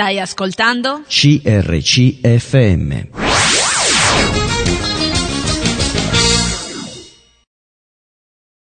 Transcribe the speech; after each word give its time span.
Stai 0.00 0.18
ascoltando? 0.18 1.02
CRCFM. 1.06 2.90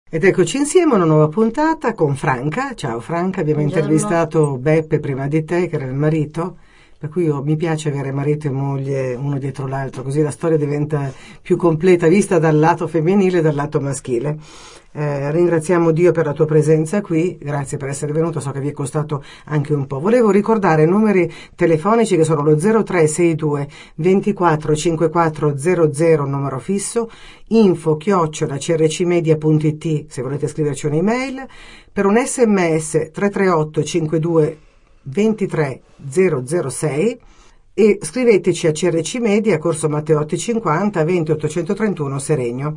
Ed 0.09 0.25
eccoci 0.25 0.57
insieme 0.57 0.95
a 0.95 0.97
una 0.97 1.05
nuova 1.05 1.29
puntata 1.29 1.93
con 1.93 2.17
Franca. 2.17 2.73
Ciao 2.75 3.01
Franca, 3.01 3.43
abbiamo 3.43 3.61
Buongiorno. 3.61 3.85
intervistato 3.85 4.57
Beppe 4.57 4.99
prima 4.99 5.29
di 5.29 5.45
te, 5.45 5.69
che 5.69 5.77
era 5.77 5.85
il 5.85 5.93
marito, 5.93 6.57
per 6.99 7.11
cui 7.11 7.25
io, 7.25 7.43
mi 7.43 7.57
piace 7.57 7.91
avere 7.91 8.11
marito 8.11 8.47
e 8.47 8.51
moglie 8.51 9.15
uno 9.15 9.39
dietro 9.39 9.67
l'altro, 9.67 10.03
così 10.03 10.23
la 10.23 10.31
storia 10.31 10.57
diventa 10.57 11.13
più 11.43 11.57
completa, 11.57 12.07
vista 12.07 12.39
dal 12.39 12.59
lato 12.59 12.87
femminile 12.87 13.39
e 13.39 13.43
dal 13.43 13.55
lato 13.55 13.81
maschile. 13.81 14.39
Eh, 14.99 15.31
ringraziamo 15.31 15.91
Dio 15.91 16.11
per 16.11 16.25
la 16.25 16.33
tua 16.33 16.47
presenza 16.47 17.03
qui, 17.03 17.37
grazie 17.39 17.77
per 17.77 17.91
essere 17.91 18.15
venuto, 18.15 18.41
so 18.41 18.51
che 18.51 18.61
vi 18.61 18.71
è 18.71 18.73
costato 18.73 19.23
anche 19.45 19.75
un 19.75 19.87
po'. 19.87 20.01
Volevo 20.01 20.31
ricordare 20.31 20.85
i 20.85 20.87
numeri 20.87 21.31
telefonici 21.55 22.17
che 22.17 22.25
sono 22.25 22.43
lo 22.43 22.57
0362 22.57 23.69
24 23.97 24.75
54 24.75 25.59
00 25.59 26.25
numero 26.25 26.59
fisso, 26.59 27.11
info 27.49 27.99
chiocciola 27.99 28.57
crcmedia.it 28.57 30.07
se 30.09 30.23
volete 30.23 30.49
scriverci 30.49 30.87
un'email, 30.87 31.47
per 31.93 32.07
un 32.07 32.17
sms 32.17 33.11
338 33.13 33.83
52 33.85 34.59
23 35.07 35.81
006 36.09 37.21
e 37.75 37.99
scriveteci 38.01 38.67
a 38.67 38.73
CRC 38.73 39.17
Media, 39.17 39.59
Corso 39.59 39.89
Matteotti 39.89 40.39
50, 40.39 41.05
20 41.05 41.31
831 41.33 42.19
Seregno. 42.19 42.77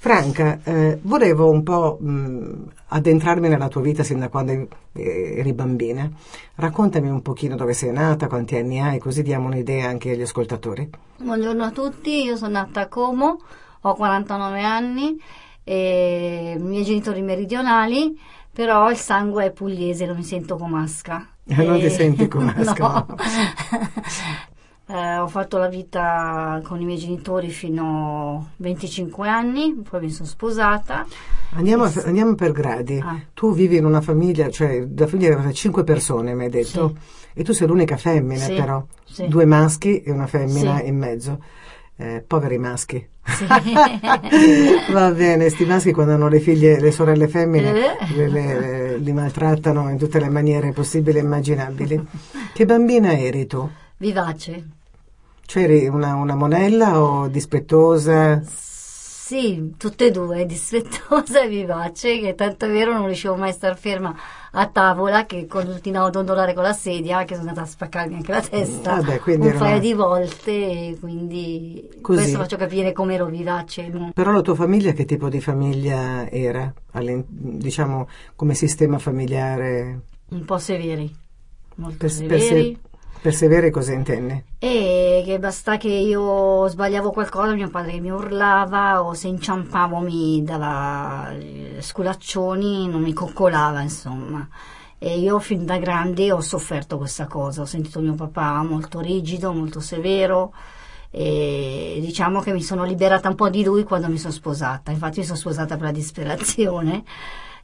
Franca, 0.00 0.60
eh, 0.62 0.96
volevo 1.02 1.50
un 1.50 1.64
po' 1.64 1.98
mh, 2.00 2.70
addentrarmi 2.86 3.48
nella 3.48 3.66
tua 3.66 3.80
vita 3.80 4.04
sin 4.04 4.20
da 4.20 4.28
quando 4.28 4.52
eri- 4.52 4.68
eri 4.92 5.52
bambina. 5.52 6.08
Raccontami 6.54 7.08
un 7.08 7.20
pochino 7.20 7.56
dove 7.56 7.72
sei 7.72 7.90
nata, 7.90 8.28
quanti 8.28 8.54
anni 8.54 8.80
hai, 8.80 9.00
così 9.00 9.22
diamo 9.22 9.48
un'idea 9.48 9.88
anche 9.88 10.12
agli 10.12 10.22
ascoltatori. 10.22 10.88
Buongiorno 11.16 11.64
a 11.64 11.70
tutti, 11.72 12.22
io 12.22 12.36
sono 12.36 12.52
nata 12.52 12.82
a 12.82 12.86
Como, 12.86 13.40
ho 13.80 13.94
49 13.94 14.62
anni, 14.62 15.20
e 15.64 16.54
i 16.56 16.62
miei 16.62 16.84
genitori 16.84 17.20
meridionali, 17.20 18.16
però 18.52 18.90
il 18.90 18.96
sangue 18.96 19.46
è 19.46 19.50
pugliese, 19.52 20.06
non 20.06 20.16
mi 20.16 20.24
sento 20.24 20.56
comasca. 20.56 21.26
Eh, 21.46 21.54
non 21.64 21.78
ti 21.78 21.86
E- 21.86 21.90
senti 21.90 22.28
comasca, 22.28 23.06
no. 23.08 23.16
Eh, 24.90 25.18
ho 25.18 25.28
fatto 25.28 25.58
la 25.58 25.68
vita 25.68 26.62
con 26.64 26.80
i 26.80 26.86
miei 26.86 26.96
genitori 26.96 27.50
fino 27.50 28.46
a 28.48 28.52
25 28.56 29.28
anni, 29.28 29.74
poi 29.86 30.00
mi 30.00 30.10
sono 30.10 30.26
sposata. 30.26 31.04
Andiamo, 31.50 31.84
a- 31.84 31.92
andiamo 32.06 32.34
per 32.34 32.52
gradi. 32.52 32.98
Ah. 32.98 33.20
Tu 33.34 33.52
vivi 33.52 33.76
in 33.76 33.84
una 33.84 34.00
famiglia, 34.00 34.48
cioè 34.48 34.86
la 34.96 35.06
famiglia 35.06 35.34
di 35.36 35.52
cinque 35.52 35.84
persone, 35.84 36.32
mi 36.32 36.44
hai 36.44 36.48
detto, 36.50 36.96
e 37.34 37.44
tu 37.44 37.52
sei 37.52 37.66
l'unica 37.66 37.98
femmina 37.98 38.44
Sì, 38.44 38.54
però, 38.54 38.82
sì. 39.04 39.28
due 39.28 39.44
maschi 39.44 40.00
e 40.00 40.10
una 40.10 40.26
femmina 40.26 40.78
Sì. 40.78 40.86
in 40.86 40.96
mezzo. 40.96 41.38
Eh, 42.00 42.22
poveri 42.24 42.58
maschi. 42.58 43.04
Sì. 43.24 43.44
Va 44.92 45.10
bene, 45.10 45.48
sti 45.48 45.64
maschi 45.64 45.92
quando 45.92 46.12
hanno 46.12 46.28
le 46.28 46.38
figlie, 46.38 46.78
le 46.80 46.92
sorelle 46.92 47.26
femmine, 47.26 47.98
Eh. 47.98 48.14
le- 48.16 48.28
le- 48.28 48.96
li 48.98 49.12
maltrattano 49.12 49.90
in 49.90 49.98
tutte 49.98 50.20
le 50.20 50.28
maniere 50.28 50.70
possibili 50.72 51.18
e 51.18 51.22
immaginabili. 51.22 52.06
Che 52.54 52.64
bambina 52.64 53.18
eri 53.18 53.46
tu? 53.48 53.68
Vivace. 53.96 54.64
Cioè 55.44 55.62
eri 55.64 55.88
una, 55.88 56.14
una 56.14 56.36
monella 56.36 57.00
o 57.02 57.26
dispettosa? 57.26 58.42
Sì, 58.46 59.74
tutte 59.76 60.06
e 60.06 60.10
due, 60.12 60.46
dispettosa 60.46 61.42
e 61.42 61.48
vivace, 61.48 62.18
che 62.20 62.34
tanto 62.36 62.66
è 62.66 62.70
vero 62.70 62.92
non 62.92 63.06
riuscivo 63.06 63.34
mai 63.34 63.50
a 63.50 63.52
star 63.52 63.76
ferma 63.76 64.14
a 64.52 64.66
tavola, 64.66 65.26
che 65.26 65.46
continuavo 65.46 66.06
a 66.06 66.10
dondolare 66.10 66.54
con 66.54 66.62
la 66.62 66.72
sedia, 66.72 67.24
che 67.24 67.34
sono 67.34 67.48
andata 67.48 67.66
a 67.66 67.70
spaccarmi 67.70 68.14
anche 68.14 68.32
la 68.32 68.40
testa 68.40 69.02
quindi 69.20 69.46
un 69.48 69.52
paio 69.58 69.70
una- 69.72 69.78
di 69.78 69.92
volte, 69.92 70.96
quindi 71.00 71.88
Così. 72.00 72.20
questo 72.20 72.38
faccio 72.38 72.56
capire 72.56 72.92
come 72.92 73.14
ero 73.14 73.26
vivace. 73.26 73.90
Però 74.14 74.32
la 74.32 74.40
tua 74.40 74.54
famiglia 74.54 74.92
che 74.92 75.04
tipo 75.04 75.28
di 75.28 75.40
famiglia 75.40 76.28
era? 76.30 76.72
Diciamo 77.26 78.08
come 78.36 78.54
sistema 78.54 78.98
familiare? 78.98 80.00
Un 80.30 80.44
po' 80.44 80.58
severi, 80.58 81.14
molto 81.76 81.96
Per, 81.98 82.10
severi. 82.10 82.78
Persevere 83.20 83.70
cosa 83.70 83.92
intendi? 83.92 84.42
E 84.58 85.22
che 85.24 85.38
basta 85.38 85.76
che 85.76 85.88
io 85.88 86.66
sbagliavo 86.68 87.10
qualcosa, 87.10 87.54
mio 87.54 87.70
padre 87.70 88.00
mi 88.00 88.10
urlava 88.10 89.02
o 89.02 89.14
se 89.14 89.28
inciampavo 89.28 89.98
mi 89.98 90.42
dava 90.42 91.30
eh, 91.32 91.76
sculaccioni, 91.80 92.88
non 92.88 93.02
mi 93.02 93.12
coccolava, 93.12 93.80
insomma. 93.80 94.48
E 94.98 95.18
io 95.18 95.38
fin 95.38 95.64
da 95.64 95.78
grande 95.78 96.32
ho 96.32 96.40
sofferto 96.40 96.96
questa 96.98 97.26
cosa, 97.26 97.62
ho 97.62 97.66
sentito 97.66 98.00
mio 98.00 98.14
papà 98.14 98.62
molto 98.62 99.00
rigido, 99.00 99.52
molto 99.52 99.80
severo 99.80 100.52
e 101.10 101.98
diciamo 102.00 102.40
che 102.40 102.52
mi 102.52 102.62
sono 102.62 102.84
liberata 102.84 103.28
un 103.28 103.34
po' 103.34 103.48
di 103.48 103.64
lui 103.64 103.84
quando 103.84 104.08
mi 104.08 104.18
sono 104.18 104.32
sposata, 104.32 104.90
infatti 104.90 105.20
mi 105.20 105.24
sono 105.24 105.38
sposata 105.38 105.76
per 105.76 105.86
la 105.86 105.92
disperazione. 105.92 107.04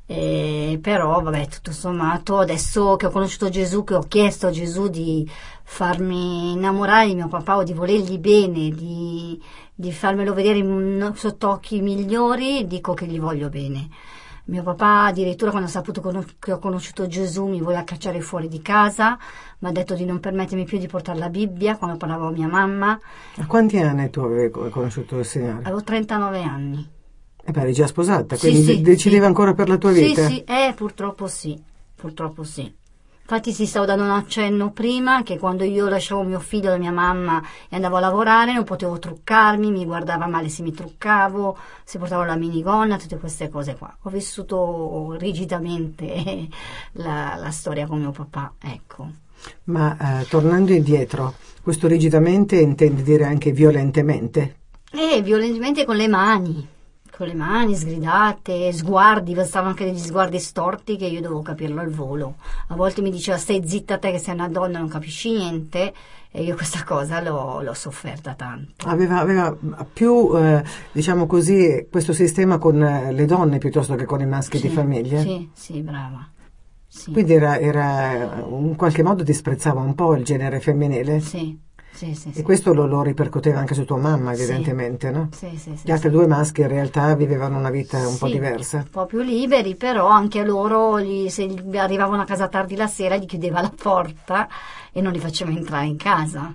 Eh, 0.07 0.79
però 0.83 1.23
vabbè 1.23 1.47
tutto 1.49 1.73
sommato 1.73 2.37
adesso 2.37 2.97
che 2.97 3.07
ho 3.07 3.11
conosciuto 3.11 3.49
Gesù 3.49 3.85
che 3.85 3.95
ho 3.95 4.03
chiesto 4.03 4.49
a 4.49 4.51
Gesù 4.51 4.89
di 4.89 5.27
farmi 5.63 6.53
innamorare 6.53 7.07
di 7.07 7.15
mio 7.15 7.29
papà 7.29 7.57
o 7.57 7.63
di 7.63 7.73
volergli 7.73 8.19
bene 8.19 8.69
di, 8.69 9.43
di 9.75 9.93
farmelo 9.93 10.35
vedere 10.35 10.59
in- 10.59 11.13
sotto 11.15 11.49
occhi 11.49 11.81
migliori 11.81 12.67
dico 12.67 12.93
che 12.93 13.07
gli 13.07 13.19
voglio 13.19 13.49
bene. 13.49 13.89
Mio 14.47 14.63
papà 14.63 15.07
addirittura 15.07 15.51
quando 15.51 15.69
ha 15.69 15.73
saputo 15.73 16.03
che 16.39 16.53
ho 16.53 16.59
conosciuto 16.59 17.07
Gesù 17.07 17.47
mi 17.47 17.63
voleva 17.63 17.83
cacciare 17.85 18.21
fuori 18.21 18.47
di 18.47 18.61
casa 18.61 19.17
mi 19.61 19.69
ha 19.71 19.73
detto 19.73 19.95
di 19.95 20.05
non 20.05 20.21
permettermi 20.21 20.65
più 20.65 20.77
di 20.77 20.87
portare 20.87 21.19
la 21.19 21.31
Bibbia 21.31 21.79
quando 21.79 21.97
parlavo 21.97 22.27
a 22.27 22.31
mia 22.31 22.47
mamma. 22.47 23.01
A 23.37 23.47
quanti 23.47 23.79
anni 23.79 24.11
tu 24.11 24.21
avevi 24.21 24.51
co- 24.51 24.69
conosciuto 24.69 25.19
il 25.19 25.25
Signore? 25.25 25.61
avevo 25.63 25.83
39 25.83 26.43
anni 26.43 26.94
E 27.47 27.51
beh, 27.53 27.61
eri 27.61 27.73
già 27.73 27.87
sposata, 27.87 28.37
Sì, 28.37 28.41
quindi 28.51 28.63
sì, 28.63 28.81
de- 28.81 28.91
decideva 28.91 29.23
sì. 29.23 29.27
ancora 29.29 29.55
per 29.55 29.69
la 29.69 29.77
tua 29.77 29.93
Sì, 29.93 30.07
vita? 30.09 30.27
sì, 30.29 30.45
eh, 30.45 30.73
purtroppo 30.75 31.27
sì, 31.27 31.61
purtroppo 31.95 32.43
sì. 32.43 32.73
Infatti 33.27 33.55
ti 33.55 33.65
stavo 33.65 33.87
dando 33.87 34.05
un 34.05 34.11
accenno 34.11 34.71
prima 34.71 35.23
che 35.23 35.39
quando 35.39 35.65
io 35.65 35.89
lasciavo 35.89 36.23
mio 36.25 36.41
figlio 36.41 36.69
da 36.69 36.77
mia 36.77 36.93
mamma 36.93 37.43
e 37.71 37.75
andavo 37.77 37.97
a 37.97 38.01
lavorare 38.01 38.53
non 38.53 38.65
potevo 38.65 38.99
truccarmi, 38.99 39.71
mi 39.71 39.87
guardava 39.87 40.27
male 40.27 40.51
se 40.51 40.63
mi 40.63 40.73
truccavo, 40.73 41.57
se 41.85 41.99
portavo 41.99 42.25
la 42.25 42.37
minigonna, 42.37 42.99
tutte 42.99 43.17
queste 43.17 43.49
cose 43.49 43.77
qua. 43.77 43.95
Ho 44.03 44.11
vissuto 44.11 45.17
rigidamente 45.19 46.49
la, 46.93 47.37
la 47.39 47.51
storia 47.51 47.87
con 47.87 47.99
mio 48.01 48.11
papà, 48.11 48.53
ecco. 48.61 49.09
Ma 49.65 50.21
eh, 50.21 50.27
tornando 50.29 50.73
indietro, 50.73 51.35
questo 51.63 51.87
rigidamente 51.87 52.57
intendi 52.61 53.03
dire 53.03 53.25
anche 53.25 53.53
violentemente? 53.53 54.57
E 54.93 55.23
violentemente 55.23 55.85
con 55.87 55.97
le 55.97 56.09
mani, 56.09 56.69
con 57.17 57.29
le 57.29 57.35
mani 57.35 57.77
sgridate, 57.77 58.73
sguardi, 58.73 59.37
stavano 59.45 59.71
anche 59.71 59.85
degli 59.85 59.99
sguardi 59.99 60.41
storti 60.41 60.97
che 60.97 61.07
io 61.07 61.21
dovevo 61.21 61.43
capirlo 61.43 61.81
al 61.81 61.91
volo. 61.91 62.35
A 62.69 62.75
volte 62.75 63.03
mi 63.03 63.11
diceva 63.11 63.39
stai 63.39 63.63
zitta 63.65 63.99
te 63.99 64.11
che 64.11 64.19
sei 64.19 64.35
una 64.35 64.49
donna, 64.49 64.81
non 64.81 64.89
capisci 64.89 65.31
niente 65.31 65.95
e 66.33 66.43
io 66.43 66.57
questa 66.57 66.83
cosa 66.83 67.21
l'ho, 67.21 67.63
l'ho 67.63 67.75
sofferta 67.75 68.35
tanto. 68.35 68.89
Aveva, 68.89 69.21
aveva 69.21 69.57
più, 69.93 70.37
eh, 70.37 70.65
diciamo 70.91 71.27
così, 71.27 71.87
questo 71.89 72.13
sistema 72.13 72.59
con 72.59 72.83
eh, 72.83 73.13
le 73.13 73.27
donne 73.27 73.59
piuttosto 73.59 73.95
che 73.95 74.05
con 74.07 74.21
i 74.21 74.27
maschi 74.27 74.59
di 74.61 74.69
Sì, 74.69 74.75
famiglia? 74.75 75.21
Sì, 75.21 75.49
sì, 75.53 75.81
brava. 75.83 76.29
Sì, 76.89 77.13
Quindi 77.13 77.35
era, 77.35 77.59
era, 77.61 78.45
in 78.49 78.75
qualche 78.77 79.05
modo 79.05 79.23
disprezzava 79.23 79.81
un 79.81 79.95
po' 79.95 80.15
il 80.17 80.25
genere 80.25 80.59
femminile? 80.59 81.21
sì, 81.21 81.57
sì, 81.95 82.15
sì, 82.15 82.31
E 82.31 82.33
sì. 82.33 82.43
questo 82.43 82.75
lo, 82.75 82.87
lo 82.87 83.03
ripercuoteva 83.03 83.59
anche 83.59 83.75
su 83.75 83.85
tua 83.85 83.97
mamma, 83.97 84.33
evidentemente, 84.33 85.11
no? 85.11 85.29
Sì, 85.33 85.51
sì, 85.57 85.77
sì, 85.77 85.87
Gli 85.87 85.91
altri 85.91 86.09
sì. 86.11 86.15
due 86.15 86.27
maschi 86.27 86.61
in 86.63 86.69
realtà 86.69 87.15
vivevano 87.15 87.59
una 87.59 87.71
vita 87.71 87.99
un 88.07 88.19
po' 88.19 88.29
diversa. 88.29 88.79
Un 88.79 88.91
po' 88.91 89.07
più 89.07 89.21
liberi, 89.21 89.77
però 89.77 90.09
anche 90.09 90.45
loro, 90.45 91.01
gli- 91.01 91.29
se 91.29 91.49
arrivavano 91.75 92.23
a 92.23 92.25
casa 92.25 92.49
tardi 92.49 92.77
la 92.77 92.87
sera, 92.87 93.17
gli 93.17 93.27
chiudeva 93.27 93.61
la 93.61 93.73
porta 93.75 94.49
e 94.93 95.01
non 95.01 95.13
li 95.13 95.19
faceva 95.21 95.51
entrare 95.51 95.87
in 95.87 95.97
casa. 95.97 96.55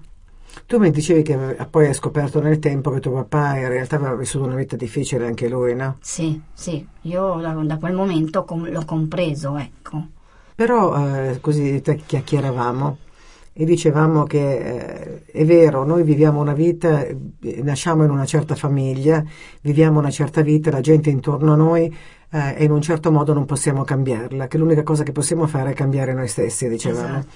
Tu 0.65 0.77
mi 0.77 0.91
dicevi 0.91 1.21
che 1.23 1.37
poi 1.69 1.87
hai 1.87 1.93
scoperto 1.93 2.41
nel 2.41 2.59
tempo 2.59 2.91
che 2.91 2.99
tuo 2.99 3.13
papà 3.13 3.57
in 3.57 3.67
realtà 3.69 3.95
aveva 3.95 4.15
vissuto 4.15 4.45
una 4.45 4.55
vita 4.55 4.75
difficile 4.75 5.25
anche 5.25 5.47
lui, 5.47 5.75
no? 5.75 5.97
Sì, 6.01 6.39
sì, 6.53 6.85
io 7.03 7.35
da, 7.39 7.53
da 7.53 7.77
quel 7.77 7.93
momento 7.93 8.43
com- 8.45 8.69
l'ho 8.69 8.83
compreso, 8.85 9.57
ecco. 9.57 10.07
Però 10.55 10.95
eh, 11.31 11.39
così 11.39 11.81
te- 11.81 12.01
chiacchieravamo 12.05 12.97
e 13.59 13.65
dicevamo 13.65 14.23
che 14.23 14.55
eh, 14.55 15.25
è 15.25 15.43
vero, 15.43 15.83
noi 15.83 16.03
viviamo 16.03 16.39
una 16.39 16.53
vita, 16.53 17.05
eh, 17.05 17.17
nasciamo 17.61 18.05
in 18.05 18.09
una 18.09 18.23
certa 18.23 18.55
famiglia, 18.55 19.21
viviamo 19.59 19.99
una 19.99 20.11
certa 20.11 20.39
vita, 20.41 20.71
la 20.71 20.79
gente 20.79 21.09
intorno 21.09 21.51
a 21.51 21.55
noi 21.57 21.93
eh, 22.29 22.55
e 22.55 22.63
in 22.63 22.71
un 22.71 22.79
certo 22.81 23.11
modo 23.11 23.33
non 23.33 23.43
possiamo 23.43 23.83
cambiarla, 23.83 24.47
che 24.47 24.57
l'unica 24.57 24.83
cosa 24.83 25.03
che 25.03 25.11
possiamo 25.11 25.45
fare 25.45 25.71
è 25.71 25.73
cambiare 25.73 26.13
noi 26.13 26.29
stessi, 26.29 26.69
dicevamo. 26.69 27.17
Esatto. 27.17 27.27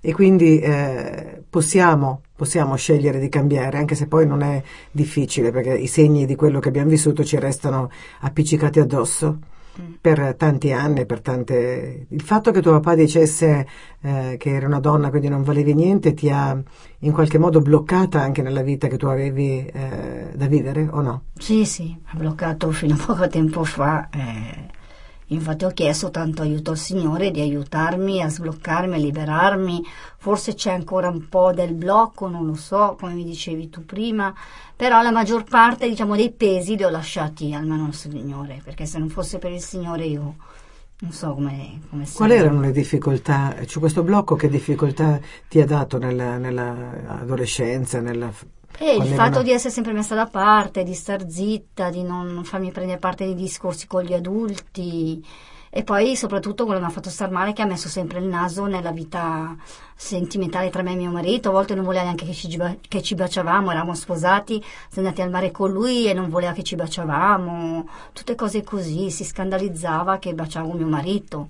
E 0.00 0.14
quindi 0.14 0.60
eh, 0.60 1.42
possiamo, 1.46 2.22
possiamo 2.34 2.74
scegliere 2.76 3.20
di 3.20 3.28
cambiare, 3.28 3.76
anche 3.76 3.94
se 3.94 4.06
poi 4.06 4.26
non 4.26 4.40
è 4.40 4.62
difficile, 4.90 5.50
perché 5.50 5.74
i 5.74 5.88
segni 5.88 6.24
di 6.24 6.36
quello 6.36 6.58
che 6.58 6.68
abbiamo 6.68 6.88
vissuto 6.88 7.22
ci 7.22 7.38
restano 7.38 7.90
appiccicati 8.20 8.80
addosso. 8.80 9.38
Per 10.00 10.34
tanti 10.36 10.72
anni, 10.72 11.06
per 11.06 11.20
tante... 11.20 12.06
Il 12.08 12.22
fatto 12.22 12.50
che 12.50 12.60
tuo 12.60 12.72
papà 12.72 12.94
dicesse 12.94 13.66
eh, 14.00 14.36
che 14.38 14.54
eri 14.54 14.64
una 14.64 14.80
donna, 14.80 15.10
quindi 15.10 15.28
non 15.28 15.42
valevi 15.42 15.74
niente, 15.74 16.14
ti 16.14 16.30
ha 16.30 16.60
in 17.00 17.12
qualche 17.12 17.38
modo 17.38 17.60
bloccata 17.60 18.20
anche 18.20 18.42
nella 18.42 18.62
vita 18.62 18.88
che 18.88 18.96
tu 18.96 19.06
avevi 19.06 19.66
eh, 19.66 20.32
da 20.34 20.46
vivere 20.46 20.88
o 20.90 21.00
no? 21.00 21.22
Sì, 21.38 21.64
sì, 21.64 21.96
ha 22.06 22.16
bloccato 22.16 22.70
fino 22.70 22.94
a 22.94 23.02
poco 23.04 23.28
tempo 23.28 23.64
fa. 23.64 24.08
eh, 24.10 24.65
Infatti 25.28 25.64
ho 25.64 25.70
chiesto 25.70 26.10
tanto 26.10 26.42
aiuto 26.42 26.70
al 26.70 26.78
Signore 26.78 27.30
di 27.30 27.40
aiutarmi 27.40 28.22
a 28.22 28.28
sbloccarmi, 28.28 28.94
a 28.94 28.98
liberarmi. 28.98 29.82
Forse 30.18 30.54
c'è 30.54 30.72
ancora 30.72 31.08
un 31.08 31.28
po' 31.28 31.52
del 31.52 31.74
blocco, 31.74 32.28
non 32.28 32.46
lo 32.46 32.54
so, 32.54 32.96
come 32.98 33.14
mi 33.14 33.24
dicevi 33.24 33.68
tu 33.68 33.84
prima, 33.84 34.32
però 34.74 35.02
la 35.02 35.10
maggior 35.10 35.44
parte, 35.44 35.88
diciamo, 35.88 36.14
dei 36.14 36.30
pesi 36.32 36.76
li 36.76 36.84
ho 36.84 36.90
lasciati 36.90 37.52
al 37.54 37.66
mano 37.66 37.86
al 37.86 37.94
Signore, 37.94 38.60
perché 38.62 38.86
se 38.86 38.98
non 38.98 39.08
fosse 39.08 39.38
per 39.38 39.50
il 39.50 39.60
Signore 39.60 40.04
io 40.04 40.36
non 40.98 41.12
so 41.12 41.34
come, 41.34 41.80
come 41.90 42.06
Quali 42.14 42.34
erano 42.34 42.60
le 42.60 42.72
difficoltà? 42.72 43.54
Cioè, 43.66 43.80
questo 43.80 44.02
blocco 44.02 44.34
che 44.34 44.48
difficoltà 44.48 45.20
ti 45.48 45.60
ha 45.60 45.66
dato 45.66 45.98
nella, 45.98 46.38
nella? 46.38 47.24
Nella, 48.00 48.32
E 48.78 48.90
il 48.90 48.96
quando 48.96 49.06
eri 49.06 49.14
fatto 49.14 49.30
una- 49.36 49.42
di 49.42 49.50
essere 49.52 49.72
sempre 49.72 49.92
messa 49.92 50.14
da 50.14 50.26
parte, 50.26 50.82
di 50.82 50.94
star 50.94 51.28
zitta, 51.28 51.90
di 51.90 52.02
non 52.02 52.42
farmi 52.44 52.70
prendere 52.72 52.98
parte 52.98 53.24
nei 53.24 53.34
discorsi 53.34 53.86
con 53.86 54.02
gli 54.02 54.12
adulti 54.12 55.24
e 55.68 55.82
poi 55.82 56.16
soprattutto 56.16 56.64
quello 56.64 56.78
che 56.78 56.86
mi 56.86 56.90
ha 56.90 56.94
fatto 56.94 57.10
star 57.10 57.30
male 57.30 57.50
è 57.50 57.52
che 57.52 57.60
ha 57.60 57.66
messo 57.66 57.88
sempre 57.88 58.18
il 58.18 58.24
naso 58.24 58.64
nella 58.64 58.92
vita 58.92 59.54
sentimentale 59.94 60.70
tra 60.70 60.82
me 60.82 60.92
e 60.92 60.96
mio 60.96 61.10
marito, 61.10 61.50
a 61.50 61.52
volte 61.52 61.74
non 61.74 61.84
voleva 61.84 62.04
neanche 62.04 62.24
che 62.24 62.32
ci, 62.32 62.48
che 62.88 63.02
ci 63.02 63.14
baciavamo, 63.14 63.70
eravamo 63.70 63.94
sposati, 63.94 64.62
siamo 64.88 65.06
andati 65.08 65.20
al 65.20 65.30
mare 65.30 65.50
con 65.50 65.70
lui 65.70 66.06
e 66.08 66.14
non 66.14 66.30
voleva 66.30 66.52
che 66.52 66.62
ci 66.62 66.76
baciavamo, 66.76 67.88
tutte 68.12 68.34
cose 68.34 68.62
così, 68.62 69.10
si 69.10 69.24
scandalizzava 69.24 70.18
che 70.18 70.32
baciavo 70.32 70.72
mio 70.72 70.86
marito 70.86 71.48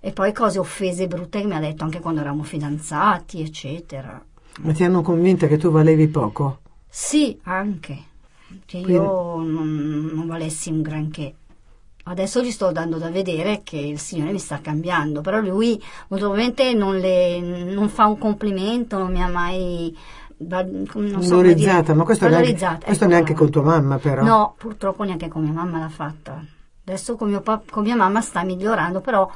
e 0.00 0.12
poi 0.12 0.32
cose 0.32 0.58
offese 0.58 1.06
brutte 1.06 1.40
che 1.40 1.46
mi 1.46 1.54
ha 1.54 1.60
detto 1.60 1.84
anche 1.84 2.00
quando 2.00 2.20
eravamo 2.20 2.44
fidanzati, 2.44 3.42
eccetera. 3.42 4.22
Ma 4.60 4.72
ti 4.72 4.84
hanno 4.84 5.02
convinta 5.02 5.46
che 5.48 5.58
tu 5.58 5.70
valevi 5.70 6.08
poco? 6.08 6.60
Sì, 6.98 7.38
anche. 7.42 8.04
Che 8.64 8.80
Quindi- 8.80 8.92
io 8.92 9.42
non, 9.42 10.10
non 10.14 10.26
valessi 10.26 10.70
un 10.70 10.80
granché. 10.80 11.34
Adesso 12.04 12.40
gli 12.40 12.50
sto 12.50 12.72
dando 12.72 12.96
da 12.96 13.10
vedere 13.10 13.60
che 13.62 13.76
il 13.76 13.98
Signore 13.98 14.32
mi 14.32 14.38
sta 14.38 14.60
cambiando, 14.62 15.20
però 15.20 15.38
lui 15.38 15.72
molto 16.08 16.24
probabilmente 16.30 16.72
non, 16.72 16.96
le, 16.96 17.38
non 17.40 17.90
fa 17.90 18.06
un 18.06 18.16
complimento, 18.16 18.96
non 18.96 19.12
mi 19.12 19.22
ha 19.22 19.28
mai 19.28 19.94
non 20.38 20.86
so 21.20 21.36
Valorizzata, 21.36 21.92
ma 21.92 22.04
questo, 22.04 22.28
neanche, 22.28 22.44
valorizzata, 22.44 22.86
questo 22.86 23.04
ecco, 23.04 23.12
neanche 23.12 23.34
con 23.34 23.50
tua 23.50 23.62
mamma 23.62 23.98
però. 23.98 24.22
No, 24.22 24.54
purtroppo 24.56 25.04
neanche 25.04 25.28
con 25.28 25.42
mia 25.42 25.52
mamma 25.52 25.78
l'ha 25.78 25.90
fatta. 25.90 26.42
Adesso 26.82 27.14
con, 27.16 27.28
mio 27.28 27.42
con 27.42 27.82
mia 27.82 27.96
mamma 27.96 28.22
sta 28.22 28.42
migliorando, 28.42 29.02
però 29.02 29.30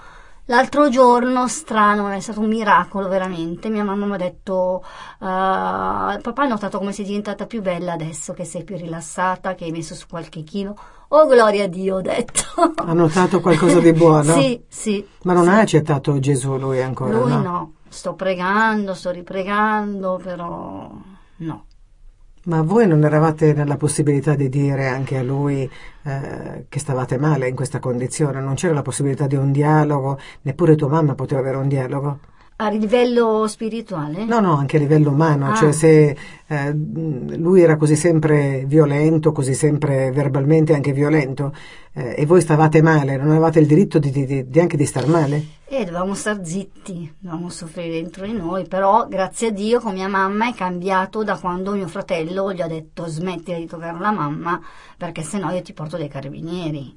l'altro 0.46 0.88
giorno, 0.88 1.48
strano, 1.48 2.08
è 2.08 2.20
stato 2.20 2.40
un 2.40 2.48
miracolo 2.48 3.08
veramente. 3.08 3.68
Mia 3.68 3.84
mamma 3.84 4.06
mi 4.06 4.14
ha 4.14 4.16
detto, 4.16 4.82
eh, 4.82 5.16
papà 5.18 6.42
ha 6.42 6.46
notato 6.46 6.78
come 6.78 6.92
sei 6.92 7.04
diventata 7.04 7.46
più 7.46 7.62
bella 7.62 7.92
adesso 7.92 8.32
che 8.32 8.44
sei 8.44 8.64
più 8.64 8.76
rilassata, 8.76 9.54
che 9.54 9.64
hai 9.64 9.70
messo 9.72 9.94
su 9.94 10.06
qualche 10.08 10.42
chilo. 10.42 10.76
Oh, 11.08 11.26
gloria 11.26 11.64
a 11.64 11.66
Dio, 11.66 11.96
ho 11.96 12.00
detto. 12.00 12.42
Ha 12.76 12.92
notato 12.92 13.40
qualcosa 13.40 13.80
di 13.80 13.92
buono? 13.94 14.32
Sì, 14.34 14.62
sì. 14.68 15.06
Ma 15.22 15.32
non 15.32 15.44
sì. 15.44 15.48
ha 15.50 15.58
accettato 15.58 16.18
Gesù 16.20 16.56
lui 16.56 16.80
ancora? 16.80 17.18
Lui 17.18 17.30
no? 17.30 17.40
no. 17.40 17.72
Sto 17.88 18.14
pregando, 18.14 18.94
sto 18.94 19.10
ripregando, 19.10 20.20
però 20.22 20.88
no. 21.36 21.64
Ma 22.44 22.62
voi 22.62 22.86
non 22.86 23.04
eravate 23.04 23.52
nella 23.52 23.76
possibilità 23.76 24.34
di 24.34 24.48
dire 24.48 24.86
anche 24.86 25.18
a 25.18 25.22
lui 25.22 25.70
eh, 26.04 26.64
che 26.70 26.78
stavate 26.78 27.18
male 27.18 27.48
in 27.48 27.54
questa 27.54 27.80
condizione? 27.80 28.40
Non 28.40 28.54
c'era 28.54 28.72
la 28.72 28.82
possibilità 28.82 29.26
di 29.26 29.36
un 29.36 29.52
dialogo? 29.52 30.18
Neppure 30.42 30.74
tua 30.74 30.88
mamma 30.88 31.14
poteva 31.14 31.40
avere 31.40 31.58
un 31.58 31.68
dialogo? 31.68 32.18
A 32.62 32.68
livello 32.68 33.46
spirituale? 33.46 34.22
No, 34.26 34.38
no, 34.40 34.54
anche 34.54 34.76
a 34.76 34.80
livello 34.80 35.10
umano, 35.12 35.50
Ah. 35.50 35.54
cioè 35.54 35.72
se 35.72 36.14
eh, 36.46 36.72
lui 36.74 37.62
era 37.62 37.76
così 37.76 37.96
sempre 37.96 38.64
violento, 38.66 39.32
così 39.32 39.54
sempre 39.54 40.10
verbalmente 40.10 40.74
anche 40.74 40.92
violento, 40.92 41.54
eh, 41.94 42.16
e 42.18 42.26
voi 42.26 42.42
stavate 42.42 42.82
male, 42.82 43.16
non 43.16 43.30
avevate 43.30 43.60
il 43.60 43.66
diritto 43.66 43.98
di, 43.98 44.10
di- 44.10 44.46
di- 44.46 44.60
anche 44.60 44.76
di 44.76 44.84
star 44.84 45.06
male? 45.06 45.42
E 45.66 45.86
dovevamo 45.86 46.12
star 46.12 46.44
zitti, 46.44 47.10
dovevamo 47.18 47.48
soffrire 47.48 47.92
dentro 48.02 48.26
di 48.26 48.32
noi, 48.34 48.66
però 48.68 49.06
grazie 49.08 49.48
a 49.48 49.52
Dio 49.52 49.80
con 49.80 49.94
mia 49.94 50.08
mamma 50.08 50.50
è 50.50 50.52
cambiato 50.54 51.24
da 51.24 51.38
quando 51.38 51.72
mio 51.72 51.88
fratello 51.88 52.52
gli 52.52 52.60
ha 52.60 52.66
detto 52.68 53.06
smettila 53.06 53.56
di 53.56 53.64
toccare 53.66 53.98
la 53.98 54.10
mamma 54.12 54.60
perché 54.98 55.22
sennò 55.22 55.50
io 55.50 55.62
ti 55.62 55.72
porto 55.72 55.96
dei 55.96 56.08
carabinieri. 56.08 56.94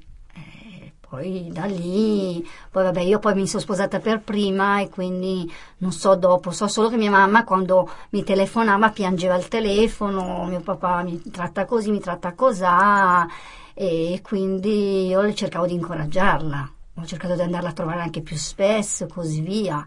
Poi 1.14 1.48
da 1.52 1.66
lì, 1.66 2.44
poi 2.72 2.82
vabbè 2.82 3.00
io 3.00 3.20
poi 3.20 3.34
mi 3.34 3.46
sono 3.46 3.62
sposata 3.62 4.00
per 4.00 4.20
prima 4.20 4.80
e 4.80 4.88
quindi 4.88 5.48
non 5.78 5.92
so 5.92 6.16
dopo, 6.16 6.50
so 6.50 6.66
solo 6.66 6.88
che 6.88 6.96
mia 6.96 7.10
mamma 7.10 7.44
quando 7.44 7.88
mi 8.10 8.24
telefonava 8.24 8.90
piangeva 8.90 9.34
al 9.34 9.46
telefono, 9.46 10.44
mio 10.46 10.58
papà 10.58 11.04
mi 11.04 11.22
tratta 11.30 11.66
così, 11.66 11.92
mi 11.92 12.00
tratta 12.00 12.32
cosà 12.32 13.28
e 13.74 14.20
quindi 14.24 15.06
io 15.06 15.32
cercavo 15.34 15.66
di 15.66 15.74
incoraggiarla, 15.74 16.70
ho 16.94 17.06
cercato 17.06 17.36
di 17.36 17.42
andarla 17.42 17.68
a 17.68 17.74
trovare 17.74 18.00
anche 18.00 18.20
più 18.20 18.36
spesso 18.36 19.04
e 19.04 19.06
così 19.06 19.40
via. 19.40 19.86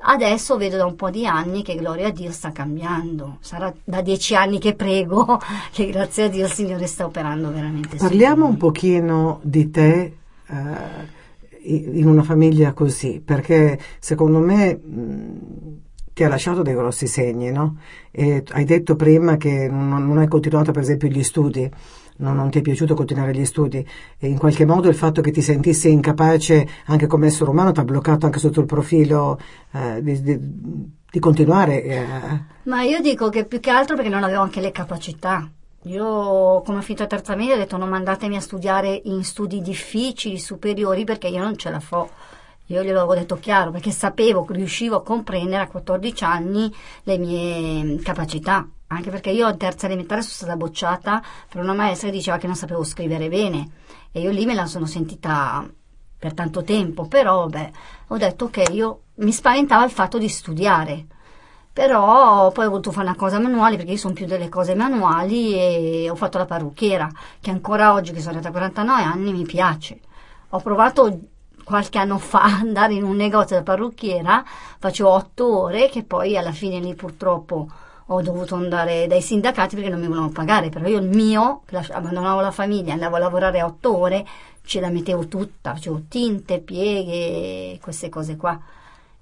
Adesso 0.00 0.58
vedo 0.58 0.76
da 0.76 0.84
un 0.84 0.96
po' 0.96 1.08
di 1.08 1.26
anni 1.26 1.62
che 1.62 1.76
gloria 1.76 2.08
a 2.08 2.12
Dio 2.12 2.30
sta 2.30 2.52
cambiando. 2.52 3.38
Sarà 3.40 3.72
da 3.82 4.02
dieci 4.02 4.34
anni 4.34 4.58
che 4.58 4.74
prego 4.74 5.40
che 5.72 5.88
grazie 5.88 6.24
a 6.24 6.28
Dio 6.28 6.44
il 6.44 6.52
Signore 6.52 6.86
sta 6.86 7.06
operando 7.06 7.50
veramente. 7.50 7.96
Parliamo 7.96 8.46
un 8.46 8.58
pochino 8.58 9.40
di 9.42 9.70
te 9.70 10.16
in 11.62 12.06
una 12.06 12.22
famiglia 12.22 12.72
così, 12.72 13.20
perché 13.24 13.78
secondo 13.98 14.38
me 14.38 14.74
mh, 14.76 15.80
ti 16.14 16.24
ha 16.24 16.28
lasciato 16.28 16.62
dei 16.62 16.74
grossi 16.74 17.06
segni, 17.06 17.50
no? 17.50 17.76
E 18.10 18.42
hai 18.50 18.64
detto 18.64 18.96
prima 18.96 19.36
che 19.36 19.68
non, 19.68 20.06
non 20.06 20.18
hai 20.18 20.28
continuato 20.28 20.72
per 20.72 20.82
esempio 20.82 21.08
gli 21.08 21.22
studi, 21.22 21.70
non, 22.16 22.34
non 22.34 22.50
ti 22.50 22.58
è 22.58 22.62
piaciuto 22.62 22.94
continuare 22.94 23.32
gli 23.32 23.44
studi 23.44 23.86
e 24.18 24.26
in 24.26 24.38
qualche 24.38 24.64
modo 24.64 24.88
il 24.88 24.96
fatto 24.96 25.20
che 25.20 25.30
ti 25.30 25.42
sentissi 25.42 25.90
incapace 25.90 26.66
anche 26.86 27.06
come 27.06 27.26
essere 27.26 27.50
umano 27.50 27.70
ti 27.70 27.78
ha 27.78 27.84
bloccato 27.84 28.26
anche 28.26 28.40
sotto 28.40 28.58
il 28.60 28.66
profilo 28.66 29.38
eh, 29.72 30.02
di, 30.02 30.20
di- 30.22 30.40
di 31.10 31.18
continuare. 31.20 31.82
eh. 31.84 32.04
Ma 32.64 32.82
io 32.82 33.00
dico 33.00 33.28
che 33.28 33.44
più 33.44 33.60
che 33.60 33.70
altro 33.70 33.94
perché 33.94 34.10
non 34.10 34.24
avevo 34.24 34.42
anche 34.42 34.60
le 34.60 34.72
capacità. 34.72 35.48
Io, 35.82 36.60
come 36.62 36.78
ho 36.78 36.82
finito 36.82 37.02
la 37.02 37.08
terza 37.08 37.36
media, 37.36 37.54
ho 37.54 37.58
detto 37.58 37.76
non 37.76 37.88
mandatemi 37.88 38.36
a 38.36 38.40
studiare 38.40 39.00
in 39.04 39.22
studi 39.22 39.60
difficili, 39.62 40.38
superiori, 40.38 41.04
perché 41.04 41.28
io 41.28 41.42
non 41.42 41.56
ce 41.56 41.70
la 41.70 41.80
fo. 41.80 42.10
Io 42.66 42.82
glielo 42.82 42.98
avevo 42.98 43.14
detto 43.14 43.38
chiaro, 43.38 43.70
perché 43.70 43.90
sapevo, 43.92 44.44
riuscivo 44.48 44.96
a 44.96 45.02
comprendere 45.02 45.62
a 45.62 45.68
14 45.68 46.24
anni 46.24 46.74
le 47.04 47.16
mie 47.18 47.96
capacità. 48.02 48.68
Anche 48.88 49.10
perché 49.10 49.30
io 49.30 49.48
in 49.48 49.56
terza 49.56 49.86
elementare 49.86 50.22
sono 50.22 50.34
stata 50.34 50.56
bocciata 50.56 51.22
per 51.48 51.62
una 51.62 51.74
maestra 51.74 52.08
che 52.08 52.16
diceva 52.16 52.38
che 52.38 52.46
non 52.46 52.56
sapevo 52.56 52.82
scrivere 52.84 53.28
bene. 53.28 53.70
E 54.10 54.20
io 54.20 54.30
lì 54.30 54.44
me 54.46 54.54
la 54.54 54.66
sono 54.66 54.86
sentita 54.86 55.66
per 56.18 56.34
tanto 56.34 56.64
tempo. 56.64 57.06
Però, 57.06 57.40
vabbè, 57.40 57.70
ho 58.08 58.16
detto 58.16 58.50
che 58.50 58.66
io 58.70 59.02
mi 59.16 59.32
spaventava 59.32 59.84
il 59.84 59.90
fatto 59.90 60.18
di 60.18 60.28
studiare. 60.28 61.06
Però 61.78 62.50
poi 62.50 62.66
ho 62.66 62.70
voluto 62.70 62.90
fare 62.90 63.06
una 63.06 63.14
cosa 63.14 63.38
manuale 63.38 63.76
perché 63.76 63.92
io 63.92 63.98
sono 63.98 64.12
più 64.12 64.26
delle 64.26 64.48
cose 64.48 64.74
manuali 64.74 65.54
e 65.54 66.10
ho 66.10 66.16
fatto 66.16 66.36
la 66.36 66.44
parrucchiera, 66.44 67.08
che 67.40 67.52
ancora 67.52 67.92
oggi, 67.92 68.10
che 68.10 68.18
sono 68.18 68.30
arrivata 68.32 68.48
a 68.48 68.50
49 68.50 69.02
anni, 69.02 69.32
mi 69.32 69.44
piace. 69.44 70.00
Ho 70.48 70.58
provato 70.58 71.20
qualche 71.62 71.98
anno 71.98 72.18
fa 72.18 72.42
andare 72.42 72.94
in 72.94 73.04
un 73.04 73.14
negozio 73.14 73.54
da 73.54 73.62
parrucchiera, 73.62 74.42
facevo 74.76 75.08
otto 75.08 75.56
ore, 75.56 75.88
che 75.88 76.02
poi 76.02 76.36
alla 76.36 76.50
fine 76.50 76.80
lì 76.80 76.96
purtroppo 76.96 77.68
ho 78.06 78.22
dovuto 78.22 78.56
andare 78.56 79.06
dai 79.06 79.22
sindacati 79.22 79.76
perché 79.76 79.90
non 79.90 80.00
mi 80.00 80.08
volevano 80.08 80.32
pagare, 80.32 80.70
però 80.70 80.88
io 80.88 80.98
il 80.98 81.08
mio, 81.08 81.62
abbandonavo 81.70 82.40
la 82.40 82.50
famiglia, 82.50 82.94
andavo 82.94 83.14
a 83.14 83.20
lavorare 83.20 83.62
otto 83.62 83.96
ore, 83.96 84.26
ce 84.64 84.80
la 84.80 84.88
mettevo 84.88 85.28
tutta, 85.28 85.74
facevo 85.74 86.06
tinte, 86.08 86.58
pieghe, 86.58 87.78
queste 87.80 88.08
cose 88.08 88.34
qua 88.34 88.60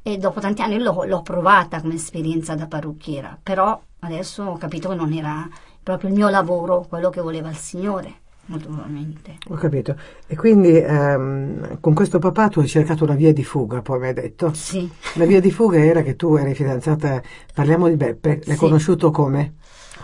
e 0.06 0.18
dopo 0.18 0.38
tanti 0.38 0.62
anni 0.62 0.78
l'ho, 0.78 1.02
l'ho 1.04 1.22
provata 1.22 1.80
come 1.80 1.94
esperienza 1.94 2.54
da 2.54 2.68
parrucchiera, 2.68 3.36
però 3.42 3.76
adesso 3.98 4.44
ho 4.44 4.56
capito 4.56 4.90
che 4.90 4.94
non 4.94 5.12
era 5.12 5.48
proprio 5.82 6.10
il 6.10 6.14
mio 6.14 6.28
lavoro, 6.28 6.86
quello 6.88 7.10
che 7.10 7.20
voleva 7.20 7.48
il 7.48 7.56
Signore, 7.56 8.14
molto 8.44 8.68
probabilmente. 8.68 9.38
Ho 9.48 9.56
capito. 9.56 9.96
E 10.28 10.36
quindi 10.36 10.78
ehm, 10.78 11.80
con 11.80 11.92
questo 11.92 12.20
papà 12.20 12.46
tu 12.46 12.60
hai 12.60 12.68
cercato 12.68 13.02
una 13.02 13.14
via 13.16 13.32
di 13.32 13.42
fuga, 13.42 13.82
poi 13.82 13.98
mi 13.98 14.06
hai 14.06 14.14
detto. 14.14 14.54
Sì, 14.54 14.88
La 15.16 15.24
via 15.24 15.40
di 15.40 15.50
fuga 15.50 15.78
era 15.84 16.02
che 16.02 16.14
tu 16.14 16.36
eri 16.36 16.54
fidanzata, 16.54 17.20
parliamo 17.52 17.88
di 17.88 17.96
Beppe, 17.96 18.42
l'hai 18.44 18.54
Sì. 18.54 18.60
conosciuto 18.60 19.10
come? 19.10 19.54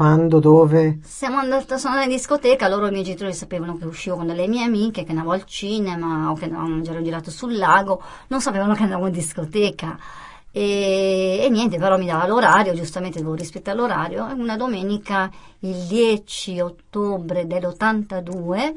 Quando, 0.03 0.41
dove? 0.41 0.99
siamo 1.05 1.39
andati 1.39 1.75
a 1.75 1.79
suonare 1.79 2.03
in 2.03 2.09
discoteca, 2.09 2.67
loro 2.67 2.89
i 2.89 2.91
miei 2.91 3.05
genitori 3.05 3.33
sapevano 3.33 3.77
che 3.77 3.85
uscivo 3.85 4.17
con 4.17 4.27
delle 4.27 4.49
mie 4.49 4.65
amiche, 4.65 5.05
che 5.05 5.11
andavo 5.11 5.31
al 5.31 5.45
cinema 5.45 6.29
o 6.29 6.35
che 6.35 6.47
andavamo 6.47 6.67
a 6.67 6.71
mangiare 6.71 6.99
un 6.99 7.05
girato 7.05 7.31
sul 7.31 7.57
lago, 7.57 8.03
non 8.27 8.41
sapevano 8.41 8.75
che 8.75 8.83
andavo 8.83 9.07
in 9.07 9.13
discoteca. 9.13 9.97
E, 10.55 11.41
e 11.43 11.49
niente, 11.49 11.79
però 11.79 11.97
mi 11.97 12.05
dava 12.05 12.27
l'orario, 12.27 12.75
giustamente 12.75 13.19
dovevo 13.19 13.37
rispettare 13.37 13.77
l'orario. 13.77 14.27
Una 14.37 14.57
domenica, 14.57 15.31
il 15.61 15.75
10 15.89 16.61
ottobre 16.61 17.47
dell'82, 17.47 18.75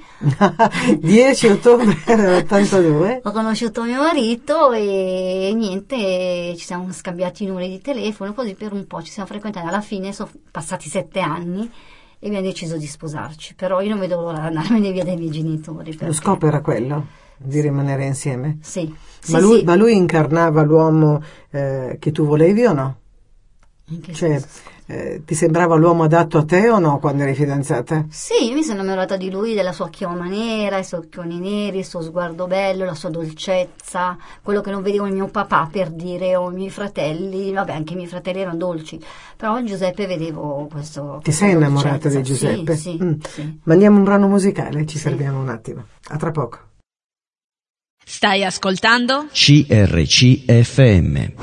10 0.97 1.47
ottobre 1.51 1.97
dell'82. 2.05 3.19
ho 3.27 3.31
conosciuto 3.31 3.83
mio 3.83 4.01
marito 4.01 4.71
e 4.71 5.51
niente, 5.53 6.55
ci 6.57 6.63
siamo 6.63 6.89
scambiati 6.93 7.43
i 7.43 7.47
numeri 7.47 7.69
di 7.69 7.81
telefono, 7.81 8.33
così 8.33 8.53
per 8.53 8.71
un 8.71 8.87
po' 8.87 9.03
ci 9.03 9.11
siamo 9.11 9.27
frequentati. 9.27 9.67
Alla 9.67 9.81
fine 9.81 10.13
sono 10.13 10.29
passati 10.49 10.87
sette 10.87 11.19
anni 11.19 11.69
e 12.19 12.27
abbiamo 12.27 12.45
deciso 12.45 12.77
di 12.77 12.87
sposarci. 12.87 13.53
Però 13.53 13.81
io 13.81 13.89
non 13.89 13.99
vedo 13.99 14.21
l'ora 14.21 14.39
di 14.39 14.47
andarmene 14.47 14.93
via 14.93 15.03
dai 15.03 15.17
miei 15.17 15.29
genitori. 15.29 15.91
Lo 15.91 15.97
perché- 15.97 16.13
scopo 16.13 16.47
era 16.47 16.61
quello, 16.61 17.07
di 17.35 17.59
rimanere 17.59 18.05
insieme. 18.05 18.59
Sì. 18.61 18.93
Ma, 19.27 19.39
Sì, 19.39 19.43
lui, 19.43 19.59
sì. 19.59 19.63
ma 19.65 19.75
lui 19.75 19.95
incarnava 19.95 20.61
l'uomo 20.63 21.21
eh, 21.51 21.97
che 21.99 22.11
tu 22.11 22.25
volevi 22.25 22.65
o 22.65 22.73
no? 22.73 22.95
Cioè, 24.13 24.41
eh, 24.87 25.21
ti 25.25 25.35
sembrava 25.35 25.75
l'uomo 25.75 26.03
adatto 26.03 26.39
a 26.39 26.43
te 26.43 26.69
o 26.71 26.79
no 26.79 26.97
quando 26.97 27.21
eri 27.21 27.35
fidanzata? 27.35 28.05
Sì, 28.09 28.47
io 28.49 28.55
mi 28.55 28.63
sono 28.63 28.81
innamorata 28.81 29.15
di 29.15 29.29
lui, 29.29 29.53
della 29.53 29.71
sua 29.73 29.89
chioma 29.89 30.25
nera, 30.25 30.79
i 30.79 30.83
suoi 30.83 31.01
occhioni 31.01 31.39
neri, 31.39 31.77
il 31.79 31.85
suo 31.85 32.01
sguardo 32.01 32.47
bello, 32.47 32.83
la 32.83 32.95
sua 32.95 33.09
dolcezza, 33.09 34.17
quello 34.41 34.61
che 34.61 34.71
non 34.71 34.81
vedevo 34.81 35.05
in 35.05 35.13
mio 35.13 35.27
papà 35.27 35.69
per 35.71 35.91
dire 35.91 36.35
o 36.35 36.49
i 36.49 36.53
miei 36.55 36.71
fratelli, 36.71 37.51
vabbè 37.53 37.73
anche 37.73 37.93
i 37.93 37.95
miei 37.95 38.07
fratelli 38.07 38.39
erano 38.41 38.57
dolci, 38.57 38.99
però 39.37 39.59
in 39.59 39.67
Giuseppe 39.67 40.07
vedevo 40.07 40.67
questo... 40.71 41.19
Ti 41.23 41.31
sei 41.31 41.51
innamorata 41.51 42.09
di 42.09 42.15
dolcezza. 42.15 42.47
Giuseppe? 42.47 42.75
Sì, 42.75 42.81
sì, 42.97 43.03
Mm. 43.03 43.13
sì. 43.21 43.59
Mandiamo 43.65 43.97
un 43.97 44.03
brano 44.03 44.27
musicale, 44.27 44.83
ci 44.87 44.97
Sì. 44.97 45.03
fermiamo 45.09 45.39
un 45.39 45.49
attimo. 45.49 45.85
A 46.07 46.17
tra 46.17 46.31
poco. 46.31 46.57
Stai 48.05 48.43
ascoltando? 48.45 49.27
CRCFM. 49.31 51.33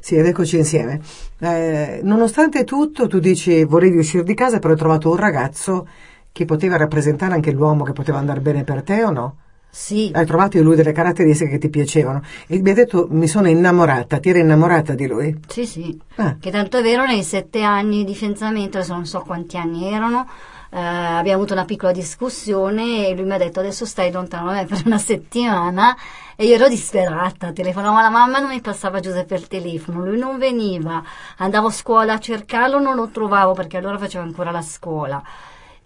Sì, 0.00 0.16
ed 0.16 0.26
eccoci 0.26 0.56
insieme. 0.56 1.00
Eh, 1.38 2.00
nonostante 2.02 2.64
tutto, 2.64 3.06
tu 3.06 3.18
dici 3.20 3.64
volevi 3.64 3.98
uscire 3.98 4.24
di 4.24 4.34
casa, 4.34 4.58
però 4.58 4.72
hai 4.72 4.78
trovato 4.78 5.10
un 5.10 5.16
ragazzo 5.16 5.86
che 6.32 6.44
poteva 6.44 6.76
rappresentare 6.76 7.34
anche 7.34 7.52
l'uomo 7.52 7.84
che 7.84 7.92
poteva 7.92 8.18
andare 8.18 8.40
bene 8.40 8.64
per 8.64 8.82
te 8.82 9.04
o 9.04 9.10
no? 9.10 9.36
Sì, 9.74 10.10
Hai 10.12 10.26
trovato 10.26 10.58
in 10.58 10.64
lui 10.64 10.76
delle 10.76 10.92
caratteristiche 10.92 11.52
che 11.52 11.58
ti 11.58 11.70
piacevano 11.70 12.20
e 12.46 12.60
mi 12.60 12.68
hai 12.70 12.74
detto 12.74 13.06
mi 13.10 13.26
sono 13.26 13.48
innamorata, 13.48 14.18
ti 14.18 14.28
eri 14.28 14.40
innamorata 14.40 14.94
di 14.94 15.06
lui? 15.06 15.34
sì, 15.48 15.64
sì. 15.64 15.98
Ah, 16.16 16.36
Che 16.38 16.50
tanto 16.50 16.78
è 16.78 16.82
vero, 16.82 17.06
nei 17.06 17.22
sette 17.22 17.62
anni 17.62 18.04
di 18.04 18.14
fidanzamento, 18.14 18.76
adesso 18.78 18.92
non 18.92 19.06
so 19.06 19.20
quanti 19.20 19.56
anni 19.56 19.86
erano, 19.86 20.28
eh, 20.74 20.78
abbiamo 20.78 21.36
avuto 21.36 21.52
una 21.52 21.66
piccola 21.66 21.92
discussione 21.92 23.06
e 23.06 23.14
lui 23.14 23.24
mi 23.24 23.34
ha 23.34 23.38
detto 23.38 23.60
adesso 23.60 23.84
stai 23.84 24.10
lontano 24.10 24.46
da 24.46 24.52
me 24.52 24.64
per 24.64 24.80
una 24.86 24.96
settimana 24.96 25.94
e 26.34 26.46
io 26.46 26.54
ero 26.54 26.66
disperata, 26.66 27.52
telefonavo 27.52 27.98
alla 27.98 28.08
mamma, 28.08 28.38
non 28.38 28.48
mi 28.48 28.60
passava 28.62 28.98
Giuseppe 28.98 29.34
il 29.34 29.48
telefono, 29.48 30.02
lui 30.02 30.16
non 30.16 30.38
veniva, 30.38 31.02
andavo 31.36 31.66
a 31.66 31.70
scuola 31.72 32.14
a 32.14 32.18
cercarlo, 32.18 32.78
non 32.78 32.94
lo 32.94 33.08
trovavo 33.08 33.52
perché 33.52 33.76
allora 33.76 33.98
facevo 33.98 34.24
ancora 34.24 34.50
la 34.50 34.62
scuola. 34.62 35.22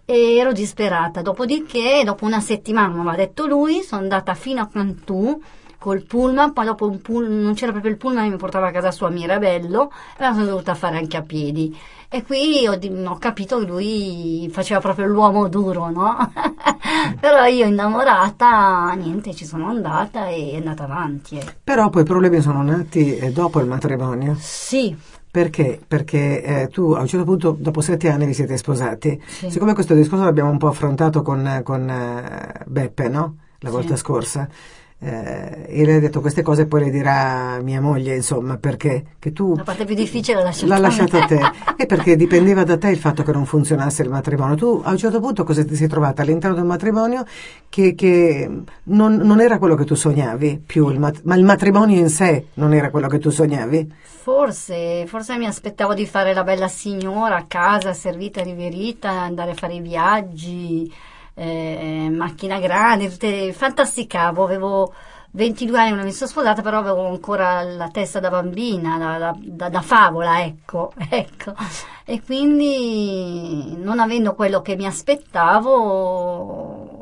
E 0.05 0.37
ero 0.37 0.53
disperata. 0.53 1.21
Dopodiché, 1.21 2.01
dopo 2.05 2.23
una 2.23 2.39
settimana, 2.39 2.93
mi 2.93 3.01
aveva 3.01 3.17
detto 3.17 3.45
lui, 3.45 3.81
sono 3.83 4.01
andata 4.03 4.33
fino 4.35 4.61
a 4.61 4.67
Cantù 4.67 5.41
col 5.87 6.03
pullman, 6.03 6.51
poi 6.51 6.65
dopo 6.65 6.85
un 6.89 6.99
pullman, 6.99 7.39
non 7.41 7.53
c'era 7.53 7.71
proprio 7.71 7.91
il 7.93 7.97
pullman, 7.97 8.29
mi 8.29 8.35
portava 8.35 8.67
a 8.67 8.71
casa 8.71 8.91
sua 8.91 9.07
a 9.07 9.11
Mirabello, 9.11 9.89
e 10.17 10.21
la 10.21 10.33
sono 10.33 10.45
dovuta 10.45 10.75
fare 10.75 10.97
anche 10.97 11.15
a 11.15 11.21
piedi. 11.21 11.73
E 12.09 12.23
qui 12.23 12.67
ho, 12.67 12.77
ho 13.09 13.17
capito 13.17 13.59
che 13.59 13.65
lui 13.65 14.49
faceva 14.51 14.81
proprio 14.81 15.05
l'uomo 15.07 15.47
duro, 15.47 15.89
no? 15.89 16.31
Però 17.21 17.45
io 17.45 17.65
innamorata, 17.65 18.91
niente, 18.97 19.33
ci 19.33 19.45
sono 19.45 19.67
andata 19.67 20.27
e 20.27 20.51
è 20.51 20.55
andata 20.57 20.83
avanti. 20.83 21.37
eh. 21.37 21.55
però 21.63 21.89
poi 21.89 22.01
i 22.01 22.05
problemi 22.05 22.41
sono 22.41 22.61
nati 22.63 23.15
eh, 23.15 23.31
dopo 23.31 23.59
il 23.61 23.67
matrimonio. 23.67 24.35
Sì, 24.39 24.95
Perché? 25.29 25.79
Perché 25.85 26.41
eh, 26.43 26.67
tu 26.69 26.91
a 26.93 27.01
un 27.01 27.07
certo 27.07 27.25
punto, 27.25 27.55
dopo 27.59 27.79
sette 27.81 28.09
anni, 28.09 28.25
vi 28.25 28.33
siete 28.33 28.57
sposati. 28.57 29.21
Sì. 29.25 29.51
Siccome 29.51 29.73
questo 29.73 29.93
discorso 29.93 30.23
l'abbiamo 30.23 30.49
un 30.49 30.57
po' 30.57 30.67
affrontato 30.67 31.21
con, 31.21 31.61
con, 31.63 31.87
eh, 31.89 32.63
Beppe, 32.65 33.07
no? 33.09 33.35
La 33.59 33.69
Sì. 33.69 33.75
volta 33.75 33.95
scorsa. 33.95 34.47
Eh, 34.99 35.65
e 35.67 35.85
lei 35.85 35.97
ha 35.97 35.99
detto 35.99 36.21
queste 36.21 36.41
cose 36.41 36.65
poi 36.65 36.85
le 36.85 36.89
dirà 36.89 37.59
mia 37.61 37.79
moglie, 37.79 38.15
insomma, 38.15 38.57
perché 38.57 39.05
che 39.19 39.31
tu 39.31 39.55
la 39.55 39.61
parte 39.61 39.85
più 39.85 39.93
difficile 39.93 40.41
l'ha 40.41 40.77
lasciata 40.79 41.23
a 41.23 41.25
te 41.27 41.39
e 41.77 41.85
perché 41.85 42.15
dipendeva 42.15 42.63
da 42.63 42.77
te 42.77 42.89
il 42.89 42.97
fatto 42.97 43.21
che 43.21 43.31
non 43.31 43.45
funzionasse 43.45 44.01
il 44.01 44.09
matrimonio. 44.09 44.55
Tu 44.55 44.81
a 44.83 44.89
un 44.89 44.97
certo 44.97 45.19
punto 45.19 45.43
cosa 45.43 45.63
ti 45.63 45.75
sei 45.75 45.87
trovata 45.87 46.23
all'interno 46.23 46.55
di 46.55 46.61
un 46.61 46.67
matrimonio 46.67 47.25
che, 47.69 47.93
che 47.93 48.49
non, 48.83 49.15
non 49.15 49.39
era 49.39 49.59
quello 49.59 49.75
che 49.75 49.85
tu 49.85 49.93
sognavi 49.93 50.63
più, 50.65 50.89
il 50.89 50.99
mat- 50.99 51.21
ma 51.25 51.35
il 51.35 51.43
matrimonio 51.43 51.99
in 51.99 52.09
sé 52.09 52.47
non 52.55 52.73
era 52.73 52.89
quello 52.89 53.07
che 53.07 53.19
tu 53.19 53.29
sognavi. 53.29 53.93
Forse, 54.27 55.05
forse 55.07 55.37
mi 55.37 55.45
aspettavo 55.45 55.93
di 55.93 56.05
fare 56.05 56.33
la 56.33 56.43
bella 56.43 56.67
signora 56.67 57.37
a 57.37 57.45
casa, 57.47 57.93
servita, 57.93 58.41
riverita, 58.41 59.09
andare 59.09 59.51
a 59.51 59.53
fare 59.53 59.75
i 59.75 59.79
viaggi, 59.79 60.91
eh, 61.39 62.09
macchina 62.11 62.59
grande, 62.59 63.09
tutte, 63.09 63.53
fantasticavo, 63.53 64.43
avevo 64.43 64.91
22 65.31 65.79
anni, 65.79 65.95
non 65.95 66.05
mi 66.05 66.11
sono 66.11 66.29
sposata, 66.29 66.61
però 66.63 66.79
avevo 66.79 67.07
ancora 67.07 67.61
la 67.61 67.89
testa 67.89 68.19
da 68.19 68.29
bambina, 68.29 68.97
da, 68.97 69.17
da- 69.19 69.35
da- 69.39 69.69
da 69.69 69.81
favola, 69.81 70.41
ecco, 70.43 70.91
ecco. 71.09 71.53
E 72.05 72.21
quindi, 72.23 73.75
non 73.77 73.99
avendo 73.99 74.33
quello 74.33 74.61
che 74.61 74.75
mi 74.75 74.85
aspettavo, 74.87 76.95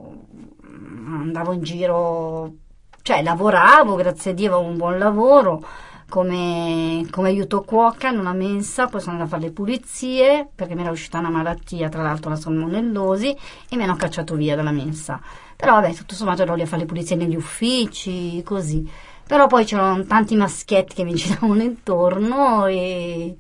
andavo 1.08 1.54
in 1.54 1.62
giro, 1.64 2.54
cioè 3.02 3.22
lavoravo, 3.24 3.96
grazie 3.96 4.32
a 4.32 4.34
Dio 4.34 4.54
avevo 4.54 4.70
un 4.70 4.78
buon 4.78 4.98
lavoro, 4.98 5.64
come, 6.08 7.06
come 7.10 7.30
aiuto 7.30 7.62
cuoca 7.62 8.10
in 8.10 8.20
una 8.20 8.34
mensa, 8.34 8.88
poi 8.88 9.00
sono 9.00 9.14
andata 9.14 9.30
a 9.30 9.38
fare 9.38 9.50
le 9.50 9.54
pulizie 9.54 10.48
perché 10.54 10.76
mi 10.76 10.82
era 10.82 10.92
uscita 10.92 11.20
una 11.20 11.30
malattia, 11.30 11.90
tra 11.90 12.04
l'altro 12.04 12.30
la 12.30 12.36
salmonellosi, 12.36 13.36
e 13.70 13.76
mi 13.76 13.84
hanno 13.84 13.96
cacciato 13.96 14.36
via 14.36 14.56
dalla 14.56 14.72
mensa. 14.72 15.20
Però 15.56 15.74
vabbè, 15.74 15.94
tutto 15.94 16.16
sommato 16.16 16.42
ero 16.44 16.56
lì 16.56 16.62
a 16.62 16.66
fare 16.66 16.82
le 16.82 16.88
pulizie 16.88 17.16
negli 17.16 17.36
uffici, 17.36 18.42
così. 18.44 18.88
Però 19.26 19.48
poi 19.48 19.66
c'erano 19.66 20.04
tanti 20.06 20.36
maschietti 20.36 20.94
che 20.96 21.04
mi 21.04 21.14
giravano 21.16 21.62
intorno 21.62 22.66
e, 22.68 23.36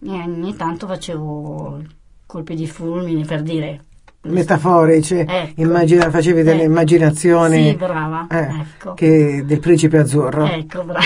e 0.00 0.08
ogni 0.08 0.54
tanto 0.56 0.86
facevo 0.86 1.82
colpi 2.26 2.54
di 2.54 2.66
fulmine 2.66 3.24
per 3.24 3.42
dire. 3.42 3.84
Metaforici, 4.24 5.18
Ecco. 5.26 5.60
immagina- 5.60 6.10
facevi 6.10 6.42
delle 6.42 6.62
Ecco. 6.62 6.70
immaginazioni 6.70 7.70
Sì, 7.70 7.76
brava. 7.76 8.26
eh, 8.28 8.60
ecco. 8.60 8.94
che- 8.94 9.42
del 9.44 9.60
principe 9.60 9.98
azzurro. 9.98 10.46
Ecco, 10.46 10.82
brava. 10.84 11.04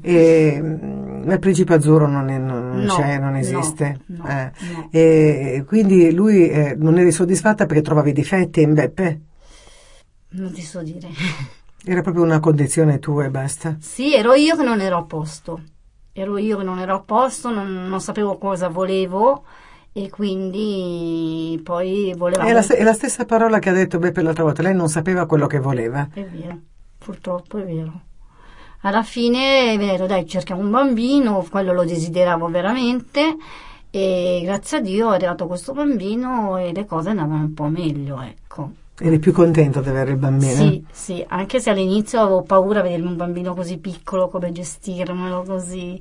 E, 0.00 0.58
mm, 0.62 1.30
il 1.30 1.38
principe 1.40 1.74
azzurro 1.74 2.06
non, 2.06 2.28
è- 2.30 2.38
non- 2.38 2.80
No, 2.82 2.94
c'è, 2.96 3.18
non 3.18 3.32
no, 3.32 3.38
esiste. 3.38 4.00
no, 4.06 4.24
Eh. 4.28 4.50
no. 4.72 4.88
E 4.90 5.64
quindi 5.66 6.12
lui 6.12 6.48
eh, 6.48 6.74
non 6.78 6.96
eri 6.98 7.10
soddisfatta 7.12 7.66
perché 7.66 7.82
trovavi 7.82 8.12
difetti 8.12 8.62
in 8.62 8.74
Beppe? 8.74 9.20
Non 10.30 10.52
ti 10.52 10.62
so 10.62 10.80
dire. 10.82 11.08
Era 11.84 12.02
proprio 12.02 12.22
una 12.22 12.40
condizione 12.40 12.98
tua 12.98 13.24
e 13.24 13.30
basta. 13.30 13.76
Sì, 13.80 14.14
ero 14.14 14.34
io 14.34 14.54
che 14.56 14.62
non 14.62 14.80
ero 14.80 14.98
a 14.98 15.02
posto. 15.04 15.60
Ero 16.12 16.36
io 16.38 16.58
che 16.58 16.64
non 16.64 16.78
ero 16.78 16.94
a 16.94 17.00
posto, 17.00 17.50
non, 17.50 17.86
non 17.88 18.00
sapevo 18.00 18.36
cosa 18.38 18.68
volevo 18.68 19.44
e 20.04 20.10
quindi 20.10 21.60
poi 21.62 22.14
volevamo... 22.16 22.48
È 22.48 22.52
la, 22.52 22.66
è 22.66 22.82
la 22.82 22.92
stessa 22.92 23.24
parola 23.24 23.58
che 23.58 23.68
ha 23.68 23.72
detto 23.72 23.98
Beppe 23.98 24.22
l'altra 24.22 24.44
volta, 24.44 24.62
lei 24.62 24.74
non 24.74 24.88
sapeva 24.88 25.26
quello 25.26 25.46
che 25.46 25.58
voleva. 25.58 26.08
È 26.12 26.24
vero, 26.24 26.58
purtroppo 26.98 27.58
è 27.58 27.64
vero. 27.64 28.00
Alla 28.82 29.02
fine 29.02 29.72
è 29.72 29.78
vero, 29.78 30.06
dai, 30.06 30.26
cerchiamo 30.26 30.62
un 30.62 30.70
bambino, 30.70 31.46
quello 31.50 31.72
lo 31.72 31.84
desideravo 31.84 32.48
veramente 32.48 33.36
e 33.90 34.40
grazie 34.44 34.78
a 34.78 34.80
Dio 34.80 35.10
è 35.10 35.16
arrivato 35.16 35.46
questo 35.46 35.72
bambino 35.72 36.56
e 36.56 36.72
le 36.72 36.86
cose 36.86 37.10
andavano 37.10 37.42
un 37.42 37.54
po' 37.54 37.66
meglio, 37.66 38.20
ecco. 38.22 38.70
Eri 39.02 39.18
più 39.18 39.32
contento 39.32 39.80
di 39.80 39.88
avere 39.88 40.12
il 40.12 40.16
bambino? 40.16 40.52
Sì, 40.52 40.84
sì, 40.90 41.24
anche 41.28 41.58
se 41.58 41.70
all'inizio 41.70 42.20
avevo 42.20 42.42
paura 42.42 42.82
di 42.82 42.88
vedere 42.88 43.08
un 43.08 43.16
bambino 43.16 43.54
così 43.54 43.78
piccolo, 43.78 44.28
come 44.28 44.52
gestirmelo 44.52 45.42
così, 45.42 46.00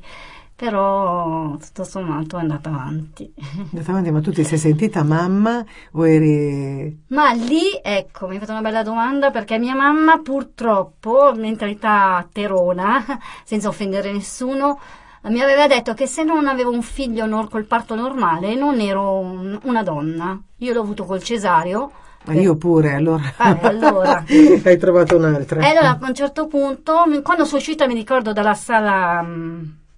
però 0.59 1.55
tutto 1.55 1.85
sommato 1.85 2.37
è 2.37 2.41
andata 2.41 2.67
avanti. 2.69 3.33
Andate 3.71 3.89
avanti, 3.89 4.11
ma 4.11 4.19
tu 4.19 4.33
ti 4.33 4.43
sei 4.43 4.57
sentita 4.57 5.03
mamma 5.03 5.63
o 5.93 6.05
eri... 6.05 7.03
Ma 7.07 7.31
lì, 7.31 7.61
ecco, 7.81 8.27
mi 8.27 8.33
hai 8.33 8.39
fatto 8.39 8.51
una 8.51 8.61
bella 8.61 8.83
domanda 8.83 9.31
perché 9.31 9.57
mia 9.57 9.73
mamma 9.73 10.19
purtroppo, 10.19 11.31
mentalità 11.33 12.27
terona, 12.29 13.01
senza 13.45 13.69
offendere 13.69 14.11
nessuno, 14.11 14.77
mi 15.23 15.39
aveva 15.39 15.65
detto 15.67 15.93
che 15.93 16.07
se 16.07 16.23
non 16.23 16.45
avevo 16.45 16.71
un 16.71 16.81
figlio 16.81 17.25
nor- 17.25 17.49
col 17.49 17.65
parto 17.65 17.95
normale 17.95 18.53
non 18.55 18.81
ero 18.81 19.17
un- 19.17 19.57
una 19.63 19.81
donna. 19.81 20.37
Io 20.57 20.73
l'ho 20.73 20.81
avuto 20.81 21.05
col 21.05 21.23
cesareo. 21.23 21.91
Ma 22.25 22.33
io 22.33 22.57
pure, 22.57 22.95
allora... 22.95 23.33
Ah, 23.37 23.57
allora. 23.61 24.25
Hai 24.27 24.77
trovato 24.77 25.15
un'altra. 25.15 25.61
E 25.61 25.67
allora 25.67 25.91
a 25.91 25.97
un 26.01 26.13
certo 26.13 26.47
punto, 26.47 27.05
quando 27.23 27.45
sono 27.45 27.59
uscita 27.59 27.87
mi 27.87 27.93
ricordo 27.93 28.33
dalla 28.33 28.53
sala, 28.55 29.21
mm, 29.23 29.61
sala 29.61 29.88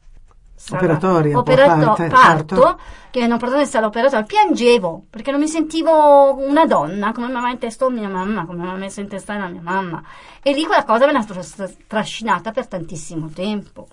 Operatoria, 0.69 1.37
operato- 1.37 1.85
parte- 1.85 2.07
parto, 2.07 2.55
parto. 2.55 2.79
che 3.09 3.19
mi 3.19 3.25
hanno 3.25 3.37
portato 3.37 3.61
in 3.61 3.67
sala 3.67 3.87
operatoria, 3.87 4.23
piangevo 4.25 5.05
perché 5.09 5.31
non 5.31 5.39
mi 5.39 5.47
sentivo 5.47 6.35
una 6.37 6.65
donna 6.65 7.11
come 7.11 7.27
mi 7.27 7.33
aveva 7.33 7.49
in 7.51 7.57
testa 7.57 7.89
mia 7.89 8.07
mamma, 8.07 8.45
come 8.45 8.59
mi 8.59 8.63
aveva 8.63 8.77
messo 8.77 8.99
in 9.01 9.07
testa 9.07 9.35
la 9.37 9.47
mia 9.47 9.61
mamma. 9.61 10.01
E 10.41 10.53
lì 10.53 10.63
quella 10.65 10.83
cosa 10.85 11.05
me 11.07 11.11
l'ha 11.13 11.23
tras- 11.23 11.75
trascinata 11.87 12.51
per 12.51 12.67
tantissimo 12.67 13.29
tempo. 13.33 13.87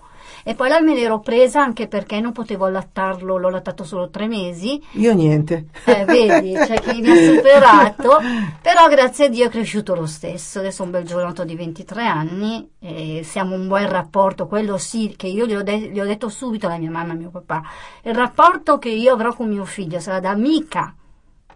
E 0.49 0.55
poi 0.55 0.67
la 0.67 0.81
me 0.81 0.95
l'ero 0.95 1.19
presa 1.19 1.61
anche 1.61 1.87
perché 1.87 2.19
non 2.19 2.31
potevo 2.31 2.65
allattarlo, 2.65 3.37
l'ho 3.37 3.49
allattato 3.49 3.83
solo 3.83 4.09
tre 4.09 4.25
mesi. 4.25 4.83
Io 4.93 5.13
niente. 5.13 5.65
Eh, 5.85 6.05
vedi, 6.05 6.53
c'è 6.53 6.79
chi 6.79 7.01
mi 7.01 7.11
ha 7.11 7.15
superato, 7.35 8.17
però 8.59 8.87
grazie 8.87 9.25
a 9.25 9.29
Dio 9.29 9.45
è 9.45 9.49
cresciuto 9.49 9.93
lo 9.93 10.07
stesso. 10.07 10.57
Adesso 10.57 10.81
è 10.81 10.85
un 10.85 10.91
bel 10.91 11.03
giovanotto 11.03 11.43
di 11.43 11.55
23 11.55 12.03
anni, 12.03 12.67
e 12.79 13.21
siamo 13.23 13.53
un 13.53 13.67
buon 13.67 13.87
rapporto, 13.87 14.47
quello 14.47 14.79
sì, 14.79 15.13
che 15.15 15.27
io 15.27 15.45
gli 15.45 15.53
ho, 15.53 15.61
de- 15.61 15.91
gli 15.91 15.99
ho 15.99 16.05
detto 16.05 16.29
subito 16.29 16.65
alla 16.65 16.79
mia 16.79 16.89
mamma 16.89 17.13
e 17.13 17.17
mio 17.17 17.29
papà. 17.29 17.61
Il 18.01 18.15
rapporto 18.15 18.79
che 18.79 18.89
io 18.89 19.13
avrò 19.13 19.35
con 19.35 19.49
mio 19.49 19.65
figlio 19.65 19.99
sarà 19.99 20.19
da 20.19 20.31
amica, 20.31 20.95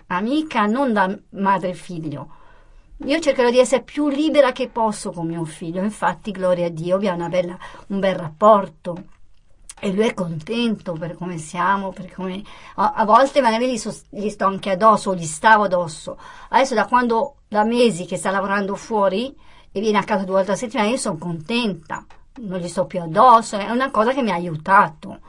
amica, 0.05 0.67
non 0.67 0.93
da 0.93 1.17
madre 1.31 1.69
e 1.69 1.73
figlio. 1.73 2.27
Io 2.97 3.19
cercherò 3.19 3.49
di 3.49 3.59
essere 3.59 3.83
più 3.83 4.07
libera 4.07 4.51
che 4.51 4.69
posso 4.69 5.11
con 5.11 5.27
mio 5.27 5.43
figlio, 5.45 5.81
infatti, 5.81 6.31
gloria 6.31 6.67
a 6.67 6.69
Dio, 6.69 6.95
abbiamo 6.95 7.25
un 7.25 7.99
bel 7.99 8.15
rapporto. 8.15 9.03
E 9.79 9.91
lui 9.91 10.07
è 10.07 10.13
contento 10.13 10.93
per 10.93 11.15
come 11.15 11.37
siamo, 11.37 11.91
per 11.91 12.13
come... 12.13 12.41
A, 12.75 12.93
a 12.93 13.03
volte 13.03 13.41
magari 13.41 13.69
gli, 13.69 13.77
sto- 13.77 13.93
gli 14.09 14.29
sto 14.29 14.45
anche 14.45 14.69
addosso, 14.69 15.13
gli 15.13 15.25
stavo 15.25 15.63
addosso. 15.63 16.17
Adesso 16.49 16.73
da 16.73 16.85
quando, 16.85 17.39
da 17.49 17.65
mesi 17.65 18.05
che 18.05 18.15
sta 18.15 18.31
lavorando 18.31 18.75
fuori 18.75 19.35
e 19.69 19.81
viene 19.81 19.97
a 19.97 20.03
casa 20.03 20.23
due 20.23 20.35
volte 20.35 20.51
a 20.51 20.55
settimana, 20.55 20.87
io 20.87 20.95
sono 20.95 21.17
contenta. 21.17 22.05
Non 22.35 22.59
gli 22.59 22.69
sto 22.69 22.85
più 22.85 23.01
addosso, 23.01 23.57
è 23.57 23.69
una 23.69 23.91
cosa 23.91 24.13
che 24.13 24.21
mi 24.21 24.31
ha 24.31 24.35
aiutato. 24.35 25.19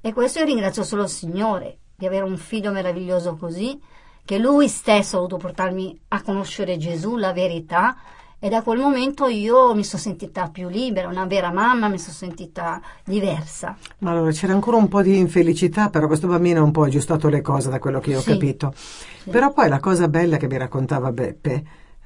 E 0.00 0.12
questo 0.12 0.38
io 0.38 0.44
ringrazio 0.44 0.84
solo 0.84 1.02
il 1.02 1.08
Signore 1.08 1.78
di 1.96 2.06
avere 2.06 2.22
un 2.22 2.36
figlio 2.36 2.70
meraviglioso 2.70 3.34
così, 3.34 3.80
che 4.26 4.36
lui 4.38 4.68
stesso 4.68 5.14
ha 5.16 5.20
voluto 5.20 5.38
portarmi 5.38 5.98
a 6.08 6.20
conoscere 6.20 6.76
Gesù, 6.76 7.16
la 7.16 7.32
verità, 7.32 7.96
e 8.38 8.50
da 8.50 8.60
quel 8.60 8.78
momento 8.80 9.28
io 9.28 9.72
mi 9.74 9.84
sono 9.84 10.02
sentita 10.02 10.48
più 10.50 10.68
libera, 10.68 11.08
una 11.08 11.24
vera 11.24 11.50
mamma, 11.50 11.88
mi 11.88 11.98
sono 11.98 12.12
sentita 12.12 12.82
diversa. 13.04 13.76
Ma 14.00 14.10
allora 14.10 14.30
c'era 14.32 14.52
ancora 14.52 14.76
un 14.76 14.88
po' 14.88 15.00
di 15.00 15.16
infelicità, 15.16 15.88
però 15.88 16.06
questo 16.06 16.26
bambino 16.26 16.60
ha 16.60 16.64
un 16.64 16.72
po' 16.72 16.82
aggiustato 16.82 17.28
le 17.28 17.40
cose 17.40 17.70
da 17.70 17.78
quello 17.78 18.00
che 18.00 18.10
io 18.10 18.18
ho 18.18 18.22
Sì. 18.22 18.32
capito. 18.32 18.74
Però 19.24 19.52
poi 19.52 19.68
la 19.68 19.80
cosa 19.80 20.08
bella 20.08 20.36
che 20.36 20.48
mi 20.48 20.58
raccontava 20.58 21.12
Beppe, 21.12 21.64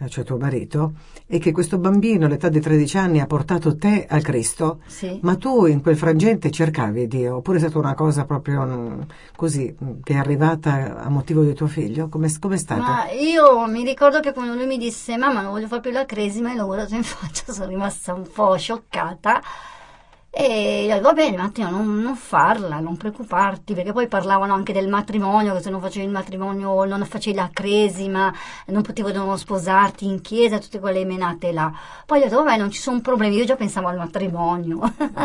cioè 0.09 0.25
tuo 0.25 0.37
marito, 0.39 0.93
è 1.27 1.39
che 1.39 1.53
questo 1.53 1.79
bambino 1.79 2.27
all'età 2.27 2.49
di 2.49 2.61
13 2.61 2.97
anni 2.99 3.21
ha 3.21 3.27
portato 3.27 3.77
te 3.77 4.07
a 4.09 4.21
Cristo, 4.21 4.81
Sì. 4.87 5.19
ma 5.23 5.37
tu 5.37 5.67
in 5.67 5.81
quel 5.83 5.97
frangente 5.97 6.51
cercavi 6.51 7.07
Dio, 7.07 7.37
oppure 7.37 7.59
è 7.59 7.61
stata 7.61 7.79
una 7.79 7.95
cosa 7.95 8.25
proprio 8.25 8.63
mm, 8.65 9.01
così, 9.37 9.75
mm, 9.85 10.01
che 10.03 10.15
è 10.15 10.17
arrivata 10.17 10.99
a 11.03 11.09
motivo 11.09 11.43
di 11.43 11.55
tuo 11.55 11.67
figlio? 11.67 12.09
Come 12.09 12.27
è 12.27 12.57
stata? 12.57 12.81
Ma 12.81 13.11
io 13.11 13.67
mi 13.67 13.85
ricordo 13.85 14.21
che 14.21 14.33
quando 14.33 14.55
lui 14.55 14.67
mi 14.67 14.79
disse 14.79 15.17
mamma 15.17 15.41
non 15.43 15.53
voglio 15.53 15.67
fare 15.67 15.81
più 15.81 15.91
la 15.91 16.05
cresima 16.07 16.53
e 16.53 16.57
l'ho 16.57 16.67
guardato 16.67 16.95
in 16.95 17.03
faccia, 17.05 17.51
sono 17.53 17.69
rimasta 17.69 18.15
un 18.15 18.27
po' 18.33 18.57
scioccata 18.57 19.41
e 20.33 20.85
gli 20.85 20.91
ho 20.91 20.95
detto 20.95 21.03
va 21.03 21.13
bene 21.13 21.37
Matteo 21.37 21.69
non, 21.71 22.01
non 22.01 22.15
farla, 22.15 22.79
non 22.79 22.97
preoccuparti 22.97 23.75
perché 23.75 23.93
poi 23.93 24.07
parlavano 24.07 24.55
anche 24.55 24.73
del 24.73 24.89
matrimonio, 24.89 25.55
che 25.55 25.61
se 25.61 25.71
non 25.71 25.81
facevi 25.81 26.05
il 26.05 26.13
matrimonio 26.13 26.85
non 26.85 27.05
facevi 27.05 27.37
la 27.37 27.51
cresima, 27.53 28.33
non 28.67 28.83
potevano 28.83 29.37
sposarti 29.37 30.07
in 30.07 30.21
chiesa, 30.21 30.59
tutte 30.59 30.79
quelle 30.79 31.05
menate 31.05 31.53
là. 31.53 31.73
Poi 32.07 32.21
gli 32.21 32.23
ho 32.23 32.29
detto 32.29 32.43
vabbè 32.43 32.57
non 32.57 32.71
ci 32.71 32.81
sono 32.81 33.01
problemi, 33.01 33.37
io 33.37 33.45
già 33.45 33.57
pensavo 33.57 33.89
al 33.89 33.97
matrimonio. 33.97 34.81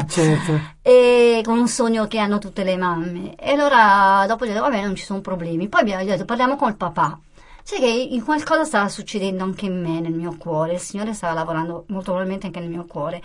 Certo. 0.08 0.60
e 0.82 1.42
con 1.44 1.58
un 1.58 1.68
sogno 1.68 2.08
che 2.08 2.20
hanno 2.20 2.40
tutte 2.40 2.64
le 2.64 2.78
mamme. 2.78 3.36
E 3.36 3.52
allora 3.52 4.26
dopo 4.28 4.46
gli 4.46 4.50
ho 4.50 4.54
detto, 4.54 4.66
vabbè, 4.66 4.84
non 4.84 4.96
ci 4.96 5.04
sono 5.04 5.22
problemi. 5.22 5.68
Poi 5.68 5.86
gli 5.86 5.94
ho 5.94 6.04
detto, 6.04 6.26
parliamo 6.26 6.56
col 6.56 6.76
papà. 6.76 7.20
Sai 7.64 7.80
che 7.80 7.88
in 7.88 8.24
qualcosa 8.24 8.64
stava 8.64 8.90
succedendo 8.90 9.44
anche 9.44 9.66
in 9.66 9.82
me, 9.82 10.00
nel 10.00 10.14
mio 10.14 10.36
cuore. 10.38 10.74
Il 10.74 10.80
Signore 10.80 11.14
stava 11.14 11.34
lavorando 11.34 11.86
molto 11.88 12.12
probabilmente 12.12 12.48
anche 12.48 12.60
nel 12.60 12.70
mio 12.70 12.86
cuore. 12.86 13.22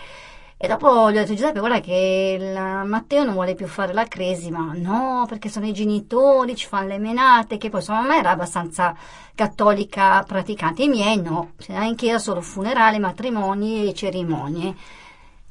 E 0.62 0.68
dopo 0.68 1.10
gli 1.10 1.16
ho 1.16 1.20
detto, 1.20 1.32
Giuseppe, 1.32 1.58
guarda 1.58 1.80
che 1.80 2.36
il 2.38 2.86
Matteo 2.86 3.24
non 3.24 3.32
vuole 3.32 3.54
più 3.54 3.66
fare 3.66 3.94
la 3.94 4.04
cresima. 4.04 4.72
No, 4.74 5.24
perché 5.26 5.48
sono 5.48 5.64
i 5.66 5.72
genitori, 5.72 6.54
ci 6.54 6.66
fanno 6.66 6.88
le 6.88 6.98
menate, 6.98 7.56
che 7.56 7.70
poi 7.70 7.80
sua 7.80 7.94
mamma 7.94 8.18
era 8.18 8.32
abbastanza 8.32 8.94
cattolica 9.34 10.22
praticante. 10.22 10.82
I 10.82 10.88
miei 10.88 11.18
no, 11.18 11.52
si 11.56 11.70
andava 11.70 11.88
in 11.88 11.96
chiesa 11.96 12.18
solo 12.18 12.42
funerali, 12.42 12.98
matrimoni 12.98 13.88
e 13.88 13.94
cerimonie. 13.94 14.74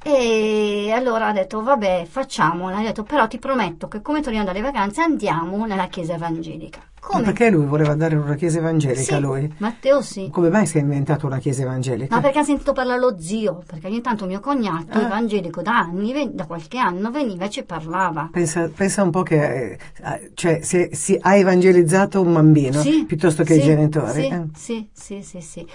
E 0.04 0.92
allora 0.94 1.30
ha 1.30 1.34
detto, 1.34 1.64
vabbè, 1.64 2.06
facciamola. 2.08 2.78
Ha 2.78 2.82
detto, 2.84 3.02
però 3.02 3.28
ti 3.28 3.40
prometto 3.40 3.88
che 3.88 4.04
come 4.04 4.22
torniamo 4.22 4.46
dalle 4.46 4.62
vacanze 4.62 5.02
andiamo 5.02 5.66
nella 5.66 5.88
chiesa 5.88 6.14
evangelica. 6.14 6.82
Ma 7.02 7.08
Come? 7.08 7.24
perché 7.24 7.50
lui 7.50 7.66
voleva 7.66 7.92
andare 7.92 8.16
in 8.16 8.22
una 8.22 8.36
chiesa 8.36 8.60
evangelica, 8.60 9.16
Sì, 9.16 9.20
lui? 9.22 9.52
Matteo 9.58 10.02
sì. 10.02 10.30
Come 10.32 10.50
mai 10.50 10.66
si 10.66 10.78
è 10.78 10.82
inventato 10.82 11.26
una 11.26 11.40
chiesa 11.40 11.62
evangelica? 11.64 12.14
Ma 12.16 12.22
perché 12.22 12.40
ha 12.40 12.44
sentito 12.44 12.72
parlare 12.74 13.00
lo 13.00 13.16
zio? 13.20 13.64
Perché 13.66 13.88
ogni 13.88 14.02
tanto 14.02 14.26
mio 14.26 14.40
cognato, 14.40 14.98
Ah. 14.98 15.06
evangelico 15.06 15.62
da 15.62 15.78
anni, 15.80 16.32
da 16.34 16.46
qualche 16.46 16.78
anno, 16.78 17.10
veniva 17.10 17.46
e 17.46 17.50
ci 17.50 17.64
parlava. 17.64 18.30
Pensa, 18.32 18.70
pensa 18.74 19.02
un 19.02 19.10
po' 19.12 19.24
che 19.24 19.72
eh, 20.04 20.32
cioè, 20.34 20.60
se, 20.62 20.90
si 20.94 21.18
ha 21.20 21.36
evangelizzato 21.36 22.22
un 22.22 22.34
bambino 22.34 22.80
Sì, 22.82 23.06
piuttosto 23.06 23.44
che 23.44 23.54
sì, 23.56 23.60
i 23.60 23.64
genitori. 23.64 24.22
Sì, 24.22 24.28
eh. 24.28 24.46
sì, 24.54 24.90
sì, 24.94 25.22
sì, 25.24 25.42
sì. 25.42 25.68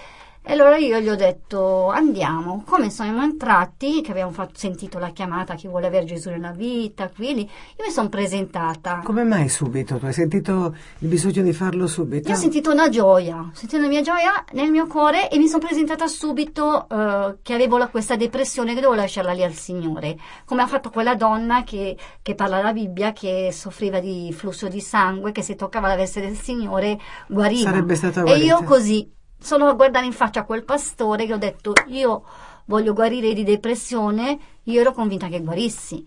E 0.46 0.52
allora 0.52 0.76
io 0.76 1.00
gli 1.00 1.08
ho 1.08 1.16
detto 1.16 1.88
andiamo. 1.88 2.64
Come 2.66 2.90
siamo 2.90 3.22
entrati, 3.22 4.02
che 4.02 4.10
abbiamo 4.10 4.30
fatto- 4.30 4.52
sentito 4.58 4.98
la 4.98 5.08
chiamata 5.08 5.54
chi 5.54 5.68
vuole 5.68 5.86
avere 5.86 6.04
Gesù 6.04 6.28
nella 6.28 6.50
vita, 6.50 7.08
quindi 7.08 7.42
io 7.44 7.84
mi 7.84 7.90
sono 7.90 8.10
presentata. 8.10 9.00
Come 9.02 9.24
mai 9.24 9.48
subito? 9.48 9.96
Tu 9.96 10.04
hai 10.04 10.12
sentito 10.12 10.74
il 10.98 11.08
bisogno 11.08 11.42
di 11.42 11.54
farlo 11.54 11.86
subito? 11.86 12.28
Io 12.28 12.34
ho 12.34 12.38
sentito 12.38 12.70
una 12.70 12.90
gioia, 12.90 13.38
ho 13.38 13.50
sentito 13.54 13.80
la 13.80 13.88
mia 13.88 14.02
gioia 14.02 14.44
nel 14.52 14.70
mio 14.70 14.86
cuore 14.86 15.30
e 15.30 15.38
mi 15.38 15.48
sono 15.48 15.64
presentata 15.64 16.06
subito 16.08 16.88
eh, 16.90 17.36
che 17.40 17.54
avevo 17.54 17.78
la- 17.78 17.88
questa 17.88 18.16
depressione 18.16 18.74
che 18.74 18.80
dovevo 18.82 19.00
lasciarla 19.00 19.32
lì 19.32 19.42
al 19.44 19.54
Signore, 19.54 20.18
come 20.44 20.60
ha 20.60 20.66
fatto 20.66 20.90
quella 20.90 21.14
donna 21.14 21.64
che, 21.64 21.96
che 22.20 22.34
parla 22.34 22.60
la 22.60 22.74
Bibbia, 22.74 23.14
che 23.14 23.48
soffriva 23.50 23.98
di 23.98 24.30
flusso 24.36 24.68
di 24.68 24.80
sangue, 24.82 25.32
che 25.32 25.40
se 25.40 25.54
toccava 25.54 25.88
la 25.88 25.96
veste 25.96 26.20
del 26.20 26.36
Signore 26.36 26.98
guariva. 27.28 27.70
Sarebbe 27.70 27.94
stata 27.94 28.20
e 28.20 28.24
guarita. 28.24 28.44
io 28.44 28.62
così, 28.64 29.10
solo 29.44 29.66
a 29.66 29.74
guardare 29.74 30.06
in 30.06 30.12
faccia 30.12 30.44
quel 30.44 30.64
pastore 30.64 31.26
che 31.26 31.34
ho 31.34 31.38
detto 31.38 31.74
io 31.88 32.24
voglio 32.64 32.94
guarire 32.94 33.34
di 33.34 33.44
depressione, 33.44 34.38
io 34.62 34.80
ero 34.80 34.92
convinta 34.92 35.28
che 35.28 35.42
guarissi. 35.42 36.04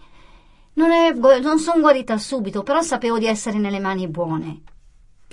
Non, 0.73 0.89
non 1.41 1.59
sono 1.59 1.79
guarita 1.79 2.17
subito, 2.17 2.63
però 2.63 2.81
sapevo 2.81 3.19
di 3.19 3.27
essere 3.27 3.59
nelle 3.59 3.79
mani 3.79 4.07
buone. 4.07 4.61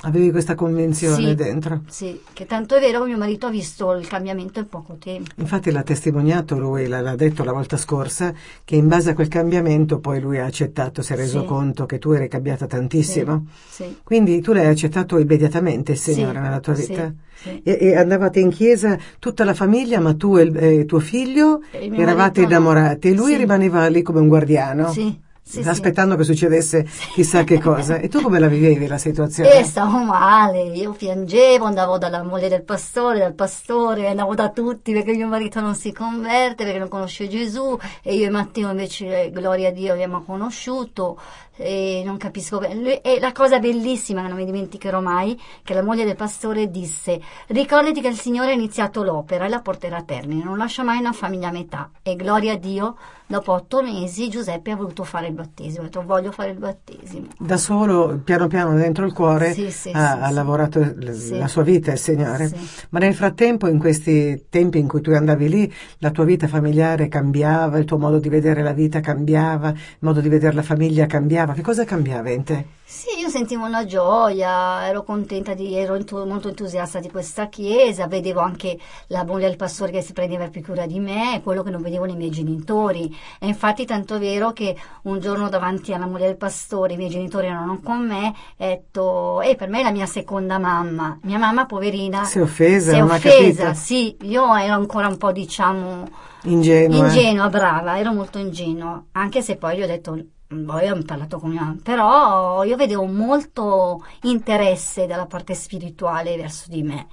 Avevi 0.03 0.31
questa 0.33 0.55
convinzione 0.55 1.29
Sì. 1.29 1.35
dentro. 1.35 1.83
Sì, 1.89 2.21
che 2.33 2.45
tanto 2.47 2.75
è 2.75 2.81
vero 2.81 3.01
che 3.03 3.07
mio 3.09 3.17
marito 3.17 3.47
ha 3.47 3.51
visto 3.51 3.93
il 3.93 4.07
cambiamento 4.07 4.59
in 4.59 4.67
poco 4.69 4.97
tempo. 4.99 5.31
Infatti 5.37 5.71
l'ha 5.71 5.83
testimoniato 5.85 6.59
lui, 6.59 6.89
l'ha 6.89 7.15
detto 7.17 7.43
la 7.43 7.53
volta 7.53 7.77
scorsa, 7.79 8.35
che 8.65 8.75
in 8.77 8.87
base 8.89 9.11
a 9.11 9.15
quel 9.15 9.29
cambiamento 9.29 10.01
poi 10.01 10.21
lui 10.21 10.39
ha 10.39 10.45
accettato, 10.45 11.01
si 11.01 11.13
è 11.13 11.17
reso 11.17 11.41
Sì. 11.41 11.47
conto 11.47 11.87
che 11.87 11.99
tu 11.99 12.11
eri 12.11 12.29
cambiata 12.29 12.67
tantissimo. 12.67 13.47
Sì. 13.71 13.97
Quindi 14.03 14.41
tu 14.43 14.53
l'hai 14.53 14.67
accettato 14.67 15.17
immediatamente 15.17 15.93
il 15.93 15.99
Signore 15.99 16.35
Sì, 16.35 16.41
nella 16.41 16.61
tua 16.61 16.75
sì, 16.75 16.87
vita? 16.89 17.15
sì. 17.35 17.61
E, 17.63 17.79
e 17.81 17.97
andavate 17.97 18.41
in 18.41 18.51
chiesa 18.51 18.99
tutta 19.19 19.45
la 19.45 19.55
famiglia, 19.55 20.01
ma 20.01 20.13
tu 20.15 20.37
e, 20.37 20.43
il- 20.43 20.57
e 20.57 20.85
tuo 20.85 20.99
figlio 20.99 21.61
eravate 21.73 22.15
marito 22.15 22.41
no. 22.41 22.47
innamorati 22.47 23.09
e 23.09 23.15
lui 23.15 23.31
Sì. 23.33 23.37
rimaneva 23.39 23.87
lì 23.87 24.03
come 24.03 24.21
un 24.21 24.29
guardiano? 24.29 24.91
Sì, 24.93 25.19
sì, 25.47 25.63
sì. 25.63 25.69
aspettando 25.69 26.17
che 26.17 26.25
succedesse 26.25 26.87
chissà 27.13 27.45
che 27.45 27.61
cosa. 27.61 27.99
E 27.99 28.09
tu 28.09 28.23
come 28.23 28.39
la 28.39 28.49
vivevi 28.49 28.87
la 28.87 28.97
situazione? 28.97 29.59
E 29.59 29.63
stavo 29.63 29.99
male, 30.03 30.63
io 30.63 30.93
piangevo, 30.93 31.67
andavo 31.67 31.99
dalla 31.99 32.23
moglie 32.23 32.49
del 32.49 32.63
pastore, 32.63 33.19
dal 33.19 33.35
pastore, 33.35 34.09
andavo 34.09 34.35
da 34.35 34.49
tutti 34.49 34.93
perché 34.95 35.13
mio 35.13 35.29
marito 35.29 35.61
non 35.61 35.75
si 35.75 35.93
converte, 35.93 36.65
perché 36.65 36.79
non 36.79 36.89
conosce 36.89 37.29
Gesù 37.29 37.79
e 38.03 38.15
io 38.15 38.27
e 38.27 38.31
Matteo 38.31 38.71
invece, 38.71 39.31
gloria 39.31 39.69
a 39.69 39.73
Dio, 39.73 39.93
abbiamo 39.93 40.23
conosciuto 40.23 41.19
e 41.57 42.03
non 42.05 42.17
capisco 42.17 42.59
bene. 42.59 43.03
E 43.03 43.21
la 43.21 43.33
cosa 43.33 43.59
bellissima 43.59 44.23
che 44.23 44.29
non 44.29 44.39
mi 44.39 44.45
dimenticherò 44.45 45.01
mai, 45.01 45.39
che 45.63 45.75
la 45.75 45.83
moglie 45.83 46.05
del 46.05 46.17
pastore 46.17 46.71
disse, 46.71 47.21
ricordati 47.49 48.01
che 48.01 48.09
il 48.09 48.19
Signore 48.19 48.51
ha 48.51 48.55
iniziato 48.55 49.03
l'opera 49.03 49.45
e 49.45 49.49
la 49.49 49.61
porterà 49.61 49.99
a 49.99 50.03
termine, 50.03 50.43
non 50.43 50.57
lascia 50.57 50.83
mai 50.83 50.99
una 50.99 51.13
famiglia 51.13 51.49
a 51.49 51.53
metà 51.53 51.91
e 52.03 52.17
gloria 52.17 52.55
a 52.55 52.57
Dio, 52.57 52.97
dopo 53.27 53.53
otto 53.53 53.83
mesi 53.83 54.29
Giuseppe 54.29 54.71
ha 54.71 54.77
voluto 54.77 55.05
fare 55.05 55.29
il 55.29 55.33
battesimo, 55.33 55.83
ha 55.83 55.85
detto 55.85 56.03
voglio 56.03 56.31
fare 56.31 56.51
il 56.51 56.59
battesimo. 56.59 57.29
Da 57.39 57.57
solo, 57.57 58.21
piano 58.23 58.47
piano 58.47 58.75
dentro 58.75 59.05
il 59.07 59.13
cuore, 59.13 59.53
Sì, 59.53 59.71
sì, 59.71 59.91
ha, 59.93 60.21
ha 60.21 60.31
lavorato 60.31 60.95
la 60.97 61.49
sua 61.49 61.63
vita, 61.63 61.93
il 61.93 61.99
Signore. 61.99 62.51
Ma 62.91 62.99
nel 62.99 63.15
frattempo, 63.15 63.69
in 63.69 63.79
questi 63.79 64.47
tempi 64.49 64.79
in 64.79 64.89
cui 64.89 65.01
tu 65.01 65.11
andavi 65.11 65.49
lì, 65.49 65.75
la 65.99 66.11
tua 66.11 66.25
vita 66.25 66.47
familiare 66.49 67.09
cambiava, 67.09 67.79
il 67.79 67.85
tuo 67.85 67.99
modo 67.99 68.19
di 68.19 68.29
vedere 68.29 68.63
la 68.63 68.73
vita 68.73 69.01
cambiava, 69.01 69.71
il 69.71 69.77
modo 70.01 70.21
di 70.21 70.29
vedere 70.29 70.55
la 70.55 70.63
famiglia 70.63 71.07
cambiava. 71.07 71.53
Che 71.53 71.63
cosa 71.63 71.85
cambiava 71.85 72.31
in 72.31 72.45
te? 72.45 72.65
Sì, 72.87 73.19
io 73.19 73.29
sentivo 73.29 73.65
una 73.65 73.87
gioia, 73.87 74.87
ero 74.87 75.03
contenta 75.03 75.55
di, 75.55 75.75
ero 75.75 75.95
entu- 75.95 76.27
molto 76.27 76.49
entusiasta 76.49 77.01
di 77.01 77.11
questa 77.11 77.49
chiesa, 77.49 78.07
vedevo 78.07 78.41
anche 78.41 78.79
la 79.09 79.25
moglie 79.25 79.49
del 79.49 79.57
pastore 79.57 79.91
che 79.91 80.03
si 80.03 80.13
prendeva 80.13 80.49
più 80.49 80.63
cura 80.63 80.87
di 80.87 81.01
me, 81.01 81.41
quello 81.43 81.63
che 81.63 81.71
non 81.71 81.81
vedevo 81.81 82.05
nei 82.05 82.15
miei 82.15 82.31
genitori. 82.31 83.14
E 83.39 83.47
infatti 83.47 83.85
tanto 83.85 84.19
vero 84.19 84.53
che 84.53 84.77
un 85.03 85.21
giorno 85.21 85.49
davanti 85.49 85.93
alla 85.93 86.07
moglie 86.07 86.27
del 86.27 86.37
pastore, 86.37 86.95
i 86.95 86.97
miei 86.97 87.11
genitori 87.11 87.47
erano 87.47 87.81
con 87.83 88.07
me, 88.07 88.29
ho 88.29 88.33
detto, 88.57 89.41
e 89.41 89.55
per 89.57 89.69
me 89.69 89.81
è 89.81 89.83
la 89.83 89.91
mia 89.91 90.07
seconda 90.07 90.59
mamma. 90.59 91.19
Mia 91.23 91.39
mamma, 91.39 91.67
poverina, 91.67 92.25
Si 92.25 92.39
è 92.39 92.43
offesa, 92.43 92.93
si 92.93 92.99
è 92.99 93.03
offesa, 93.03 93.75
sì, 93.75 94.17
io 94.23 94.55
ero 94.57 94.75
ancora 94.75 95.09
un 95.09 95.17
po' 95.17 95.33
diciamo 95.33 96.09
Ingenua. 96.45 96.97
eh. 96.97 97.09
ingenua, 97.09 97.49
brava, 97.49 97.99
ero 97.99 98.13
molto 98.13 98.39
ingenua, 98.39 99.03
anche 99.13 99.43
se 99.43 99.57
poi 99.57 99.77
gli 99.79 99.83
ho 99.83 99.87
detto, 99.87 100.19
poi 100.47 100.89
ho 100.89 101.03
parlato 101.05 101.39
con 101.39 101.51
mia 101.51 101.63
mamma, 101.63 101.81
però 101.83 102.63
io 102.65 102.77
vedevo 102.77 103.05
molto 103.07 104.05
interesse 104.23 105.07
dalla 105.07 105.27
parte 105.27 105.55
spirituale 105.55 106.37
verso 106.37 106.65
di 106.69 106.83
me. 106.83 107.07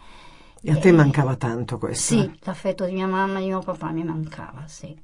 E 0.63 0.71
a 0.71 0.77
te 0.77 0.91
mancava 0.91 1.35
tanto 1.37 1.79
questo. 1.79 2.13
Sì, 2.13 2.31
l'affetto 2.41 2.85
di 2.85 2.91
mia 2.91 3.07
mamma 3.07 3.39
e 3.39 3.41
di 3.41 3.47
mio 3.47 3.61
papà 3.61 3.89
mi 3.91 4.03
mancava, 4.03 4.63
sì. 4.67 4.95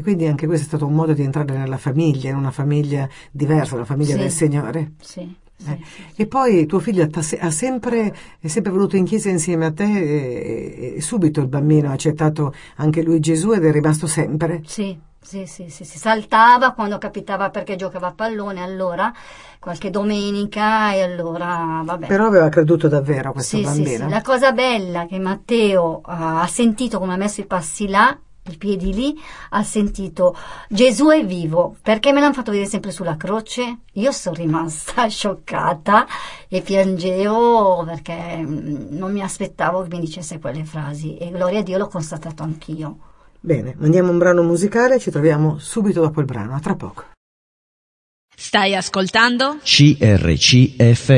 E 0.00 0.02
quindi 0.02 0.26
anche 0.26 0.46
questo 0.46 0.64
è 0.64 0.68
stato 0.68 0.86
un 0.86 0.94
modo 0.94 1.12
di 1.12 1.22
entrare 1.22 1.54
nella 1.54 1.76
famiglia, 1.76 2.30
in 2.30 2.36
una 2.36 2.50
famiglia 2.50 3.06
diversa, 3.30 3.74
una 3.74 3.84
famiglia 3.84 4.14
Sì. 4.14 4.18
del 4.20 4.30
Signore. 4.30 4.92
Sì, 5.02 5.36
sì, 5.58 5.70
Eh, 5.70 5.78
sì. 5.84 6.22
E 6.22 6.26
poi 6.26 6.64
tuo 6.64 6.78
figlio 6.78 7.06
ha 7.06 7.50
sempre, 7.50 8.14
è 8.40 8.48
sempre 8.48 8.72
venuto 8.72 8.96
in 8.96 9.04
chiesa 9.04 9.28
insieme 9.28 9.66
a 9.66 9.72
te 9.72 9.84
e, 9.84 10.94
e 10.96 11.00
subito 11.02 11.42
il 11.42 11.48
bambino 11.48 11.90
ha 11.90 11.92
accettato 11.92 12.54
anche 12.76 13.02
lui 13.02 13.20
Gesù 13.20 13.52
ed 13.52 13.62
è 13.66 13.70
rimasto 13.70 14.06
sempre. 14.06 14.62
Sì, 14.64 14.98
sì, 15.20 15.44
sì, 15.44 15.68
sì, 15.68 15.84
si 15.84 15.98
saltava 15.98 16.72
quando 16.72 16.96
capitava 16.96 17.50
perché 17.50 17.76
giocava 17.76 18.06
a 18.06 18.12
pallone 18.14 18.62
allora, 18.62 19.12
qualche 19.58 19.90
domenica 19.90 20.94
e 20.94 21.02
allora 21.02 21.82
vabbè. 21.84 22.06
Però 22.06 22.24
aveva 22.24 22.48
creduto 22.48 22.88
davvero 22.88 23.28
a 23.28 23.32
questo 23.32 23.58
Sì, 23.58 23.64
sì, 23.64 23.68
bambino. 23.68 24.04
sì. 24.06 24.08
La 24.08 24.22
cosa 24.22 24.52
bella 24.52 25.04
che 25.04 25.18
Matteo 25.18 26.00
ha 26.04 26.46
sentito 26.46 26.98
come 26.98 27.12
ha 27.12 27.16
messo 27.18 27.42
i 27.42 27.46
passi 27.46 27.86
là, 27.86 28.18
i 28.50 28.56
piedi 28.56 28.92
lì, 28.92 29.18
ha 29.50 29.62
sentito 29.62 30.36
Gesù 30.68 31.08
è 31.08 31.24
vivo, 31.24 31.76
perché 31.82 32.12
me 32.12 32.20
l'hanno 32.20 32.34
fatto 32.34 32.50
vedere 32.50 32.68
sempre 32.68 32.90
sulla 32.90 33.16
croce? 33.16 33.78
Io 33.94 34.12
sono 34.12 34.36
rimasta 34.36 35.08
scioccata 35.10 36.06
e 36.48 36.60
piangevo 36.62 37.84
perché 37.84 38.36
mm, 38.38 38.96
non 38.96 39.12
mi 39.12 39.22
aspettavo 39.22 39.82
che 39.82 39.88
mi 39.88 40.00
dicesse 40.00 40.38
quelle 40.38 40.64
frasi 40.64 41.16
e 41.16 41.30
gloria 41.30 41.60
a 41.60 41.62
Dio 41.62 41.78
l'ho 41.78 41.88
constatato 41.88 42.42
anch'io. 42.42 42.98
Bene, 43.40 43.74
mandiamo 43.78 44.10
un 44.10 44.18
brano 44.18 44.42
musicale, 44.42 44.98
ci 44.98 45.10
troviamo 45.10 45.58
subito 45.58 46.00
dopo 46.02 46.20
il 46.20 46.26
brano, 46.26 46.54
a 46.54 46.60
tra 46.60 46.74
poco. 46.74 47.04
Stai 48.36 48.74
ascoltando? 48.74 49.58
CRCFM. 49.62 51.08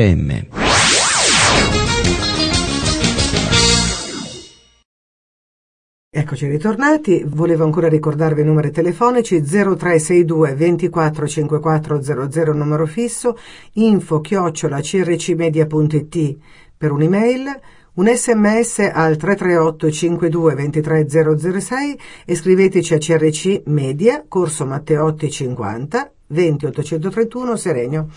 Eccoci 6.15 6.47
ritornati, 6.47 7.23
volevo 7.25 7.63
ancora 7.63 7.87
ricordarvi 7.87 8.41
i 8.41 8.43
numeri 8.43 8.69
telefonici 8.69 9.41
0362 9.41 10.53
24 10.53 11.27
5400 11.27 12.53
numero 12.53 12.85
fisso, 12.85 13.35
info 13.73 14.21
chiocciola 14.21 14.79
crcmedia.it 14.79 16.37
per 16.77 16.91
un'email, 16.91 17.59
un 17.93 18.15
sms 18.15 18.91
al 18.93 19.17
338 19.17 19.89
52 19.89 20.53
23 20.53 21.09
006 21.09 21.99
e 22.25 22.35
scriveteci 22.35 22.93
a 22.93 22.99
crc 22.99 23.63
media, 23.65 24.23
corso 24.27 24.67
Matteotti 24.67 25.31
50 25.31 26.11
20 26.27 26.65
831 26.67 27.55
Serenio. 27.55 28.07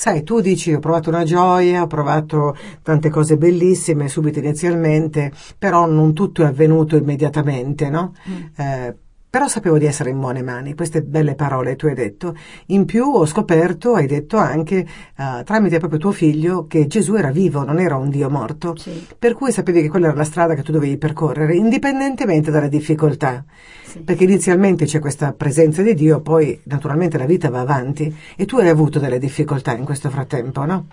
Sai, 0.00 0.22
tu 0.22 0.40
dici 0.40 0.72
ho 0.72 0.78
provato 0.78 1.10
una 1.10 1.24
gioia, 1.24 1.82
ho 1.82 1.86
provato 1.86 2.56
tante 2.82 3.10
cose 3.10 3.36
bellissime 3.36 4.08
subito 4.08 4.38
inizialmente, 4.38 5.30
però 5.58 5.84
non 5.84 6.14
tutto 6.14 6.42
è 6.42 6.46
avvenuto 6.46 6.96
immediatamente, 6.96 7.90
no? 7.90 8.14
Eh, 8.56 8.96
però 9.30 9.46
sapevo 9.46 9.78
di 9.78 9.86
essere 9.86 10.10
in 10.10 10.18
buone 10.18 10.42
mani, 10.42 10.74
queste 10.74 11.02
belle 11.02 11.36
parole 11.36 11.76
tu 11.76 11.86
hai 11.86 11.94
detto. 11.94 12.34
In 12.66 12.84
più 12.84 13.04
ho 13.04 13.24
scoperto, 13.24 13.94
hai 13.94 14.08
detto 14.08 14.36
anche, 14.36 14.78
eh, 14.78 15.42
tramite 15.44 15.78
proprio 15.78 16.00
tuo 16.00 16.10
figlio, 16.10 16.66
che 16.66 16.88
Gesù 16.88 17.14
era 17.14 17.30
vivo, 17.30 17.64
non 17.64 17.78
era 17.78 17.96
un 17.96 18.10
Dio 18.10 18.28
morto. 18.28 18.74
Sì. 18.76 19.06
Per 19.16 19.34
cui 19.34 19.52
sapevi 19.52 19.82
che 19.82 19.88
quella 19.88 20.08
era 20.08 20.16
la 20.16 20.24
strada 20.24 20.54
che 20.54 20.62
tu 20.62 20.72
dovevi 20.72 20.96
percorrere, 20.96 21.54
indipendentemente 21.54 22.50
dalle 22.50 22.68
difficoltà. 22.68 23.44
Sì. 23.84 24.00
Perché 24.00 24.24
inizialmente 24.24 24.84
c'è 24.84 24.98
questa 24.98 25.32
presenza 25.32 25.80
di 25.82 25.94
Dio, 25.94 26.20
poi 26.20 26.60
naturalmente 26.64 27.16
la 27.16 27.26
vita 27.26 27.50
va 27.50 27.60
avanti 27.60 28.12
e 28.36 28.44
tu 28.46 28.56
hai 28.58 28.68
avuto 28.68 28.98
delle 28.98 29.20
difficoltà 29.20 29.76
in 29.76 29.84
questo 29.84 30.10
frattempo, 30.10 30.64
no? 30.64 30.86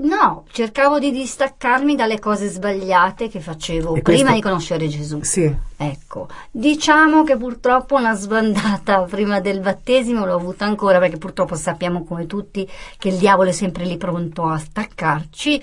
No, 0.00 0.44
cercavo 0.52 1.00
di 1.00 1.10
distaccarmi 1.10 1.96
dalle 1.96 2.20
cose 2.20 2.46
sbagliate 2.48 3.28
che 3.28 3.40
facevo 3.40 3.96
E 3.96 4.02
prima 4.02 4.18
questo- 4.18 4.34
di 4.34 4.40
conoscere 4.42 4.88
Gesù. 4.88 5.20
Sì, 5.22 5.52
Ecco, 5.80 6.28
diciamo 6.50 7.22
che 7.24 7.36
purtroppo 7.36 7.96
una 7.96 8.14
sbandata 8.14 9.02
prima 9.10 9.40
del 9.40 9.60
battesimo 9.60 10.24
l'ho 10.24 10.34
avuta 10.34 10.64
ancora 10.64 10.98
perché 10.98 11.18
purtroppo 11.18 11.54
sappiamo 11.56 12.04
come 12.04 12.26
tutti 12.26 12.68
che 12.96 13.08
il 13.08 13.16
diavolo 13.16 13.50
è 13.50 13.52
sempre 13.52 13.84
lì 13.84 13.96
pronto 13.96 14.44
a 14.44 14.58
staccarci. 14.58 15.62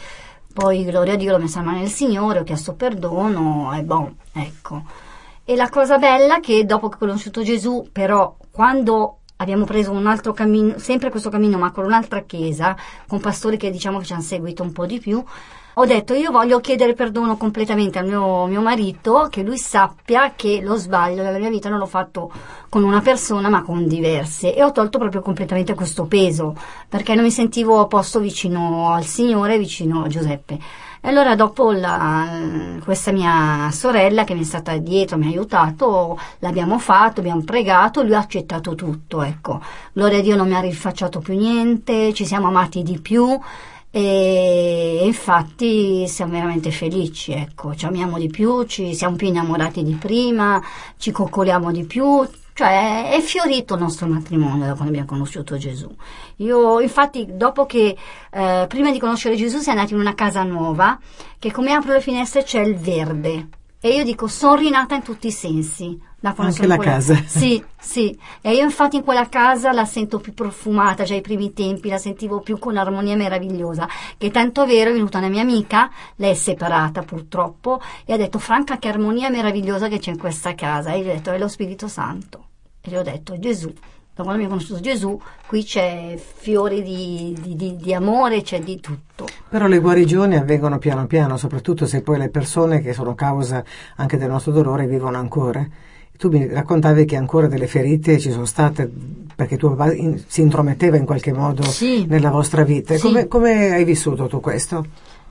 Poi, 0.54 0.86
gloria 0.86 1.13
a 1.13 1.17
Dio, 1.17 1.32
l'ho 1.32 1.39
messa 1.39 1.60
a 1.60 1.63
mano 1.63 1.80
nel 1.80 1.89
Signore, 1.89 2.39
ho 2.39 2.43
chiesto 2.43 2.74
perdono 2.76 3.74
e 3.74 3.84
boh, 3.84 4.13
ecco. 4.34 4.84
E 5.43 5.56
la 5.58 5.69
cosa 5.69 5.98
bella 5.98 6.38
è 6.38 6.39
che 6.39 6.65
dopo 6.65 6.88
che 6.89 6.95
ho 6.95 7.00
conosciuto 7.00 7.43
Gesù, 7.43 7.88
però, 7.91 8.36
quando 8.52 9.19
abbiamo 9.38 9.65
preso 9.65 9.91
un 9.91 10.08
altro 10.08 10.34
cammino, 10.34 10.78
sempre 10.78 11.10
questo 11.10 11.30
cammino, 11.30 11.58
ma 11.58 11.71
con 11.71 11.86
un'altra 11.86 12.21
chiesa, 12.21 12.76
con 13.08 13.19
pastori 13.19 13.58
che 13.58 13.71
diciamo 13.71 14.00
che 14.00 14.06
ci 14.06 14.13
hanno 14.13 14.21
seguito 14.21 14.63
un 14.63 14.71
po' 14.71 14.86
di 14.86 15.00
più, 15.00 15.24
ho 15.78 15.86
detto 15.86 16.13
io 16.13 16.32
voglio 16.32 16.62
chiedere 16.62 16.93
perdono 16.93 17.36
completamente 17.36 18.00
al 18.00 18.08
mio, 18.08 18.45
mio 18.45 18.62
marito, 18.62 19.28
che 19.30 19.43
lui 19.43 19.58
sappia 19.58 20.32
che 20.34 20.62
lo 20.62 20.76
sbaglio 20.76 21.21
nella 21.21 21.38
mia 21.38 21.50
vita 21.50 21.67
non 21.67 21.80
l'ho 21.80 21.86
fatto 21.86 22.32
con 22.69 22.84
una 22.84 23.02
persona 23.02 23.50
ma 23.50 23.62
con 23.62 23.86
diverse 23.86 24.56
e 24.56 24.63
ho 24.63 24.71
tolto 24.71 24.98
proprio 25.00 25.21
completamente 25.21 25.74
questo 25.74 26.06
peso 26.06 26.56
perché 26.88 27.13
non 27.13 27.26
mi 27.26 27.32
sentivo 27.32 27.82
a 27.82 27.88
posto 27.88 28.21
vicino 28.21 28.93
al 28.93 29.04
Signore, 29.04 29.58
vicino 29.58 30.04
a 30.04 30.08
Giuseppe. 30.08 30.60
E 31.06 31.10
allora 31.10 31.36
dopo 31.36 31.72
la- 31.72 32.80
questa 32.84 33.12
mia 33.12 33.70
sorella 33.72 34.24
che 34.24 34.34
mi 34.34 34.39
è 34.41 34.44
stata 34.44 34.76
dietro, 34.78 35.18
mi 35.20 35.26
ha 35.28 35.30
aiutato, 35.30 36.18
l'abbiamo 36.39 36.80
fatto, 36.80 37.20
abbiamo 37.20 37.44
pregato, 37.44 38.02
lui 38.02 38.15
ha 38.15 38.20
accettato 38.20 38.74
tutto, 38.74 39.22
ecco. 39.22 39.62
Gloria 39.94 40.18
a 40.18 40.22
Dio 40.22 40.36
non 40.36 40.48
mi 40.48 40.56
ha 40.56 40.62
rifacciato 40.62 41.20
più 41.20 41.38
niente, 41.38 42.12
ci 42.12 42.26
siamo 42.26 42.48
amati 42.48 42.82
di 42.82 43.00
più 43.00 43.39
e 43.91 45.02
infatti 45.04 46.08
siamo 46.08 46.32
veramente 46.32 46.72
felici, 46.72 47.34
ecco, 47.34 47.76
ci 47.76 47.86
amiamo 47.86 48.18
di 48.18 48.28
più, 48.28 48.63
ci 48.65 48.96
siamo 48.96 49.15
più 49.15 49.28
innamorati 49.28 49.84
di 49.84 49.94
prima, 49.94 50.60
ci 50.98 51.12
coccoliamo 51.12 51.72
di 51.72 51.84
più, 51.84 52.28
cioè 52.56 53.10
è 53.12 53.20
fiorito 53.20 53.74
il 53.74 53.82
nostro 53.82 54.08
matrimonio 54.08 54.65
da 54.65 54.76
quando 54.76 54.88
abbiamo 54.88 55.08
conosciuto 55.08 55.58
Gesù. 55.58 55.94
Io 56.38 56.80
infatti 56.80 57.28
dopo 57.36 57.65
che 57.65 57.98
eh, 58.32 58.65
prima 58.70 58.91
di 58.91 58.98
conoscere 58.98 59.36
Gesù 59.36 59.58
siamo 59.58 59.80
andati 59.80 59.94
in 59.94 60.00
una 60.00 60.15
casa 60.15 60.41
nuova 60.44 60.98
che 61.38 61.52
come 61.52 61.74
apro 61.74 61.91
le 61.91 62.00
finestre 62.00 62.44
c'è 62.44 62.62
il 62.62 62.78
verde 62.78 63.50
e 63.82 63.89
io 63.89 64.06
dico 64.06 64.28
sono 64.28 64.56
rinata 64.56 64.96
in 64.96 65.04
tutti 65.04 65.28
i 65.28 65.32
sensi. 65.32 66.00
Quando 66.33 66.53
Anche 66.53 66.67
la 66.67 66.75
quella- 66.75 66.91
casa. 66.91 67.21
Sì, 67.27 67.63
sì. 67.79 68.17
E 68.41 68.53
io 68.53 68.63
infatti 68.63 68.95
in 68.97 69.03
quella 69.03 69.27
casa 69.29 69.71
la 69.71 69.85
sento 69.85 70.19
più 70.19 70.33
profumata, 70.33 71.03
già 71.03 71.13
ai 71.13 71.21
primi 71.21 71.53
tempi 71.53 71.89
la 71.89 71.97
sentivo 71.97 72.39
più 72.41 72.57
con 72.59 72.71
un'armonia 72.73 73.15
meravigliosa, 73.15 73.88
che 74.17 74.31
tanto 74.31 74.63
è 74.63 74.67
vero 74.67 74.89
è 74.89 74.93
venuta 74.93 75.17
una 75.17 75.29
mia 75.29 75.41
amica, 75.41 75.89
lei 76.15 76.31
è 76.31 76.35
separata 76.35 77.01
purtroppo, 77.03 77.81
e 78.05 78.13
ha 78.13 78.17
detto 78.17 78.39
Franca 78.39 78.77
che 78.77 78.88
armonia 78.88 79.29
meravigliosa 79.29 79.88
che 79.88 79.99
c'è 79.99 80.11
in 80.11 80.17
questa 80.17 80.55
casa. 80.55 80.91
E 80.91 80.97
io 80.99 81.03
gli 81.03 81.09
ho 81.09 81.13
detto 81.13 81.31
è 81.31 81.38
lo 81.38 81.47
Spirito 81.47 81.88
Santo. 81.88 82.45
E 82.81 82.89
gli 82.89 82.95
ho 82.95 83.03
detto 83.03 83.38
Gesù. 83.39 83.73
Da 84.17 84.23
quando 84.23 84.41
abbiamo 84.43 84.55
conosciuto 84.55 84.79
Gesù, 84.79 85.19
qui 85.45 85.63
c'è 85.65 86.17
fiori 86.17 86.81
di, 86.81 87.35
di- 87.38 87.55
di- 87.57 87.75
di 87.75 87.93
amore, 87.93 88.43
c'è 88.43 88.61
di 88.61 88.79
tutto. 88.79 89.27
però 89.49 89.67
le 89.67 89.79
guarigioni 89.79 90.38
avvengono 90.38 90.77
piano 90.77 91.05
piano, 91.05 91.35
soprattutto 91.35 91.85
se 91.85 92.01
poi 92.01 92.17
le 92.17 92.29
persone 92.29 92.79
che 92.79 92.93
sono 92.93 93.13
causa 93.13 93.61
anche 93.97 94.15
del 94.17 94.29
nostro 94.29 94.53
dolore 94.53 94.88
vivono 94.88 95.17
ancora. 95.17 95.67
Tu 96.17 96.30
mi 96.30 96.47
raccontavi 96.47 97.06
che 97.06 97.15
ancora 97.17 97.47
delle 97.47 97.67
ferite 97.67 98.19
ci 98.19 98.32
sono 98.32 98.45
state 98.45 98.89
perché 99.36 99.58
tuo 99.58 99.75
papà 99.75 99.93
in- 99.93 100.21
si 100.25 100.41
intrometteva 100.41 100.95
in 100.97 101.06
qualche 101.06 101.34
modo 101.34 101.63
Sì. 101.63 102.06
nella 102.08 102.30
vostra 102.30 102.63
vita. 102.63 102.95
Sì. 102.95 103.01
Come, 103.01 103.28
come 103.28 103.71
hai 103.73 103.84
vissuto 103.84 104.28
tu 104.28 104.39
questo? 104.39 104.86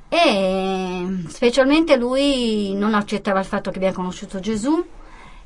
E 0.09 1.07
specialmente 1.29 1.97
lui 1.97 2.75
non 2.75 2.95
accettava 2.95 3.39
il 3.41 3.47
fatto 3.47 3.71
che 3.71 3.77
abbiamo 3.79 3.95
conosciuto 3.97 4.39
Gesù 4.41 4.85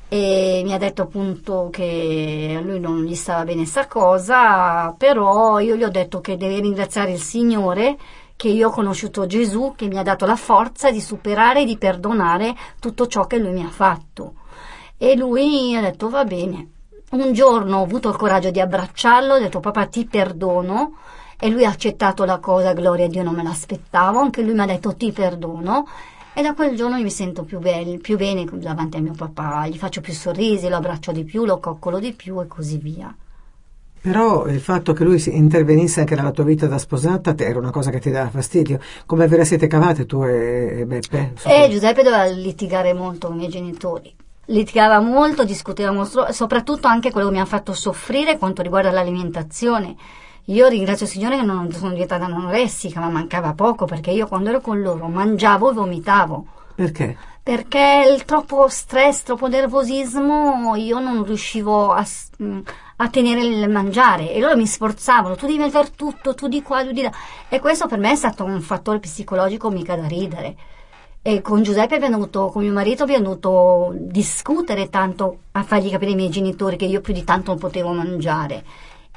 e 0.09 0.61
mi 0.65 0.73
ha 0.73 0.77
detto 0.77 1.03
appunto 1.03 1.69
che 1.71 2.55
a 2.57 2.61
lui 2.61 2.79
non 2.79 3.03
gli 3.05 3.15
stava 3.15 3.45
bene 3.45 3.65
sta 3.65 3.87
cosa, 3.87 4.93
però 4.97 5.59
io 5.59 5.75
gli 5.75 5.83
ho 5.83 5.89
detto 5.89 6.19
che 6.19 6.35
deve 6.35 6.59
ringraziare 6.59 7.11
il 7.11 7.19
Signore 7.21 7.97
che 8.35 8.49
io 8.49 8.67
ho 8.67 8.71
conosciuto 8.71 9.25
Gesù 9.25 9.73
che 9.75 9.87
mi 9.87 9.97
ha 9.97 10.03
dato 10.03 10.25
la 10.25 10.35
forza 10.35 10.91
di 10.91 11.01
superare 11.01 11.61
e 11.61 11.65
di 11.65 11.77
perdonare 11.77 12.53
tutto 12.79 13.07
ciò 13.07 13.25
che 13.25 13.37
lui 13.37 13.51
mi 13.51 13.63
ha 13.63 13.69
fatto. 13.69 14.33
E 15.01 15.15
lui 15.15 15.73
ha 15.75 15.81
detto 15.81 16.09
va 16.09 16.25
bene. 16.25 16.67
Un 17.11 17.31
giorno 17.31 17.77
ho 17.77 17.83
avuto 17.83 18.09
il 18.09 18.17
coraggio 18.17 18.51
di 18.51 18.59
abbracciarlo, 18.59 19.35
ho 19.35 19.39
detto 19.39 19.61
papà 19.61 19.85
ti 19.85 20.05
perdono 20.05 20.95
e 21.39 21.49
lui 21.49 21.63
ha 21.63 21.69
accettato 21.69 22.25
la 22.25 22.39
cosa, 22.39 22.73
gloria 22.73 23.05
a 23.05 23.07
Dio 23.07 23.23
non 23.23 23.33
me 23.33 23.41
l'aspettavo, 23.43 24.19
anche 24.19 24.41
lui 24.41 24.53
mi 24.53 24.59
ha 24.59 24.65
detto 24.65 24.95
ti 24.97 25.13
perdono 25.13 25.87
E 26.33 26.41
da 26.41 26.53
quel 26.53 26.75
giorno 26.75 26.99
mi 26.99 27.09
sento 27.09 27.43
più, 27.43 27.59
be- 27.59 27.97
più 28.01 28.17
bene 28.17 28.45
davanti 28.51 28.97
a 28.97 29.01
mio 29.01 29.13
papà, 29.13 29.67
gli 29.67 29.77
faccio 29.77 30.01
più 30.01 30.11
sorrisi, 30.13 30.67
lo 30.67 30.75
abbraccio 30.75 31.13
di 31.13 31.23
più, 31.23 31.45
lo 31.45 31.59
coccolo 31.59 31.99
di 31.99 32.11
più 32.13 32.41
e 32.41 32.47
così 32.47 32.77
via. 32.77 33.15
Però 34.01 34.47
il 34.47 34.59
fatto 34.59 34.93
che 34.93 35.03
lui 35.05 35.21
intervenisse 35.27 36.01
anche 36.01 36.15
nella 36.15 36.31
tua 36.31 36.43
vita 36.43 36.67
da 36.67 36.77
sposata 36.77 37.33
era 37.37 37.59
una 37.59 37.71
cosa 37.71 37.89
che 37.89 37.99
ti 37.99 38.11
dava 38.11 38.29
fastidio. 38.29 38.79
Come 39.05 39.27
ve 39.27 39.37
la 39.37 39.43
siete 39.45 39.67
cavate 39.67 40.05
tu 40.05 40.23
e, 40.23 40.83
Beppe? 40.85 41.33
Eh, 41.45 41.67
Giuseppe 41.69 42.03
doveva 42.03 42.25
litigare 42.25 42.93
molto 42.93 43.27
con 43.27 43.35
i 43.35 43.39
miei 43.39 43.51
genitori. 43.51 44.15
Litigava 44.49 44.99
molto, 44.99 45.43
discuteva 45.43 45.91
molto, 45.91 46.31
soprattutto 46.31 46.87
anche 46.87 47.11
quello 47.11 47.27
che 47.27 47.35
mi 47.35 47.39
ha 47.39 47.45
fatto 47.45 47.71
soffrire 47.73 48.39
quanto 48.39 48.63
riguarda 48.63 48.89
l'alimentazione. 48.89 49.95
Io 50.45 50.67
ringrazio 50.67 51.05
il 51.05 51.11
Signore 51.11 51.37
che 51.37 51.45
non 51.45 51.71
sono 51.71 51.91
diventata 51.91 52.25
anoressica, 52.25 52.99
ma 52.99 53.09
mancava 53.09 53.53
poco 53.53 53.85
perché 53.85 54.09
io 54.09 54.27
quando 54.27 54.49
ero 54.49 54.59
con 54.59 54.81
loro 54.81 55.07
mangiavo 55.07 55.69
e 55.69 55.73
vomitavo. 55.73 56.45
Perché? 56.73 57.15
Perché 57.43 58.11
il 58.11 58.25
troppo 58.25 58.67
stress, 58.69 59.21
troppo 59.21 59.47
nervosismo, 59.47 60.73
io 60.75 60.99
non 60.99 61.23
riuscivo 61.23 61.91
a, 61.91 62.03
a 62.95 63.09
tenere 63.09 63.41
il 63.41 63.69
mangiare 63.69 64.33
e 64.33 64.39
loro 64.39 64.55
mi 64.55 64.65
sforzavano, 64.65 65.35
tu 65.35 65.45
devi 65.45 65.69
fare 65.69 65.91
tutto, 65.95 66.33
tu 66.33 66.47
di 66.47 66.63
qua, 66.63 66.83
tu 66.83 66.91
di 66.91 67.03
là. 67.03 67.11
E 67.49 67.59
questo 67.59 67.85
per 67.85 67.99
me 67.99 68.11
è 68.11 68.15
stato 68.15 68.45
un 68.45 68.61
fattore 68.61 68.97
psicologico 68.97 69.69
mica 69.69 69.95
da 69.95 70.07
ridere. 70.07 70.55
E 71.21 71.41
con 71.41 71.63
Giuseppe 71.63 71.95
abbiamo 71.95 72.15
dovuto, 72.15 72.47
con 72.47 72.63
mio 72.63 72.71
marito 72.71 73.03
abbiamo 73.03 73.25
dovuto 73.25 73.91
discutere 73.93 74.89
tanto 74.89 75.39
a 75.51 75.63
fargli 75.63 75.89
capire 75.89 76.11
ai 76.11 76.15
miei 76.15 76.29
genitori 76.29 76.77
che 76.77 76.85
io 76.85 77.01
più 77.01 77.13
di 77.13 77.25
tanto 77.25 77.51
non 77.51 77.59
potevo 77.59 77.91
mangiare. 77.91 78.63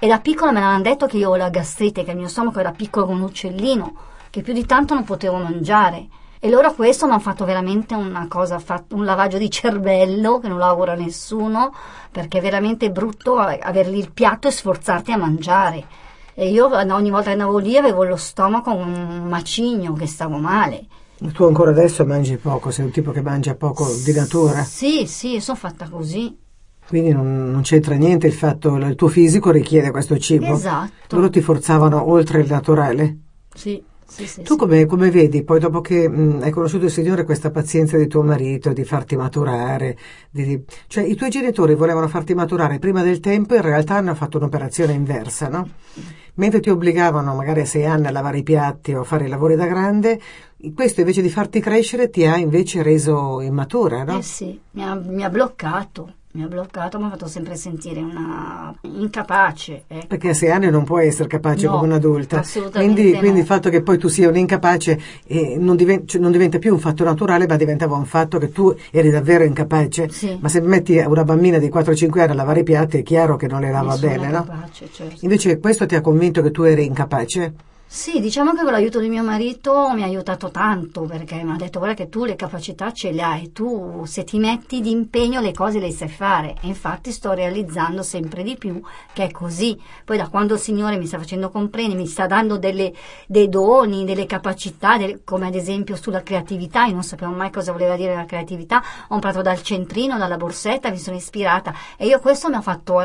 E 0.01 0.09
da 0.09 0.19
piccola 0.19 0.51
me 0.51 0.59
l'hanno 0.59 0.83
detto 0.83 1.07
che 1.07 1.19
io 1.19 1.31
ho 1.31 1.37
la 1.37 1.49
gastrite, 1.49 2.03
che 2.03 2.11
il 2.11 2.17
mio 2.17 2.27
stomaco 2.27 2.59
era 2.59 2.73
piccolo 2.73 3.07
come 3.07 3.19
un 3.21 3.27
uccellino, 3.27 3.95
che 4.31 4.43
più 4.43 4.53
di 4.53 4.67
tanto 4.67 4.95
non 4.95 5.05
potevo 5.05 5.37
mangiare. 5.37 6.09
E 6.41 6.51
loro 6.51 6.75
questo 6.75 7.07
mi 7.07 7.13
hanno 7.13 7.21
fatto 7.21 7.45
veramente 7.45 7.95
una 7.95 8.27
cosa, 8.27 8.61
un 8.89 9.05
lavaggio 9.05 9.39
di 9.39 9.49
cervello 9.49 10.41
che 10.41 10.49
non 10.49 10.59
lavora 10.59 10.97
nessuno, 10.97 11.73
perché 12.11 12.39
è 12.39 12.41
veramente 12.41 12.91
brutto 12.91 13.39
averli 13.39 13.99
il 13.99 14.11
piatto 14.11 14.49
e 14.49 14.51
sforzarti 14.51 15.13
a 15.13 15.17
mangiare. 15.17 15.87
E 16.35 16.49
io 16.49 16.67
ogni 16.67 17.11
volta 17.11 17.27
che 17.27 17.41
andavo 17.41 17.59
lì 17.59 17.77
avevo 17.77 18.03
lo 18.03 18.17
stomaco 18.17 18.73
un 18.73 19.29
macigno, 19.29 19.93
che 19.93 20.09
stavo 20.09 20.39
male. 20.39 20.87
Tu 21.31 21.45
ancora 21.45 21.71
adesso 21.71 22.05
mangi 22.05 22.37
poco, 22.37 22.71
sei 22.71 22.85
un 22.85 22.91
tipo 22.91 23.13
che 23.13 23.23
mangia 23.23 23.55
poco 23.55 23.87
di 24.05 24.13
natura? 24.13 24.65
Sì, 24.65 25.07
sì, 25.07 25.41
sono 25.41 25.57
fatta 25.57 25.89
così. 25.89 26.37
Quindi 26.87 27.13
non, 27.13 27.51
non, 27.51 27.63
c'entra 27.63 27.95
niente 27.95 28.27
il 28.27 28.33
fatto 28.33 28.75
che 28.75 28.85
il 28.85 28.97
tuo 28.97 29.09
fisico 29.09 29.51
richiede 29.51 29.91
questo 29.91 30.19
cibo. 30.19 30.55
Esatto. 30.55 31.17
Loro 31.17 31.31
ti 31.31 31.41
forzavano 31.41 32.11
oltre 32.11 32.41
il 32.41 32.49
naturale. 32.51 33.17
Sì. 33.55 33.83
Sì, 34.13 34.27
sì, 34.27 34.43
tu 34.43 34.57
come, 34.57 34.85
come, 34.85 35.11
vedi, 35.11 35.43
poi 35.43 35.59
dopo 35.59 35.81
che 35.81 36.07
mh, 36.07 36.41
hai 36.43 36.51
conosciuto 36.51 36.85
il 36.85 36.91
Signore, 36.91 37.25
questa 37.25 37.51
pazienza 37.51 37.97
di 37.97 38.07
tuo 38.09 38.23
marito 38.23 38.75
di 38.75 38.85
farti 38.85 39.17
maturare, 39.17 39.97
di, 40.29 40.45
di, 40.45 40.65
cioè 40.87 41.03
i 41.05 41.15
tuoi 41.15 41.31
genitori 41.31 41.75
volevano 41.75 42.09
farti 42.09 42.35
maturare 42.35 42.79
prima 42.79 43.03
del 43.03 43.21
tempo 43.21 43.55
in 43.55 43.63
realtà 43.63 43.95
hanno 43.95 44.15
fatto 44.15 44.37
un'operazione 44.37 44.93
inversa, 44.93 45.49
no? 45.49 45.67
Mentre 46.35 46.61
ti 46.61 46.69
obbligavano 46.69 47.35
magari 47.35 47.63
a 47.63 47.65
sei 47.65 47.87
anni 47.87 48.07
a 48.07 48.11
lavare 48.11 48.37
i 48.39 48.43
piatti 48.43 48.93
o 48.93 49.01
a 49.01 49.05
fare 49.05 49.25
i 49.25 49.29
lavori 49.29 49.57
da 49.57 49.65
grande, 49.65 50.21
questo 50.75 51.01
invece 51.01 51.23
di 51.23 51.31
farti 51.31 51.61
crescere 51.61 52.11
ti 52.11 52.25
ha 52.25 52.37
invece 52.37 52.83
reso 52.83 53.41
immatura, 53.41 54.05
no? 54.05 54.19
Eh 54.19 54.23
sì, 54.23 54.59
mi 54.73 54.85
ha, 54.85 54.95
mi 54.95 55.25
ha 55.25 55.29
bloccato 55.29 56.15
mi 56.35 56.45
ha 56.45 56.47
bloccato, 56.47 56.99
mi 56.99 57.05
ha 57.05 57.11
fatto 57.11 57.27
sempre 57.27 57.57
sentire 57.57 58.01
una 58.01 58.75
incapace. 58.83 59.85
Ecco. 59.87 60.07
Perché 60.07 60.31
a 60.31 60.35
sei 60.35 60.51
anni 60.51 60.71
non 60.71 60.85
puoi 60.85 61.07
essere 61.07 61.29
capace 61.29 61.67
no, 61.67 61.73
come 61.73 61.89
un'adulta. 61.89 62.39
Assolutamente 62.39 62.95
quindi, 62.95 63.13
no. 63.13 63.19
quindi, 63.19 63.41
il 63.41 63.47
fatto 63.47 63.69
che 63.69 63.83
poi 63.83 63.99
tu 63.99 64.09
sia 64.09 64.31
un'incapace 64.31 65.01
eh, 65.27 65.57
non, 65.59 65.77
diventa, 65.77 66.07
cioè, 66.07 66.21
non, 66.23 66.33
diventa 66.33 66.59
più 66.59 66.73
un 66.73 66.81
fatto 66.81 67.05
naturale, 67.05 67.47
ma 67.47 67.57
diventava 67.57 67.97
un 67.97 68.07
fatto 68.07 68.39
che 68.39 68.51
tu 68.51 68.75
eri 68.91 69.11
davvero 69.11 69.45
incapace. 69.45 70.09
Sì. 70.09 70.39
Ma 70.41 70.49
se 70.49 70.63
metti 70.63 70.97
una 70.97 71.25
bambina 71.25 71.59
di 71.59 71.69
4-5 71.69 72.21
anni 72.21 72.31
a 72.31 72.35
lavare 72.35 72.61
i 72.61 72.65
piatti 72.65 72.99
è 72.99 73.03
chiaro 73.03 73.37
che 73.37 73.47
non 73.47 73.61
le 73.61 73.71
lava 73.71 73.95
bene, 73.99 74.31
capace, 74.31 74.85
no? 74.85 74.89
Certo. 74.91 75.17
Invece 75.21 75.59
questo 75.59 75.85
ti 75.85 75.97
ha 75.97 76.01
convinto 76.01 76.41
che 76.41 76.51
tu 76.51 76.63
eri 76.63 76.87
incapace? 76.87 77.53
Sì, 77.95 78.21
diciamo 78.21 78.55
che 78.55 78.63
con 78.63 78.73
l'aiuto 78.73 79.01
di 79.01 79.11
mio 79.11 79.23
marito 79.23 79.91
mi 79.93 80.03
ha 80.03 80.07
aiutato 80.07 80.51
tanto 80.51 81.03
perché 81.03 81.43
mi 81.45 81.53
ha 81.53 81.57
detto 81.57 81.79
guarda 81.79 81.95
che 81.95 82.09
tu 82.09 82.25
le 82.25 82.37
capacità 82.37 82.91
ce 82.91 83.13
le 83.13 83.21
hai, 83.21 83.53
tu 83.53 84.05
se 84.07 84.25
ti 84.25 84.39
metti 84.39 84.81
d'impegno 84.81 85.43
le 85.43 85.53
cose 85.53 85.79
le 85.79 85.91
sai 85.91 86.09
fare 86.09 86.55
e 86.63 86.69
infatti 86.69 87.13
sto 87.13 87.33
realizzando 87.33 88.03
sempre 88.03 88.43
di 88.45 88.57
più 88.57 88.81
che 89.13 89.25
è 89.25 89.31
così. 89.31 89.79
Poi 90.07 90.17
da 90.17 90.29
quando 90.29 90.55
il 90.55 90.61
Signore 90.61 90.97
mi 90.97 91.07
sta 91.07 91.19
facendo 91.19 91.51
comprendere, 91.51 92.01
mi 92.01 92.07
sta 92.07 92.27
dando 92.27 92.57
delle, 92.57 92.95
dei 93.27 93.51
doni, 93.51 94.07
delle 94.07 94.25
capacità, 94.25 94.97
delle, 94.97 95.21
come 95.23 95.49
ad 95.49 95.55
esempio 95.55 95.95
sulla 95.95 96.23
creatività, 96.23 96.87
io 96.87 96.95
non 96.95 97.03
sapevo 97.03 97.33
mai 97.33 97.51
cosa 97.51 97.73
voleva 97.73 97.95
dire 97.95 98.15
la 98.15 98.25
creatività, 98.25 98.83
ho 99.09 99.15
imparato 99.17 99.43
dal 99.43 99.61
centrino, 99.61 100.17
dalla 100.17 100.39
borsetta, 100.39 100.89
mi 100.89 100.99
sono 100.99 101.17
ispirata 101.17 101.75
e 101.99 102.07
io 102.07 102.21
questo 102.21 102.49
mi 102.49 102.55
ha 102.55 102.63
fatto 102.63 103.01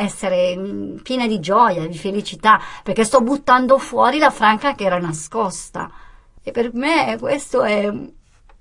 essere 0.00 0.56
mm, 0.56 0.98
piena 0.98 1.26
di 1.26 1.40
gioia, 1.40 1.84
di 1.88 1.98
felicità, 1.98 2.60
perché 2.84 3.02
sto 3.02 3.20
buttando 3.20 3.78
fuori 3.78 4.18
la 4.18 4.30
franca 4.30 4.76
che 4.76 4.84
era 4.84 4.98
nascosta. 4.98 5.90
E 6.40 6.52
per 6.52 6.72
me 6.72 7.16
questo 7.18 7.64
è 7.64 7.92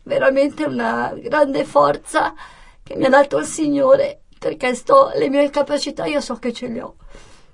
veramente 0.02 0.63
una 0.63 1.13
grande 1.15 1.63
forza 1.63 2.34
che 2.82 2.95
mi 2.95 3.06
ha 3.06 3.10
dato 3.10 3.38
il 3.38 3.45
Signore, 3.45 4.21
perché 4.39 4.73
sto, 4.73 5.12
le 5.13 5.30
mie 5.30 5.52
capacità 5.52 6.06
io 6.06 6.21
so 6.21 6.38
che 6.38 6.52
ce 6.52 6.67
le 6.69 6.82
ho. 6.82 6.95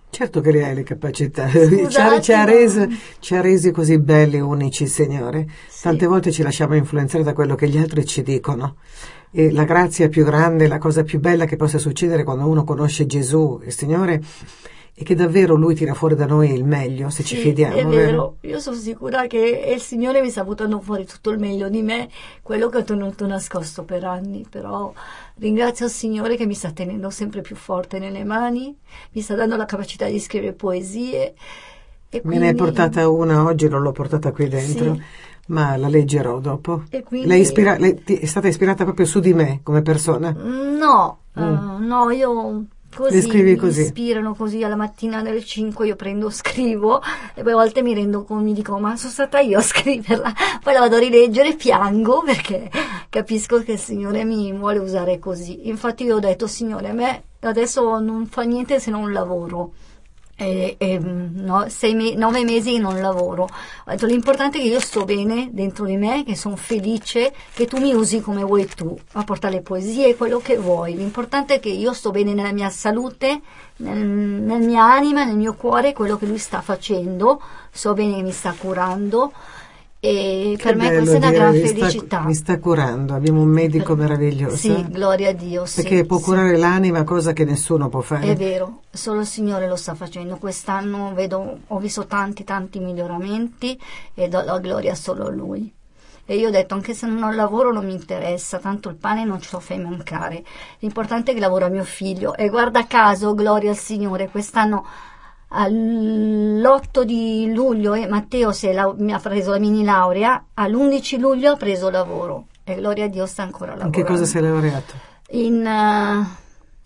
Certo 0.09 0.39
che 0.39 0.51
le 0.51 0.63
hai 0.63 0.75
le 0.75 0.83
capacità, 0.83 1.49
Scusate, 1.51 2.21
ci, 2.21 2.31
ha, 2.31 2.45
resi, 2.45 3.01
ci, 3.19 3.35
ha, 3.35 3.41
resi, 3.41 3.71
così 3.71 3.99
belli, 3.99 4.39
unici, 4.39 4.87
Signore. 4.87 5.47
Sì. 5.67 5.81
Tante 5.81 6.05
volte 6.05 6.31
ci 6.31 6.41
lasciamo 6.41 6.75
influenzare 6.75 7.23
da 7.23 7.33
quello 7.33 7.55
che 7.55 7.67
gli 7.67 7.77
altri 7.77 8.05
ci 8.05 8.21
dicono. 8.21 8.77
E 9.35 9.51
la 9.51 9.63
grazia 9.63 10.09
più 10.09 10.23
grande, 10.23 10.67
la 10.67 10.77
cosa 10.77 11.01
più 11.01 11.19
bella 11.19 11.45
che 11.45 11.55
possa 11.55 11.79
succedere 11.79 12.23
quando 12.23 12.47
uno 12.47 12.63
conosce 12.63 13.07
Gesù, 13.07 13.59
il 13.65 13.73
Signore, 13.73 14.21
è 14.93 15.01
che 15.01 15.15
davvero 15.15 15.55
Lui 15.55 15.73
tira 15.73 15.95
fuori 15.95 16.13
da 16.13 16.27
noi 16.27 16.53
il 16.53 16.63
meglio, 16.63 17.09
se 17.09 17.23
sì, 17.23 17.29
ci 17.29 17.41
fidiamo. 17.41 17.75
È 17.75 17.83
vero, 17.83 18.37
io 18.41 18.59
sono 18.59 18.75
sicura 18.75 19.25
che 19.25 19.73
il 19.73 19.81
Signore 19.81 20.21
mi 20.21 20.29
sta 20.29 20.43
buttando 20.43 20.79
fuori 20.81 21.07
tutto 21.07 21.31
il 21.31 21.39
meglio 21.39 21.67
di 21.67 21.81
me, 21.81 22.09
quello 22.43 22.69
che 22.69 22.77
ho 22.77 22.83
tenuto 22.83 23.25
nascosto 23.25 23.83
per 23.83 24.03
anni, 24.03 24.45
però 24.47 24.93
ringrazio 25.37 25.87
il 25.87 25.91
Signore 25.91 26.35
che 26.35 26.45
mi 26.45 26.53
sta 26.53 26.69
tenendo 26.69 27.09
sempre 27.09 27.41
più 27.41 27.55
forte 27.55 27.97
nelle 27.97 28.23
mani, 28.23 28.77
mi 29.13 29.21
sta 29.21 29.33
dando 29.33 29.55
la 29.55 29.65
capacità 29.65 30.05
di 30.05 30.19
scrivere 30.19 30.53
poesie. 30.53 31.33
Quindi... 32.11 32.27
Me 32.27 32.37
ne 32.37 32.47
hai 32.49 32.55
portata 32.55 33.09
una 33.09 33.43
oggi, 33.43 33.67
non 33.67 33.81
l'ho 33.81 33.91
portata 33.91 34.31
qui 34.31 34.47
dentro. 34.47 34.93
Sì 34.93 35.03
ma 35.47 35.75
la 35.75 35.87
leggerò 35.87 36.39
dopo. 36.39 36.83
Quindi... 37.03 37.27
Lei, 37.27 37.41
ispira- 37.41 37.77
lei 37.77 38.01
è 38.05 38.25
stata 38.25 38.47
ispirata 38.47 38.83
proprio 38.83 39.05
su 39.05 39.19
di 39.19 39.33
me 39.33 39.59
come 39.63 39.81
persona? 39.81 40.31
No, 40.31 41.19
mm. 41.39 41.43
uh, 41.43 41.85
no, 41.85 42.09
io 42.11 42.65
così 42.95 43.21
scrivi 43.21 43.51
mi 43.51 43.57
così. 43.57 43.81
ispirano 43.81 44.35
così 44.35 44.63
alla 44.63 44.75
mattina 44.75 45.17
alle 45.17 45.43
5 45.43 45.87
io 45.87 45.95
prendo, 45.95 46.29
scrivo 46.31 47.01
e 47.33 47.41
poi 47.41 47.51
a 47.51 47.55
volte 47.55 47.81
mi 47.81 47.93
rendo 47.93 48.23
conto, 48.23 48.43
mi 48.43 48.53
dico 48.53 48.77
ma 48.77 48.95
sono 48.95 49.11
stata 49.11 49.39
io 49.39 49.57
a 49.57 49.61
scriverla, 49.61 50.33
poi 50.61 50.73
la 50.73 50.79
vado 50.79 50.95
a 50.95 50.99
rileggere 50.99 51.49
e 51.49 51.55
piango 51.55 52.21
perché 52.25 52.69
capisco 53.09 53.61
che 53.63 53.73
il 53.73 53.79
Signore 53.79 54.23
mi 54.23 54.51
vuole 54.53 54.79
usare 54.79 55.19
così. 55.19 55.67
Infatti 55.67 56.03
io 56.03 56.17
ho 56.17 56.19
detto 56.19 56.47
Signore, 56.47 56.89
a 56.89 56.93
me 56.93 57.23
adesso 57.41 57.99
non 57.99 58.25
fa 58.27 58.43
niente 58.43 58.79
se 58.79 58.89
non 58.91 59.11
lavoro 59.11 59.73
e, 60.43 60.75
e 60.77 60.99
no, 60.99 61.65
me- 61.93 62.15
nove 62.15 62.43
mesi 62.43 62.77
non 62.77 62.99
lavoro. 62.99 63.43
Ho 63.43 63.91
detto 63.91 64.05
l'importante 64.05 64.59
è 64.59 64.61
che 64.61 64.67
io 64.67 64.79
sto 64.79 65.05
bene 65.05 65.49
dentro 65.51 65.85
di 65.85 65.97
me, 65.97 66.23
che 66.23 66.35
sono 66.35 66.55
felice, 66.55 67.33
che 67.53 67.65
tu 67.65 67.79
mi 67.79 67.93
usi 67.93 68.21
come 68.21 68.43
vuoi 68.43 68.67
tu, 68.67 68.97
a 69.13 69.23
portare 69.23 69.55
le 69.55 69.61
poesie, 69.61 70.15
quello 70.15 70.39
che 70.39 70.57
vuoi. 70.57 70.95
L'importante 70.95 71.55
è 71.55 71.59
che 71.59 71.69
io 71.69 71.93
sto 71.93 72.11
bene 72.11 72.33
nella 72.33 72.51
mia 72.51 72.69
salute, 72.69 73.41
nel, 73.77 73.97
nella 73.97 74.65
mia 74.65 74.83
anima, 74.83 75.23
nel 75.23 75.37
mio 75.37 75.53
cuore, 75.55 75.93
quello 75.93 76.17
che 76.17 76.25
lui 76.25 76.37
sta 76.37 76.61
facendo, 76.61 77.41
so 77.71 77.93
bene 77.93 78.15
che 78.15 78.21
mi 78.21 78.31
sta 78.31 78.53
curando 78.57 79.31
e 80.05 80.57
per 80.61 80.75
me 80.75 80.97
questa 80.97 81.13
è 81.13 81.17
una 81.17 81.31
gran 81.31 81.53
mi 81.53 81.65
felicità. 81.65 82.17
Sta, 82.17 82.25
mi 82.25 82.33
sta 82.33 82.59
curando, 82.59 83.13
abbiamo 83.13 83.39
un 83.39 83.47
medico 83.47 83.95
meraviglioso. 83.95 84.57
Sì, 84.57 84.85
gloria 84.89 85.29
a 85.29 85.31
Dio. 85.31 85.65
sì, 85.65 85.81
Perché 85.81 86.03
può 86.03 86.17
sì. 86.17 86.23
curare 86.25 86.57
l'anima, 86.57 87.05
cosa 87.05 87.31
che 87.31 87.45
nessuno 87.45 87.87
può 87.87 88.01
fare. 88.01 88.27
È 88.27 88.35
vero, 88.35 88.81
solo 88.91 89.21
il 89.21 89.25
Signore 89.25 89.65
lo 89.65 89.77
sta 89.77 89.95
facendo. 89.95 90.35
Quest'anno 90.35 91.13
vedo, 91.13 91.59
ho 91.65 91.79
visto 91.79 92.05
tanti, 92.05 92.43
tanti 92.43 92.79
miglioramenti 92.79 93.79
e 94.13 94.27
do 94.27 94.41
la 94.41 94.59
gloria 94.59 94.93
solo 94.93 95.27
a 95.27 95.29
Lui. 95.29 95.73
E 96.25 96.35
io 96.35 96.49
ho 96.49 96.51
detto, 96.51 96.73
anche 96.73 96.93
se 96.93 97.07
non 97.07 97.33
lavoro 97.33 97.71
non 97.71 97.85
mi 97.85 97.93
interessa, 97.93 98.57
tanto 98.57 98.89
il 98.89 98.95
pane 98.95 99.23
non 99.23 99.39
ce 99.39 99.51
lo 99.53 99.61
fai 99.61 99.79
mancare. 99.79 100.43
L'importante 100.79 101.31
è 101.31 101.33
che 101.33 101.39
lavora 101.39 101.69
mio 101.69 101.85
figlio. 101.85 102.35
E 102.35 102.49
guarda 102.49 102.85
caso, 102.87 103.33
gloria 103.33 103.69
al 103.69 103.77
Signore, 103.77 104.27
quest'anno 104.27 104.85
all'8 105.55 107.03
di 107.03 107.51
luglio 107.53 107.93
eh, 107.93 108.07
Matteo 108.07 108.51
è 108.51 108.73
lau- 108.73 108.95
mi 108.97 109.13
ha 109.13 109.19
preso 109.19 109.51
la 109.51 109.59
mini 109.59 109.83
laurea, 109.83 110.45
all'11 110.55 111.19
luglio 111.19 111.51
ha 111.51 111.55
preso 111.55 111.89
lavoro. 111.89 112.47
E 112.63 112.75
gloria 112.75 113.05
a 113.05 113.07
Dio 113.07 113.25
sta 113.25 113.43
ancora 113.43 113.73
In 113.73 113.77
lavorando. 113.79 113.97
che 114.05 114.11
cosa 114.11 114.25
sei 114.25 114.41
laureato? 114.41 114.93
In 115.31 115.65
eh, 115.65 116.27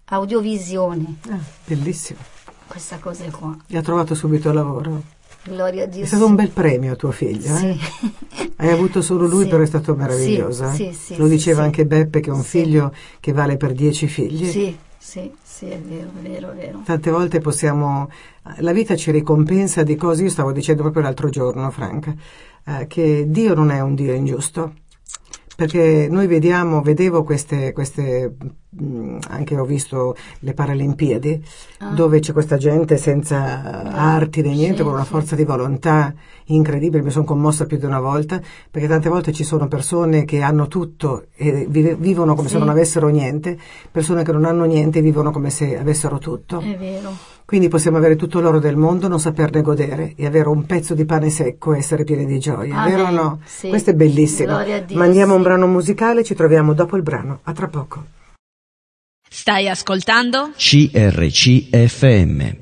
audiovisione, 0.05 1.15
Ah, 1.29 1.37
bellissimo. 1.65 2.19
questa 2.67 2.97
cosa 2.97 3.23
qua. 3.29 3.55
E 3.67 3.77
ha 3.77 3.81
trovato 3.81 4.15
subito 4.15 4.51
lavoro. 4.51 5.01
gloria 5.43 5.83
a 5.83 5.87
Dio. 5.87 6.03
È 6.03 6.07
stato 6.07 6.25
un 6.25 6.35
bel 6.35 6.49
premio 6.49 6.93
a 6.93 6.95
tuo 6.95 7.11
figlio, 7.11 7.53
eh? 7.55 7.57
Sì. 7.57 7.79
Hai 8.57 8.71
avuto 8.71 9.01
solo 9.01 9.27
lui, 9.27 9.43
Sì. 9.43 9.49
però 9.49 9.61
è 9.63 9.65
stato 9.67 9.95
meraviglioso. 9.95 10.69
Sì, 10.71 10.87
eh? 10.87 10.93
sì, 10.93 11.13
sì, 11.13 11.17
Lo 11.17 11.25
sì, 11.25 11.31
diceva 11.31 11.59
sì. 11.59 11.65
anche 11.65 11.85
Beppe 11.85 12.19
che 12.19 12.29
è 12.29 12.33
un 12.33 12.41
Sì. 12.43 12.59
figlio 12.61 12.93
che 13.19 13.31
vale 13.31 13.55
per 13.55 13.73
dieci 13.73 14.07
figli. 14.07 14.45
Sì, 14.49 14.77
sì, 14.97 15.31
sì, 15.41 15.69
è 15.69 15.79
vero, 15.79 16.09
è 16.09 16.21
vero, 16.21 16.51
è 16.51 16.55
vero. 16.55 16.81
Tante 16.85 17.11
volte 17.11 17.39
possiamo. 17.39 18.09
La 18.57 18.71
vita 18.71 18.95
ci 18.95 19.11
ricompensa 19.11 19.83
di 19.83 19.95
cose. 19.95 20.23
Io 20.23 20.29
stavo 20.29 20.51
dicendo 20.51 20.81
proprio 20.81 21.03
l'altro 21.03 21.29
giorno, 21.29 21.69
Franca, 21.71 22.13
eh, 22.65 22.87
che 22.87 23.25
Dio 23.27 23.53
non 23.53 23.71
è 23.71 23.79
un 23.79 23.95
Dio 23.95 24.13
ingiusto. 24.13 24.73
Perché 25.57 26.07
noi 26.07 26.27
vediamo, 26.27 26.83
vedevo 26.83 27.23
queste, 27.23 27.73
queste 27.73 28.35
mh, 28.69 29.17
anche 29.29 29.57
ho 29.57 29.65
visto 29.65 30.15
le 30.41 30.53
Paralimpiadi, 30.53 31.43
Ah. 31.79 31.93
dove 31.93 32.19
c'è 32.19 32.31
questa 32.31 32.57
gente 32.57 32.95
senza 32.97 33.81
arti 33.91 34.43
né 34.43 34.53
niente, 34.53 34.77
Sì, 34.77 34.83
con 34.83 34.93
una 34.93 35.03
forza 35.03 35.35
di 35.35 35.43
volontà 35.45 36.13
incredibile. 36.45 37.01
Mi 37.01 37.09
sono 37.09 37.25
commossa 37.25 37.65
più 37.65 37.77
di 37.77 37.85
una 37.85 37.99
volta, 37.99 38.39
perché 38.69 38.87
tante 38.87 39.09
volte 39.09 39.31
ci 39.33 39.43
sono 39.43 39.67
persone 39.67 40.25
che 40.25 40.41
hanno 40.43 40.67
tutto 40.67 41.25
e 41.35 41.65
vive- 41.67 41.95
vivono 41.95 42.35
come 42.35 42.49
se 42.49 42.53
Sì. 42.53 42.59
non 42.59 42.69
avessero 42.69 43.07
niente, 43.07 43.57
persone 43.91 44.21
che 44.23 44.31
non 44.31 44.45
hanno 44.45 44.65
niente 44.65 44.99
e 44.99 45.01
vivono 45.01 45.31
come 45.31 45.49
se 45.49 45.75
avessero 45.75 46.19
tutto. 46.19 46.59
È 46.59 46.77
vero. 46.77 47.09
Quindi 47.47 47.69
possiamo 47.69 47.95
avere 47.95 48.17
tutto 48.17 48.41
l'oro 48.41 48.59
del 48.59 48.75
mondo, 48.75 49.07
non 49.07 49.21
saperne 49.21 49.61
godere 49.61 50.11
e 50.17 50.25
avere 50.25 50.49
un 50.49 50.65
pezzo 50.65 50.93
di 50.93 51.05
pane 51.05 51.29
secco 51.29 51.73
e 51.73 51.77
essere 51.77 52.03
pieni 52.03 52.25
di 52.25 52.39
gioia, 52.39 52.75
Amen. 52.75 52.93
vero 52.93 53.07
o 53.07 53.11
no? 53.11 53.39
Sì. 53.45 53.69
Questo 53.69 53.91
è 53.91 53.93
bellissimo. 53.93 54.61
Dio, 54.65 54.97
Mandiamo 54.97 55.31
un 55.31 55.39
sì. 55.39 55.45
brano 55.45 55.65
musicale, 55.65 56.25
ci 56.25 56.35
troviamo 56.35 56.73
dopo 56.73 56.97
il 56.97 57.03
brano. 57.03 57.39
A 57.43 57.53
tra 57.53 57.69
poco. 57.69 58.03
Stai 59.29 59.69
ascoltando? 59.69 60.51
CRCFM. 60.57 62.55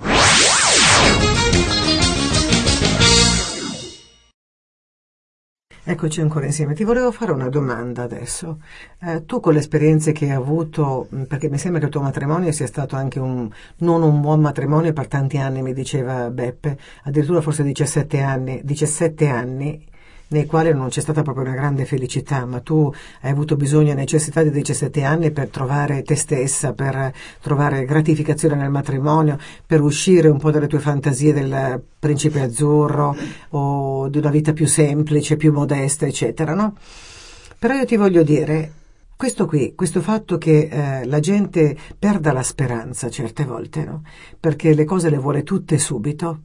Eccoci 5.88 6.20
ancora 6.20 6.48
insieme. 6.48 6.74
Ti 6.74 6.84
volevo 6.84 7.12
fare 7.12 7.32
una 7.32 7.48
domanda 7.48 8.02
adesso. 8.02 8.58
Eh, 9.00 9.24
tu 9.26 9.40
con 9.40 9.54
le 9.54 9.60
esperienze 9.60 10.14
che 10.14 10.26
hai 10.26 10.32
avuto, 10.32 11.06
mh, 11.12 11.24
perché 11.26 11.48
mi 11.48 11.60
sembra 11.60 11.80
che 11.80 11.86
il 11.86 11.92
tuo 11.92 12.02
matrimonio 12.02 12.52
sia 12.52 12.66
stato 12.66 12.96
anche 12.96 13.20
un, 13.20 13.48
non 13.78 14.02
un 14.02 14.20
buon 14.20 14.42
matrimonio 14.42 14.94
per 14.94 15.08
tanti 15.08 15.38
anni, 15.38 15.62
mi 15.62 15.74
diceva 15.74 16.32
Beppe, 16.32 16.80
addirittura 17.04 17.40
forse 17.42 17.62
17 17.62 18.20
anni, 18.20 18.62
17 18.64 19.28
anni 19.28 19.86
nei 20.36 20.46
quali 20.46 20.74
non 20.74 20.90
c'è 20.90 21.00
stata 21.00 21.22
proprio 21.22 21.46
una 21.46 21.56
grande 21.56 21.86
felicità, 21.86 22.46
ma 22.46 22.60
tu 22.60 22.92
hai 23.22 23.32
avuto 23.32 23.56
bisogno 23.56 23.92
e 23.92 23.96
necessità 23.96 24.44
di 24.44 24.52
17 24.52 25.02
anni 25.04 25.32
per 25.32 25.48
trovare 25.48 26.04
te 26.04 26.16
stessa, 26.16 26.74
per 26.74 27.14
trovare 27.40 27.86
gratificazione 27.86 28.56
nel 28.56 28.70
matrimonio, 28.70 29.38
per 29.66 29.80
uscire 29.82 30.28
un 30.28 30.38
po' 30.38 30.52
dalle 30.52 30.68
tue 30.68 30.80
fantasie 30.80 31.32
del 31.32 31.82
principe 31.98 32.42
azzurro 32.42 33.16
o 33.52 34.10
di 34.10 34.18
una 34.18 34.30
vita 34.30 34.52
più 34.52 34.68
semplice, 34.68 35.38
più 35.38 35.54
modesta, 35.54 36.06
eccetera, 36.06 36.54
no? 36.54 36.76
Però 37.58 37.74
io 37.74 37.86
ti 37.86 37.96
voglio 37.96 38.22
dire, 38.22 38.72
questo 39.16 39.46
qui, 39.46 39.74
questo 39.74 40.02
fatto 40.02 40.38
che 40.38 40.68
eh, 40.70 41.06
la 41.06 41.22
gente 41.22 41.78
perda 41.98 42.34
la 42.34 42.44
speranza 42.44 43.10
certe 43.10 43.46
volte, 43.46 43.86
no? 43.86 44.04
Perché 44.38 44.74
le 44.74 44.84
cose 44.84 45.10
le 45.10 45.18
vuole 45.18 45.44
tutte 45.44 45.78
subito. 45.78 46.40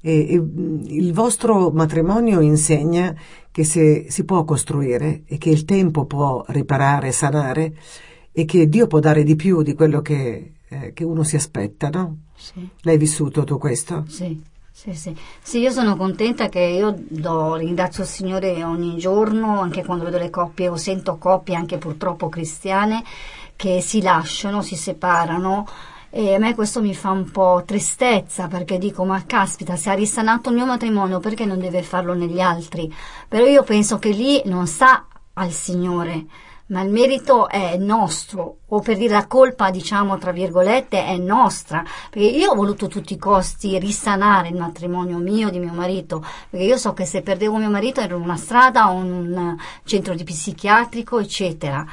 E, 0.00 0.34
e, 0.34 0.34
il 0.34 1.12
vostro 1.12 1.70
matrimonio 1.70 2.40
insegna 2.40 3.14
che 3.50 3.64
se 3.64 4.06
si 4.08 4.24
può 4.24 4.44
costruire 4.44 5.22
e 5.26 5.38
che 5.38 5.50
il 5.50 5.64
tempo 5.64 6.04
può 6.06 6.44
riparare, 6.48 7.12
sanare 7.12 7.74
e 8.32 8.44
che 8.44 8.68
Dio 8.68 8.86
può 8.86 9.00
dare 9.00 9.22
di 9.24 9.36
più 9.36 9.62
di 9.62 9.74
quello 9.74 10.00
che, 10.00 10.52
eh, 10.68 10.92
che 10.92 11.04
uno 11.04 11.22
si 11.22 11.36
aspetta, 11.36 11.88
no? 11.90 12.16
Sì. 12.36 12.66
L'hai 12.82 12.96
vissuto 12.96 13.44
tu 13.44 13.58
questo? 13.58 14.04
Sì, 14.08 14.40
sì, 14.70 14.94
sì. 14.94 15.14
Sì, 15.42 15.58
io 15.58 15.70
sono 15.70 15.96
contenta 15.96 16.48
che 16.48 16.60
io 16.60 16.94
do, 16.96 17.56
ringrazio 17.56 18.04
il 18.04 18.08
Signore 18.08 18.64
ogni 18.64 18.96
giorno, 18.96 19.60
anche 19.60 19.84
quando 19.84 20.04
vedo 20.04 20.16
le 20.16 20.30
coppie 20.30 20.68
o 20.68 20.76
sento 20.76 21.18
coppie 21.18 21.54
anche 21.54 21.76
purtroppo 21.76 22.28
cristiane 22.28 23.02
che 23.56 23.82
si 23.82 24.00
lasciano, 24.00 24.62
si 24.62 24.76
separano. 24.76 25.66
E 26.12 26.34
a 26.34 26.38
me 26.38 26.56
questo 26.56 26.80
mi 26.80 26.92
fa 26.92 27.10
un 27.12 27.30
po' 27.30 27.62
tristezza 27.64 28.48
perché 28.48 28.78
dico, 28.78 29.04
ma 29.04 29.24
caspita, 29.24 29.76
se 29.76 29.90
ha 29.90 29.94
risanato 29.94 30.48
il 30.48 30.56
mio 30.56 30.66
matrimonio, 30.66 31.20
perché 31.20 31.44
non 31.44 31.60
deve 31.60 31.82
farlo 31.82 32.14
negli 32.14 32.40
altri? 32.40 32.92
Però 33.28 33.46
io 33.46 33.62
penso 33.62 34.00
che 34.00 34.10
lì 34.10 34.42
non 34.46 34.66
sta 34.66 35.06
al 35.34 35.52
Signore, 35.52 36.26
ma 36.66 36.82
il 36.82 36.90
merito 36.90 37.48
è 37.48 37.76
nostro, 37.76 38.58
o 38.66 38.80
per 38.80 38.96
dire 38.96 39.12
la 39.12 39.28
colpa, 39.28 39.70
diciamo, 39.70 40.18
tra 40.18 40.32
virgolette, 40.32 41.04
è 41.04 41.16
nostra, 41.16 41.84
perché 42.10 42.26
io 42.26 42.50
ho 42.50 42.54
voluto 42.56 42.86
a 42.86 42.88
tutti 42.88 43.12
i 43.12 43.18
costi 43.18 43.78
risanare 43.78 44.48
il 44.48 44.56
matrimonio 44.56 45.18
mio, 45.18 45.48
di 45.48 45.60
mio 45.60 45.72
marito, 45.72 46.24
perché 46.50 46.66
io 46.66 46.76
so 46.76 46.92
che 46.92 47.06
se 47.06 47.22
perdevo 47.22 47.56
mio 47.56 47.70
marito 47.70 48.00
ero 48.00 48.16
in 48.16 48.22
una 48.22 48.36
strada 48.36 48.90
o 48.90 49.00
in 49.00 49.12
un 49.12 49.56
centro 49.84 50.14
di 50.14 50.24
psichiatrico, 50.24 51.20
eccetera. 51.20 51.86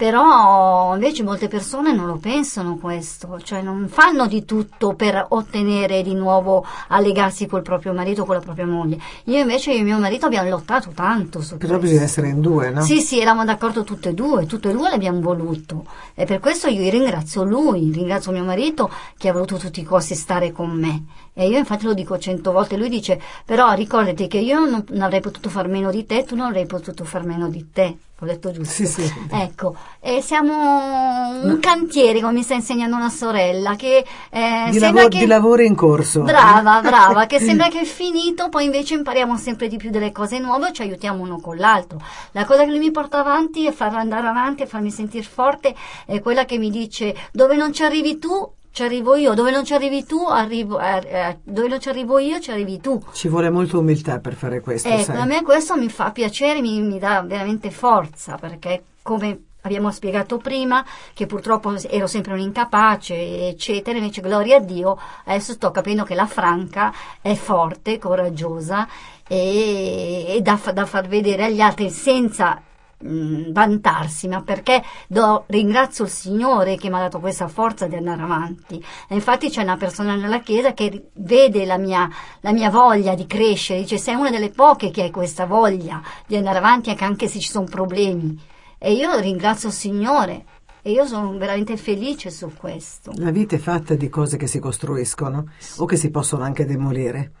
Però 0.00 0.94
invece 0.94 1.22
molte 1.22 1.46
persone 1.46 1.92
non 1.92 2.06
lo 2.06 2.16
pensano 2.16 2.78
questo, 2.78 3.38
cioè 3.42 3.60
non 3.60 3.86
fanno 3.90 4.26
di 4.26 4.46
tutto 4.46 4.94
per 4.94 5.26
ottenere 5.28 6.02
di 6.02 6.14
nuovo 6.14 6.64
allegarsi 6.88 7.46
col 7.46 7.60
proprio 7.60 7.92
marito 7.92 8.24
con 8.24 8.34
la 8.34 8.40
propria 8.40 8.64
moglie. 8.64 8.98
Io 9.24 9.40
invece 9.40 9.74
e 9.74 9.82
mio 9.82 9.98
marito 9.98 10.24
abbiamo 10.24 10.48
lottato 10.48 10.88
tanto 10.94 11.42
su 11.42 11.58
Però 11.58 11.72
questo. 11.72 11.86
bisogna 11.86 12.04
essere 12.04 12.28
in 12.28 12.40
due, 12.40 12.70
no? 12.70 12.80
Sì, 12.80 13.02
sì, 13.02 13.20
eravamo 13.20 13.44
d'accordo 13.44 13.84
tutte 13.84 14.08
e 14.08 14.14
due, 14.14 14.46
tutte 14.46 14.70
e 14.70 14.72
due 14.72 14.88
l'abbiamo 14.88 15.20
voluto. 15.20 15.84
E 16.14 16.24
per 16.24 16.40
questo 16.40 16.68
io 16.68 16.88
ringrazio 16.88 17.44
lui, 17.44 17.92
ringrazio 17.92 18.32
mio 18.32 18.44
marito 18.44 18.90
che 19.18 19.28
ha 19.28 19.34
voluto 19.34 19.56
a 19.56 19.58
tutti 19.58 19.80
i 19.80 19.84
costi 19.84 20.14
stare 20.14 20.50
con 20.50 20.70
me. 20.70 21.04
E 21.34 21.46
io 21.46 21.58
infatti 21.58 21.84
lo 21.84 21.92
dico 21.92 22.18
cento 22.18 22.52
volte, 22.52 22.78
lui 22.78 22.88
dice, 22.88 23.20
però 23.44 23.74
ricordati 23.74 24.28
che 24.28 24.38
io 24.38 24.64
non, 24.64 24.82
non 24.88 25.02
avrei 25.02 25.20
potuto 25.20 25.50
far 25.50 25.68
meno 25.68 25.90
di 25.90 26.06
te, 26.06 26.24
tu 26.24 26.36
non 26.36 26.46
avrei 26.46 26.64
potuto 26.64 27.04
far 27.04 27.26
meno 27.26 27.50
di 27.50 27.68
te. 27.70 27.96
Ho 28.22 28.26
detto 28.26 28.50
giusto? 28.50 28.74
Sì, 28.74 28.86
sì. 28.86 29.10
Ecco, 29.30 29.74
e 29.98 30.22
siamo 30.22 31.42
un 31.42 31.58
cantiere, 31.60 32.20
come 32.20 32.32
mi 32.34 32.42
sta 32.42 32.54
insegnando 32.54 32.96
una 32.96 33.10
sorella, 33.10 33.74
che 33.76 34.04
eh, 34.30 34.68
Di, 34.70 34.78
lavoro, 34.78 35.08
che... 35.08 35.18
di 35.18 35.26
lavoro 35.26 35.62
in 35.62 35.74
corso. 35.74 36.22
Brava, 36.22 36.80
brava, 36.82 37.26
che 37.26 37.38
sembra 37.40 37.68
che 37.68 37.80
è 37.80 37.84
finito, 37.84 38.48
poi 38.48 38.64
invece 38.64 38.94
impariamo 38.94 39.36
sempre 39.36 39.68
di 39.68 39.76
più 39.76 39.90
delle 39.90 40.12
cose 40.12 40.38
nuove 40.38 40.68
e 40.68 40.72
ci 40.72 40.82
aiutiamo 40.82 41.22
uno 41.22 41.40
con 41.40 41.56
l'altro. 41.56 42.00
La 42.32 42.44
cosa 42.44 42.64
che 42.64 42.70
lui 42.70 42.78
mi 42.78 42.90
porta 42.90 43.18
avanti 43.18 43.66
e 43.66 43.72
far 43.72 43.94
andare 43.94 44.26
avanti 44.26 44.62
e 44.62 44.66
farmi 44.66 44.90
sentire 44.90 45.24
forte 45.24 45.74
è 46.06 46.20
quella 46.20 46.44
che 46.44 46.58
mi 46.58 46.70
dice 46.70 47.14
dove 47.32 47.56
non 47.56 47.72
ci 47.72 47.82
arrivi 47.82 48.18
tu, 48.18 48.52
ci 48.72 48.82
arrivo 48.84 49.16
io, 49.16 49.34
dove 49.34 49.50
non 49.50 49.64
ci 49.64 49.74
arrivi 49.74 50.04
tu, 50.04 50.24
arrivo, 50.26 50.78
eh, 50.80 51.02
eh, 51.04 51.38
dove 51.42 51.68
non 51.68 51.80
ci 51.80 51.88
arrivo 51.88 52.18
io, 52.18 52.38
ci 52.40 52.50
arrivi 52.50 52.80
tu. 52.80 53.02
Ci 53.12 53.28
vuole 53.28 53.50
molta 53.50 53.78
umiltà 53.78 54.20
per 54.20 54.34
fare 54.34 54.60
questo, 54.60 54.88
Ecco, 54.88 55.02
sai? 55.02 55.16
a 55.16 55.24
me 55.24 55.42
questo 55.42 55.76
mi 55.76 55.88
fa 55.88 56.12
piacere, 56.12 56.60
mi, 56.60 56.80
mi 56.80 56.98
dà 56.98 57.22
veramente 57.22 57.70
forza, 57.70 58.36
perché 58.36 58.84
come 59.02 59.40
abbiamo 59.62 59.90
spiegato 59.90 60.38
prima, 60.38 60.84
che 61.12 61.26
purtroppo 61.26 61.74
ero 61.88 62.06
sempre 62.06 62.32
un 62.32 62.40
incapace, 62.40 63.48
eccetera, 63.48 63.98
invece 63.98 64.20
gloria 64.20 64.56
a 64.56 64.60
Dio, 64.60 64.98
adesso 65.24 65.52
sto 65.52 65.70
capendo 65.70 66.04
che 66.04 66.14
la 66.14 66.26
Franca 66.26 66.92
è 67.20 67.34
forte, 67.34 67.98
coraggiosa 67.98 68.88
e, 69.26 70.26
e 70.28 70.40
da, 70.42 70.58
da 70.72 70.86
far 70.86 71.06
vedere 71.06 71.44
agli 71.44 71.60
altri 71.60 71.90
senza 71.90 72.62
mh, 73.00 73.52
vantarsi, 73.52 74.28
ma 74.28 74.42
perché 74.42 74.82
do- 75.06 75.44
ringrazio 75.46 76.04
il 76.04 76.10
Signore 76.10 76.76
che 76.76 76.88
mi 76.88 76.96
ha 76.96 77.00
dato 77.00 77.20
questa 77.20 77.48
forza 77.48 77.86
di 77.86 77.96
andare 77.96 78.22
avanti. 78.22 78.82
E 79.08 79.14
infatti 79.14 79.50
c'è 79.50 79.62
una 79.62 79.76
persona 79.76 80.14
nella 80.14 80.40
Chiesa 80.40 80.72
che 80.72 81.10
vede 81.14 81.64
la 81.64 81.78
mia, 81.78 82.08
la 82.40 82.52
mia 82.52 82.70
voglia 82.70 83.14
di 83.14 83.26
crescere, 83.26 83.80
dice 83.80 83.98
sei 83.98 84.14
una 84.14 84.30
delle 84.30 84.50
poche 84.50 84.90
che 84.90 85.02
hai 85.02 85.10
questa 85.10 85.46
voglia 85.46 86.02
di 86.26 86.36
andare 86.36 86.58
avanti 86.58 86.90
anche, 86.90 87.04
anche 87.04 87.28
se 87.28 87.38
ci 87.38 87.50
sono 87.50 87.66
problemi. 87.66 88.48
E 88.82 88.94
io 88.94 89.18
ringrazio 89.18 89.68
il 89.68 89.74
Signore 89.74 90.44
e 90.80 90.92
io 90.92 91.04
sono 91.04 91.36
veramente 91.36 91.76
felice 91.76 92.30
su 92.30 92.50
questo. 92.56 93.12
La 93.16 93.30
vita 93.30 93.54
è 93.54 93.58
fatta 93.58 93.94
di 93.94 94.08
cose 94.08 94.38
che 94.38 94.46
si 94.46 94.58
costruiscono 94.58 95.52
o 95.76 95.84
che 95.84 95.96
si 95.96 96.10
possono 96.10 96.44
anche 96.44 96.64
demolire. 96.64 97.32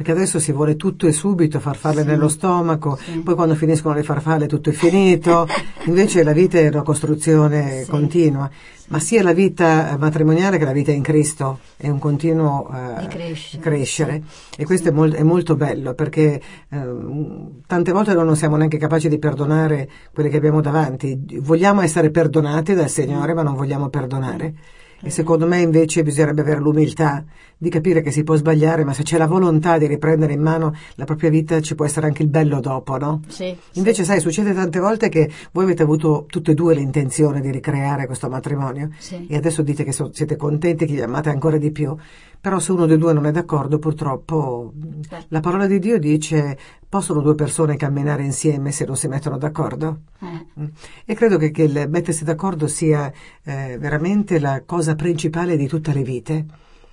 Perché 0.00 0.14
adesso 0.14 0.38
si 0.38 0.50
vuole 0.50 0.76
tutto 0.76 1.06
e 1.06 1.12
subito, 1.12 1.60
farfalle 1.60 2.00
Sì. 2.00 2.06
nello 2.06 2.28
stomaco, 2.28 2.96
Sì. 2.96 3.18
poi 3.18 3.34
quando 3.34 3.54
finiscono 3.54 3.94
le 3.94 4.02
farfalle 4.02 4.46
tutto 4.46 4.70
è 4.70 4.72
finito. 4.72 5.46
Invece 5.84 6.22
la 6.22 6.32
vita 6.32 6.56
è 6.58 6.68
una 6.68 6.80
costruzione 6.80 7.82
Sì. 7.84 7.90
continua. 7.90 8.48
Ma 8.88 8.98
sia 8.98 9.22
la 9.22 9.34
vita 9.34 9.94
matrimoniale 10.00 10.56
che 10.56 10.64
la 10.64 10.72
vita 10.72 10.90
in 10.90 11.02
Cristo 11.02 11.58
è 11.76 11.90
un 11.90 11.98
continuo 11.98 12.70
eh, 12.98 13.08
crescere. 13.08 13.62
crescere. 13.62 14.22
E 14.56 14.64
questo 14.64 14.88
è, 14.88 14.90
mol- 14.90 15.12
è 15.12 15.22
molto 15.22 15.54
bello 15.54 15.92
perché 15.92 16.40
ehm, 16.70 17.60
tante 17.66 17.92
volte 17.92 18.14
non 18.14 18.36
siamo 18.36 18.56
neanche 18.56 18.78
capaci 18.78 19.10
di 19.10 19.18
perdonare 19.18 19.86
quelle 20.14 20.30
che 20.30 20.38
abbiamo 20.38 20.62
davanti. 20.62 21.20
Vogliamo 21.42 21.82
essere 21.82 22.10
perdonati 22.10 22.72
dal 22.72 22.88
Signore, 22.88 23.34
ma 23.34 23.42
non 23.42 23.54
vogliamo 23.54 23.90
perdonare. 23.90 24.54
E 25.02 25.08
secondo 25.10 25.46
me 25.46 25.60
invece 25.60 26.02
bisognerebbe 26.02 26.42
avere 26.42 26.60
l'umiltà 26.60 27.24
di 27.56 27.68
capire 27.70 28.00
che 28.02 28.10
si 28.10 28.22
può 28.22 28.34
sbagliare, 28.36 28.84
ma 28.84 28.92
se 28.92 29.02
c'è 29.02 29.16
la 29.18 29.26
volontà 29.26 29.78
di 29.78 29.86
riprendere 29.86 30.32
in 30.34 30.40
mano 30.42 30.74
la 30.96 31.04
propria 31.04 31.30
vita 31.30 31.60
ci 31.60 31.74
può 31.74 31.84
essere 31.86 32.06
anche 32.06 32.22
il 32.22 32.28
bello 32.28 32.60
dopo, 32.60 32.96
no? 32.98 33.20
Sì, 33.28 33.56
Invece, 33.74 34.04
sai, 34.04 34.20
succede 34.20 34.52
tante 34.54 34.78
volte 34.78 35.08
che 35.08 35.30
voi 35.52 35.64
avete 35.64 35.82
avuto 35.82 36.26
tutte 36.28 36.50
e 36.52 36.54
due 36.54 36.74
l'intenzione 36.74 37.40
di 37.40 37.50
ricreare 37.50 38.06
questo 38.06 38.28
matrimonio 38.28 38.90
Sì. 38.98 39.26
e 39.28 39.36
adesso 39.36 39.62
dite 39.62 39.84
che 39.84 39.92
so- 39.92 40.10
siete 40.12 40.36
contenti, 40.36 40.84
che 40.86 40.94
vi 40.94 41.00
amate 41.02 41.28
ancora 41.30 41.56
di 41.58 41.70
più, 41.70 41.94
Però 42.40 42.58
se 42.58 42.72
uno 42.72 42.86
dei 42.86 42.96
due 42.96 43.12
non 43.12 43.26
è 43.26 43.30
d'accordo, 43.32 43.78
purtroppo 43.78 44.72
Certo. 45.08 45.26
la 45.28 45.40
parola 45.40 45.66
di 45.66 45.78
Dio 45.78 45.98
dice 45.98 46.56
possono 46.88 47.20
due 47.20 47.34
persone 47.34 47.76
camminare 47.76 48.22
insieme 48.24 48.72
se 48.72 48.84
non 48.86 48.96
si 48.96 49.08
mettono 49.08 49.36
d'accordo? 49.38 50.00
Eh, 50.20 50.48
Mm. 50.60 50.64
E 51.04 51.14
credo 51.14 51.36
che, 51.38 51.50
che 51.50 51.62
il 51.62 51.86
mettersi 51.88 52.24
d'accordo 52.24 52.66
sia 52.66 53.10
eh, 53.44 53.76
veramente 53.78 54.38
la 54.40 54.62
cosa 54.66 54.94
principale 54.94 55.56
di 55.56 55.66
tutte 55.68 55.92
le 55.92 56.02
vite. 56.02 56.44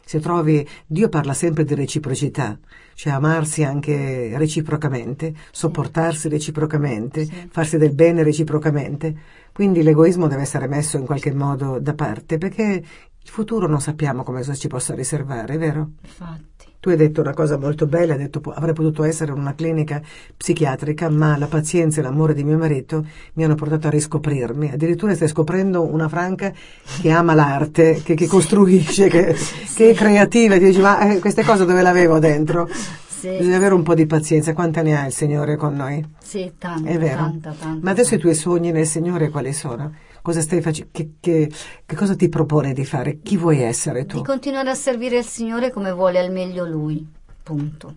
Se 0.06 0.20
trovi, 0.20 0.66
Dio 0.86 1.10
parla 1.10 1.34
sempre 1.34 1.66
di 1.66 1.76
reciprocità, 1.76 2.58
cioè 2.94 3.12
amarsi 3.14 3.64
anche 3.64 4.38
reciprocamente, 4.38 5.34
sopportarsi 5.52 6.30
reciprocamente, 6.30 7.26
Sì. 7.26 7.48
farsi 7.50 7.78
del 7.78 7.94
bene 7.94 8.24
reciprocamente. 8.24 9.16
Quindi 9.52 9.82
l'egoismo 9.84 10.28
deve 10.28 10.44
essere 10.44 10.68
messo 10.68 10.98
in 10.98 11.06
qualche 11.06 11.34
modo 11.34 11.80
da 11.80 11.94
parte, 11.94 12.38
perché 12.38 12.82
il 13.28 13.34
futuro 13.34 13.68
non 13.68 13.82
sappiamo 13.82 14.24
come 14.24 14.42
ci 14.56 14.68
possa 14.70 14.96
riservare, 14.96 15.58
vero? 15.58 15.90
infatti. 16.02 16.46
Tu 16.80 16.90
hai 16.90 16.96
detto 16.96 17.20
una 17.20 17.34
cosa 17.34 17.58
molto 17.58 17.86
bella, 17.86 18.14
hai 18.14 18.20
detto 18.20 18.40
avrei 18.56 18.74
potuto 18.74 19.04
essere 19.04 19.34
in 19.34 19.38
una 19.40 19.54
clinica 19.54 20.02
psichiatrica, 20.38 21.10
ma 21.10 21.38
la 21.38 21.48
pazienza 21.48 22.00
e 22.00 22.04
l'amore 22.04 22.34
di 22.34 22.44
mio 22.46 22.58
marito 22.58 23.06
mi 23.34 23.44
hanno 23.44 23.56
portato 23.56 23.88
a 23.88 23.90
riscoprirmi. 23.90 24.72
Addirittura 24.72 25.14
stai 25.14 25.28
scoprendo 25.28 25.82
una 25.84 26.08
Franca 26.08 26.54
che 27.02 27.10
ama 27.10 27.34
l'arte, 27.34 28.02
che, 28.02 28.14
che 28.16 28.28
costruisce, 28.28 29.10
che, 29.10 29.36
che 29.76 29.90
è 29.90 29.94
creativa. 29.94 30.56
E 30.56 30.60
ti 30.60 30.66
dici, 30.66 30.80
ma 30.80 31.00
eh, 31.12 31.20
queste 31.20 31.44
cose 31.44 31.66
dove 31.66 31.82
l'avevo 31.82 32.20
dentro? 32.20 32.70
Sì, 32.70 33.36
Bisogna 33.38 33.58
avere 33.58 33.74
un 33.74 33.84
po' 33.84 33.96
di 33.96 34.06
pazienza. 34.06 34.54
Quanta 34.54 34.82
ne 34.82 34.98
ha 34.98 35.06
il 35.06 35.12
Signore 35.14 35.58
con 35.58 35.76
noi? 35.76 36.06
sì, 36.22 36.54
tanta, 36.58 36.88
È 36.88 36.98
vero. 36.98 37.18
tanta, 37.18 37.54
tanta. 37.60 37.80
Ma 37.84 37.92
adesso 37.92 38.16
i 38.16 38.20
tuoi 38.20 38.36
sogni 38.36 38.72
nel 38.72 38.86
Signore 38.86 39.30
quali 39.30 39.52
sono? 39.52 39.92
Cosa 40.28 40.42
stai 40.42 40.60
facendo? 40.60 40.90
Che, 40.92 41.12
che- 41.22 41.50
che 41.86 41.96
cosa 41.96 42.14
ti 42.14 42.28
propone 42.28 42.74
di 42.74 42.84
fare? 42.84 43.20
Chi 43.22 43.38
vuoi 43.38 43.62
essere 43.62 44.06
tu? 44.06 44.18
Di 44.18 44.24
continuare 44.26 44.70
a 44.70 44.76
servire 44.76 45.20
il 45.20 45.24
Signore 45.24 45.72
come 45.72 45.94
vuole 45.94 46.20
al 46.20 46.34
meglio 46.34 46.66
Lui, 46.66 47.08
punto. 47.42 47.96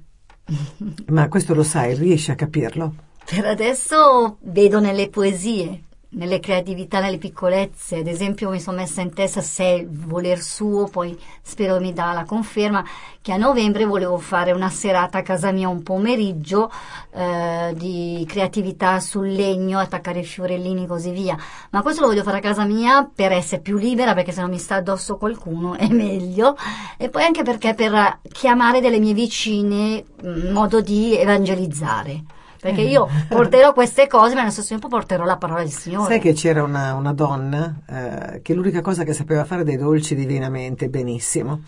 Ma 1.07 1.27
questo 1.27 1.55
lo 1.55 1.65
sai, 1.65 1.97
riesci 1.97 2.31
a 2.31 2.37
capirlo? 2.37 2.95
Per 3.25 3.45
adesso 3.45 4.37
vedo 4.43 4.79
nelle 4.79 5.09
poesie, 5.09 5.83
nelle 6.11 6.41
creatività, 6.41 7.01
nelle 7.01 7.19
piccolezze. 7.19 7.99
Ad 7.99 8.07
esempio 8.07 8.51
mi 8.51 8.61
sono 8.61 8.79
messa 8.79 9.01
in 9.01 9.13
testa 9.13 9.41
se 9.41 9.65
è 9.65 9.73
il 9.75 9.89
voler 9.89 10.41
suo, 10.41 10.89
poi 10.89 11.19
spero 11.43 11.79
mi 11.81 11.93
dà 11.93 12.13
la 12.13 12.25
conferma, 12.25 12.85
che 13.21 13.33
a 13.33 13.37
novembre 13.37 13.85
volevo 13.85 14.19
fare 14.19 14.53
una 14.53 14.71
serata 14.71 15.19
a 15.19 15.23
casa 15.23 15.53
mia, 15.53 15.69
un 15.69 15.83
pomeriggio 15.83 16.71
eh, 17.13 17.75
di 17.77 18.25
creatività 18.27 18.99
sul 18.99 19.31
legno, 19.31 19.79
attaccare 19.79 20.21
i 20.21 20.25
fiorellini 20.25 20.85
e 20.85 20.87
così 20.87 21.11
via. 21.11 21.37
Ma 21.71 21.83
questo 21.83 22.01
lo 22.01 22.09
voglio 22.09 22.23
fare 22.23 22.39
a 22.39 22.41
casa 22.41 22.65
mia 22.65 23.09
per 23.13 23.33
essere 23.33 23.61
più 23.61 23.77
libera, 23.77 24.15
perché 24.15 24.33
se 24.33 24.41
non 24.41 24.51
mi 24.51 24.59
sta 24.59 24.77
addosso 24.77 25.17
qualcuno 25.17 25.75
è 25.75 25.89
meglio. 25.89 26.57
E 26.97 27.09
poi 27.09 27.25
anche 27.25 27.43
perché 27.43 27.75
per 27.75 28.21
chiamare 28.33 28.81
delle 28.81 28.99
mie 28.99 29.15
vicine 29.15 30.05
in 30.23 30.51
modo 30.53 30.81
di 30.81 31.17
evangelizzare. 31.17 32.39
Perché 32.61 32.83
io 32.83 33.09
porterò 33.29 33.73
queste 33.73 34.07
cose, 34.07 34.35
ma 34.35 34.41
nello 34.41 34.53
stesso 34.53 34.69
tempo 34.69 34.89
porterò 34.89 35.25
la 35.25 35.39
parola 35.39 35.61
del 35.61 35.71
Signore. 35.71 36.09
Sai 36.09 36.21
che 36.21 36.35
c'era 36.35 36.63
una, 36.63 36.95
una 36.95 37.13
donna 37.15 37.81
eh, 37.89 38.43
che 38.43 38.53
l'unica 38.53 38.83
cosa 38.83 39.03
che 39.03 39.15
sapeva 39.15 39.45
fare 39.45 39.65
dei 39.65 39.77
dolci 39.79 40.15
divinamente 40.15 40.89
benissimo. 40.89 41.63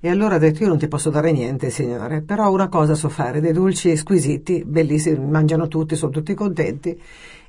E 0.00 0.08
allora 0.08 0.36
ha 0.36 0.38
detto: 0.38 0.62
Io 0.62 0.68
non 0.68 0.78
ti 0.78 0.86
posso 0.86 1.10
dare 1.10 1.32
niente, 1.32 1.70
signore, 1.70 2.20
però 2.22 2.52
una 2.52 2.68
cosa 2.68 2.94
so 2.94 3.08
fare, 3.08 3.40
dei 3.40 3.52
dolci 3.52 3.96
squisiti, 3.96 4.62
bellissimi, 4.64 5.18
mangiano 5.18 5.66
tutti, 5.66 5.96
sono 5.96 6.12
tutti 6.12 6.34
contenti. 6.34 6.90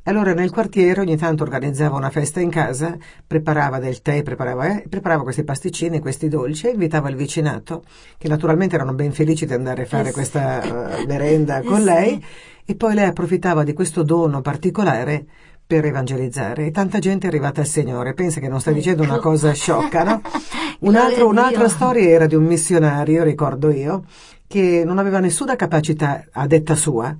E 0.01 0.09
allora 0.09 0.33
nel 0.33 0.49
quartiere 0.49 1.01
ogni 1.01 1.17
tanto 1.17 1.43
organizzava 1.43 1.95
una 1.95 2.09
festa 2.09 2.39
in 2.39 2.49
casa, 2.49 2.97
preparava 3.27 3.77
del 3.77 4.01
tè, 4.01 4.23
preparava, 4.23 4.77
eh, 4.77 4.85
preparava 4.89 5.21
questi 5.21 5.43
pasticcini, 5.43 5.99
questi 5.99 6.27
dolci 6.27 6.67
e 6.67 6.71
invitava 6.71 7.09
il 7.09 7.15
vicinato, 7.17 7.83
che 8.17 8.27
naturalmente 8.29 8.73
erano 8.75 8.93
ben 8.93 9.11
felici 9.11 9.45
di 9.45 9.53
andare 9.53 9.83
a 9.83 9.85
fare 9.85 10.03
Eh 10.03 10.07
sì. 10.07 10.13
questa 10.13 10.61
eh, 11.01 11.05
merenda 11.05 11.59
Eh 11.59 11.63
con 11.63 11.83
sì. 11.83 12.23
E 12.69 12.75
poi 12.75 12.93
lei 12.93 13.07
approfittava 13.07 13.63
di 13.63 13.73
questo 13.73 14.03
dono 14.03 14.41
particolare 14.41 15.25
per 15.65 15.85
evangelizzare 15.85 16.67
e 16.67 16.71
tanta 16.71 16.99
gente 16.99 17.25
è 17.25 17.29
arrivata 17.29 17.61
al 17.61 17.65
Signore. 17.65 18.13
Pensa 18.13 18.39
che 18.39 18.47
non 18.47 18.59
stai 18.59 18.75
dicendo 18.75 19.01
una 19.01 19.15
Ecco. 19.15 19.29
cosa 19.29 19.53
sciocca, 19.53 20.03
no? 20.03 20.21
Un 20.81 20.95
altro- 20.95 21.27
un'altra 21.27 21.67
storia 21.67 22.07
era 22.07 22.27
di 22.27 22.35
un 22.35 22.43
missionario, 22.43 23.23
ricordo 23.23 23.71
io, 23.71 24.03
che 24.45 24.83
non 24.85 24.99
aveva 24.99 25.17
nessuna 25.19 25.55
capacità 25.55 26.25
a 26.31 26.45
detta 26.45 26.75
sua, 26.75 27.13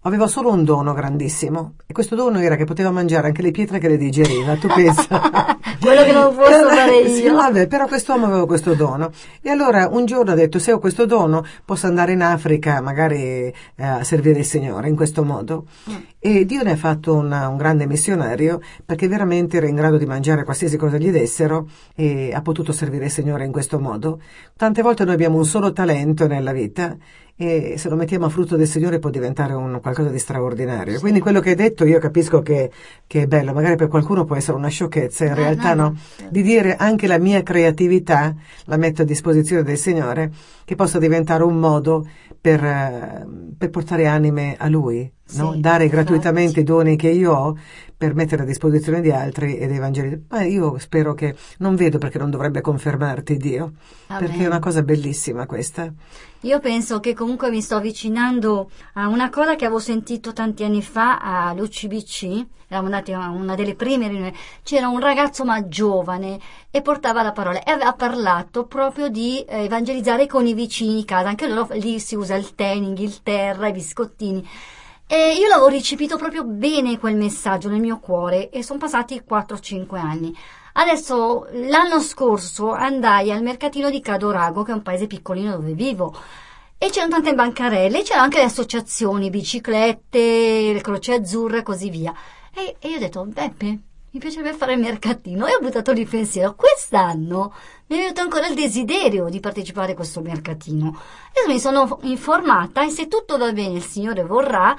aveva 0.00 0.26
solo 0.26 0.50
un 0.50 0.64
dono 0.64 0.92
grandissimo 0.92 1.74
e 1.86 1.92
questo 1.92 2.16
dono 2.16 2.40
era 2.40 2.56
che 2.56 2.64
poteva 2.64 2.90
mangiare 2.90 3.28
anche 3.28 3.42
le 3.42 3.52
pietre 3.52 3.78
che 3.78 3.86
le 3.88 3.96
digeriva, 3.96 4.56
tu 4.56 4.66
pensa? 4.66 5.56
Quello 5.80 6.02
che 6.04 6.12
non 6.12 6.34
posso 6.34 6.68
fare 6.68 7.08
Sì, 7.08 7.22
io. 7.22 7.34
vabbè, 7.34 7.66
però 7.66 7.86
quest'uomo 7.86 8.26
aveva 8.26 8.46
questo 8.46 8.74
dono. 8.74 9.10
E 9.42 9.50
allora 9.50 9.88
un 9.90 10.04
giorno 10.04 10.32
ha 10.32 10.34
detto, 10.34 10.58
se 10.58 10.72
ho 10.72 10.78
questo 10.78 11.06
dono, 11.06 11.44
posso 11.64 11.86
andare 11.86 12.12
in 12.12 12.22
Africa 12.22 12.80
magari 12.80 13.18
eh, 13.18 13.52
a 13.76 14.02
servire 14.04 14.38
il 14.40 14.44
Signore 14.44 14.88
in 14.88 14.96
questo 14.96 15.22
modo. 15.24 15.64
E 16.28 16.44
Dio 16.44 16.64
ne 16.64 16.72
ha 16.72 16.76
fatto 16.76 17.14
una- 17.14 17.46
un 17.46 17.56
grande 17.56 17.86
missionario 17.86 18.60
perché 18.84 19.06
veramente 19.06 19.58
era 19.58 19.68
in 19.68 19.76
grado 19.76 19.96
di 19.96 20.06
mangiare 20.06 20.42
qualsiasi 20.42 20.76
cosa 20.76 20.96
gli 20.98 21.10
dessero 21.12 21.68
e 21.94 22.32
ha 22.34 22.42
potuto 22.42 22.72
servire 22.72 23.04
il 23.04 23.12
Signore 23.12 23.44
in 23.44 23.52
questo 23.52 23.78
modo. 23.78 24.20
Tante 24.56 24.82
volte 24.82 25.04
noi 25.04 25.14
abbiamo 25.14 25.36
un 25.36 25.44
solo 25.44 25.72
talento 25.72 26.26
nella 26.26 26.50
vita 26.50 26.96
e 27.36 27.74
se 27.78 27.88
lo 27.88 27.94
mettiamo 27.94 28.24
a 28.24 28.28
frutto 28.28 28.56
del 28.56 28.66
Signore 28.66 28.98
può 28.98 29.08
diventare 29.10 29.52
un 29.52 29.78
qualcosa 29.80 30.08
di 30.08 30.18
straordinario. 30.18 30.98
Quindi 30.98 31.20
quello 31.20 31.38
che 31.38 31.50
hai 31.50 31.54
detto 31.54 31.84
io 31.84 32.00
capisco 32.00 32.40
che, 32.42 32.72
che 33.06 33.22
è 33.22 33.26
bello, 33.28 33.52
magari 33.52 33.76
per 33.76 33.86
qualcuno 33.86 34.24
può 34.24 34.34
essere 34.34 34.56
una 34.56 34.66
sciocchezza, 34.68 35.24
in 35.26 35.30
No, 35.30 35.36
realtà 35.36 35.74
no. 35.74 35.94
di 36.28 36.42
dire 36.42 36.74
anche 36.74 37.06
la 37.06 37.18
mia 37.18 37.44
creatività 37.44 38.34
la 38.64 38.76
metto 38.76 39.02
a 39.02 39.04
disposizione 39.04 39.62
del 39.62 39.78
Signore 39.78 40.32
che 40.64 40.74
possa 40.74 40.98
diventare 40.98 41.44
un 41.44 41.56
modo 41.60 42.04
per, 42.40 42.64
eh, 42.64 43.26
per 43.56 43.70
portare 43.70 44.06
anime 44.08 44.56
a 44.58 44.68
Lui, 44.68 45.08
no? 45.34 45.52
Sì, 45.52 45.60
dare 45.60 45.84
infatti. 45.84 46.02
gratuitamente 46.02 46.60
i 46.60 46.64
doni 46.64 46.96
che 46.96 47.10
io 47.10 47.32
ho 47.32 47.56
per 47.96 48.14
mettere 48.14 48.42
a 48.42 48.44
disposizione 48.44 49.00
di 49.00 49.10
altri 49.10 49.56
ed 49.56 49.72
evangelizzare. 49.72 50.22
Ma 50.28 50.42
io 50.42 50.78
spero 50.78 51.14
che 51.14 51.34
non 51.58 51.76
vedo 51.76 51.98
perché 51.98 52.18
non 52.18 52.30
dovrebbe 52.30 52.60
confermarti 52.60 53.36
Dio, 53.36 53.72
Amen. 54.08 54.26
perché 54.26 54.44
è 54.44 54.46
una 54.46 54.58
cosa 54.58 54.82
bellissima 54.82 55.46
questa. 55.46 55.90
Io 56.40 56.60
penso 56.60 57.00
che 57.00 57.14
comunque 57.14 57.50
mi 57.50 57.62
sto 57.62 57.76
avvicinando 57.76 58.70
a 58.94 59.08
una 59.08 59.30
cosa 59.30 59.56
che 59.56 59.64
avevo 59.64 59.80
sentito 59.80 60.32
tanti 60.32 60.62
anni 60.62 60.82
fa 60.82 61.18
all'UCBC, 61.18 62.46
eravamo 62.68 62.92
andati 62.92 63.12
a 63.12 63.30
una 63.30 63.54
delle 63.54 63.74
prime 63.74 64.06
riunioni, 64.06 64.34
c'era 64.62 64.88
un 64.88 65.00
ragazzo 65.00 65.44
ma 65.44 65.66
giovane 65.66 66.38
e 66.70 66.82
portava 66.82 67.22
la 67.22 67.32
parola 67.32 67.62
e 67.62 67.70
aveva 67.70 67.94
parlato 67.94 68.66
proprio 68.66 69.08
di 69.08 69.40
eh, 69.40 69.64
evangelizzare 69.64 70.26
con 70.26 70.46
i 70.46 70.52
vicini 70.52 70.96
di 70.96 71.04
casa, 71.04 71.28
anche 71.28 71.48
loro 71.48 71.74
lì 71.74 71.98
si 71.98 72.14
usa 72.14 72.36
il 72.36 72.54
tè 72.54 72.68
in 72.68 72.84
Inghilterra, 72.84 73.68
i 73.68 73.72
biscottini. 73.72 74.46
E 75.08 75.34
io 75.38 75.46
l'avevo 75.46 75.68
recepito 75.68 76.16
proprio 76.16 76.42
bene 76.42 76.98
quel 76.98 77.14
messaggio 77.14 77.68
nel 77.68 77.80
mio 77.80 78.00
cuore 78.00 78.50
e 78.50 78.64
sono 78.64 78.80
passati 78.80 79.22
4-5 79.28 79.96
anni. 79.96 80.36
Adesso, 80.72 81.46
l'anno 81.52 82.00
scorso 82.00 82.72
andai 82.72 83.30
al 83.30 83.40
mercatino 83.40 83.88
di 83.88 84.00
Cadorago, 84.00 84.64
che 84.64 84.72
è 84.72 84.74
un 84.74 84.82
paese 84.82 85.06
piccolino 85.06 85.52
dove 85.52 85.74
vivo, 85.74 86.12
e 86.76 86.90
c'erano 86.90 87.12
tante 87.12 87.34
bancarelle, 87.34 88.02
c'erano 88.02 88.24
anche 88.24 88.38
le 88.38 88.44
associazioni, 88.44 89.30
biciclette, 89.30 90.72
le 90.72 90.80
croce 90.80 91.14
azzurre 91.14 91.58
e 91.58 91.62
così 91.62 91.88
via. 91.88 92.12
E, 92.52 92.76
e 92.80 92.88
io 92.88 92.96
ho 92.96 93.00
detto, 93.00 93.24
Beppe, 93.24 93.78
mi 94.16 94.22
piacerebbe 94.22 94.56
fare 94.56 94.72
il 94.72 94.80
mercatino. 94.80 95.46
E 95.46 95.54
ho 95.54 95.60
buttato 95.60 95.92
lì 95.92 96.00
il 96.00 96.08
pensiero, 96.08 96.54
quest'anno 96.54 97.52
mi 97.88 97.96
è 97.98 98.00
venuto 98.00 98.22
ancora 98.22 98.46
il 98.48 98.54
desiderio 98.54 99.28
di 99.28 99.40
partecipare 99.40 99.92
a 99.92 99.94
questo 99.94 100.22
mercatino. 100.22 100.86
Io 100.86 101.52
mi 101.52 101.60
sono 101.60 101.98
informata 102.02 102.84
e 102.84 102.88
se 102.90 103.08
tutto 103.08 103.36
va 103.36 103.52
bene, 103.52 103.76
il 103.76 103.84
Signore 103.84 104.24
vorrà, 104.24 104.74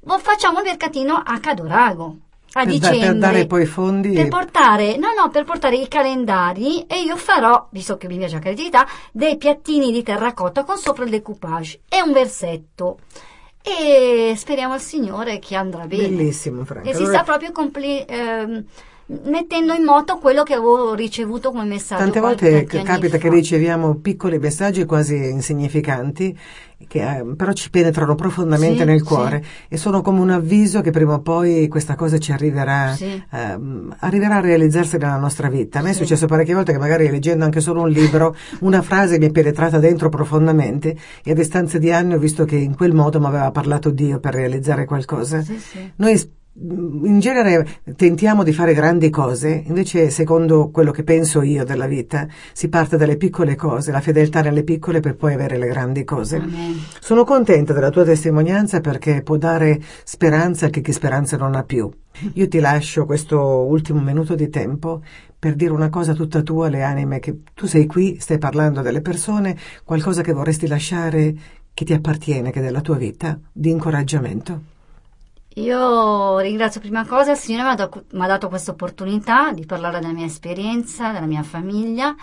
vo- 0.00 0.18
facciamo 0.18 0.58
il 0.58 0.64
mercatino 0.66 1.14
a 1.14 1.38
Cadorago. 1.40 2.16
A 2.54 2.64
Per, 2.64 2.70
dicembre 2.70 3.06
per 3.06 3.16
dare 3.16 3.46
poi 3.46 3.64
fondi. 3.64 4.12
per 4.12 4.28
portare, 4.28 4.98
no, 4.98 5.08
no, 5.18 5.30
per 5.30 5.44
portare 5.44 5.76
i 5.76 5.88
calendari 5.88 6.84
e 6.84 7.00
io 7.00 7.16
farò, 7.16 7.68
visto 7.70 7.96
che 7.96 8.08
mi 8.08 8.18
piace 8.18 8.34
la 8.34 8.40
creatività, 8.40 8.86
dei 9.10 9.38
piattini 9.38 9.90
di 9.90 10.02
terracotta 10.02 10.62
con 10.62 10.76
sopra 10.76 11.04
il 11.04 11.10
decoupage 11.10 11.80
e 11.88 12.02
un 12.02 12.12
versetto. 12.12 12.98
E 13.62 14.34
speriamo 14.36 14.74
al 14.74 14.80
Signore 14.80 15.38
che 15.38 15.54
andrà 15.54 15.86
bene. 15.86 16.08
Bellissimo, 16.08 16.64
Franco. 16.64 16.88
E 16.88 16.92
si 16.94 17.02
Allora- 17.02 17.14
sta 17.14 17.24
proprio 17.24 17.52
compli- 17.52 18.04
ehm, 18.06 18.64
mettendo 19.24 19.72
in 19.74 19.84
moto 19.84 20.18
quello 20.18 20.42
che 20.42 20.54
avevo 20.54 20.94
ricevuto 20.94 21.50
come 21.50 21.64
messaggio. 21.64 22.02
Tante 22.02 22.20
volte 22.20 22.64
capita 22.64 23.18
che 23.18 23.28
riceviamo 23.28 23.96
piccoli 23.96 24.38
messaggi 24.38 24.84
quasi 24.84 25.16
insignificanti, 25.16 26.38
che 26.88 27.18
eh, 27.18 27.24
però 27.36 27.52
ci 27.52 27.70
penetrano 27.70 28.14
profondamente 28.14 28.80
Sì, 28.80 28.84
nel 28.84 28.98
sì. 28.98 29.04
cuore 29.04 29.44
e 29.68 29.76
sono 29.76 30.02
come 30.02 30.20
un 30.20 30.30
avviso 30.30 30.80
che 30.80 30.90
prima 30.90 31.14
o 31.14 31.20
poi 31.20 31.68
questa 31.68 31.94
cosa 31.94 32.18
ci 32.18 32.32
arriverà, 32.32 32.92
Sì. 32.94 33.22
ehm, 33.30 33.94
arriverà 34.00 34.36
a 34.36 34.40
realizzarsi 34.40 34.96
nella 34.96 35.16
nostra 35.16 35.48
vita. 35.48 35.78
A 35.78 35.82
me 35.82 35.90
è 35.90 35.92
Sì. 35.92 36.00
successo 36.00 36.26
parecchie 36.26 36.54
volte 36.54 36.72
che 36.72 36.78
magari 36.78 37.08
leggendo 37.08 37.44
anche 37.44 37.60
solo 37.60 37.82
un 37.82 37.90
libro, 37.90 38.34
una 38.60 38.82
frase 38.82 39.18
mi 39.18 39.26
è 39.26 39.30
penetrata 39.30 39.78
dentro 39.78 40.08
profondamente 40.08 40.96
e 41.22 41.30
a 41.30 41.34
distanza 41.34 41.78
di 41.78 41.92
anni 41.92 42.14
ho 42.14 42.18
visto 42.18 42.44
che 42.44 42.56
in 42.56 42.74
quel 42.74 42.92
modo 42.94 43.20
mi 43.20 43.26
aveva 43.26 43.50
parlato 43.50 43.90
Dio 43.90 44.18
per 44.18 44.34
realizzare 44.34 44.84
qualcosa. 44.84 45.40
Sì, 45.42 45.58
sì. 45.58 45.92
Noi 45.96 46.40
in 46.54 47.18
genere 47.18 47.66
tentiamo 47.96 48.42
di 48.42 48.52
fare 48.52 48.74
grandi 48.74 49.08
cose, 49.08 49.62
invece 49.66 50.10
secondo 50.10 50.70
quello 50.70 50.90
che 50.90 51.02
penso 51.02 51.40
io 51.40 51.64
della 51.64 51.86
vita, 51.86 52.26
si 52.52 52.68
parte 52.68 52.98
dalle 52.98 53.16
piccole 53.16 53.54
cose, 53.54 53.90
la 53.90 54.00
fedeltà 54.00 54.42
nelle 54.42 54.62
piccole 54.62 55.00
per 55.00 55.16
poi 55.16 55.32
avere 55.32 55.56
le 55.56 55.68
grandi 55.68 56.04
cose. 56.04 56.36
Amen. 56.36 56.78
Sono 57.00 57.24
contenta 57.24 57.72
della 57.72 57.88
tua 57.88 58.04
testimonianza 58.04 58.80
perché 58.80 59.22
può 59.22 59.36
dare 59.38 59.80
speranza 60.04 60.66
a 60.66 60.68
chi, 60.68 60.82
chi 60.82 60.92
speranza 60.92 61.38
non 61.38 61.54
ha 61.54 61.62
più. 61.62 61.90
Io 62.34 62.48
ti 62.48 62.60
lascio 62.60 63.06
questo 63.06 63.40
ultimo 63.40 64.00
minuto 64.00 64.34
di 64.34 64.50
tempo 64.50 65.00
per 65.38 65.54
dire 65.54 65.72
una 65.72 65.88
cosa 65.88 66.12
tutta 66.12 66.42
tua 66.42 66.66
alle 66.66 66.82
anime 66.82 67.18
che 67.18 67.40
tu 67.54 67.66
sei 67.66 67.86
qui, 67.86 68.18
stai 68.20 68.38
parlando 68.38 68.82
delle 68.82 69.00
persone, 69.00 69.56
qualcosa 69.84 70.20
che 70.20 70.32
vorresti 70.32 70.66
lasciare 70.66 71.34
che 71.72 71.84
ti 71.86 71.94
appartiene, 71.94 72.50
che 72.50 72.60
è 72.60 72.62
della 72.62 72.82
tua 72.82 72.96
vita, 72.96 73.40
di 73.50 73.70
incoraggiamento. 73.70 74.71
Io 75.56 76.38
ringrazio 76.38 76.80
prima 76.80 77.06
cosa 77.06 77.32
il 77.32 77.36
Signore 77.36 77.64
mi 77.64 77.70
ha 77.70 77.74
dato, 77.74 78.04
mi 78.12 78.24
ha 78.24 78.26
dato 78.26 78.48
questa 78.48 78.70
opportunità 78.70 79.52
di 79.52 79.66
parlare 79.66 80.00
della 80.00 80.12
mia 80.12 80.24
esperienza, 80.24 81.12
della 81.12 81.26
mia 81.26 81.42
famiglia 81.42 82.14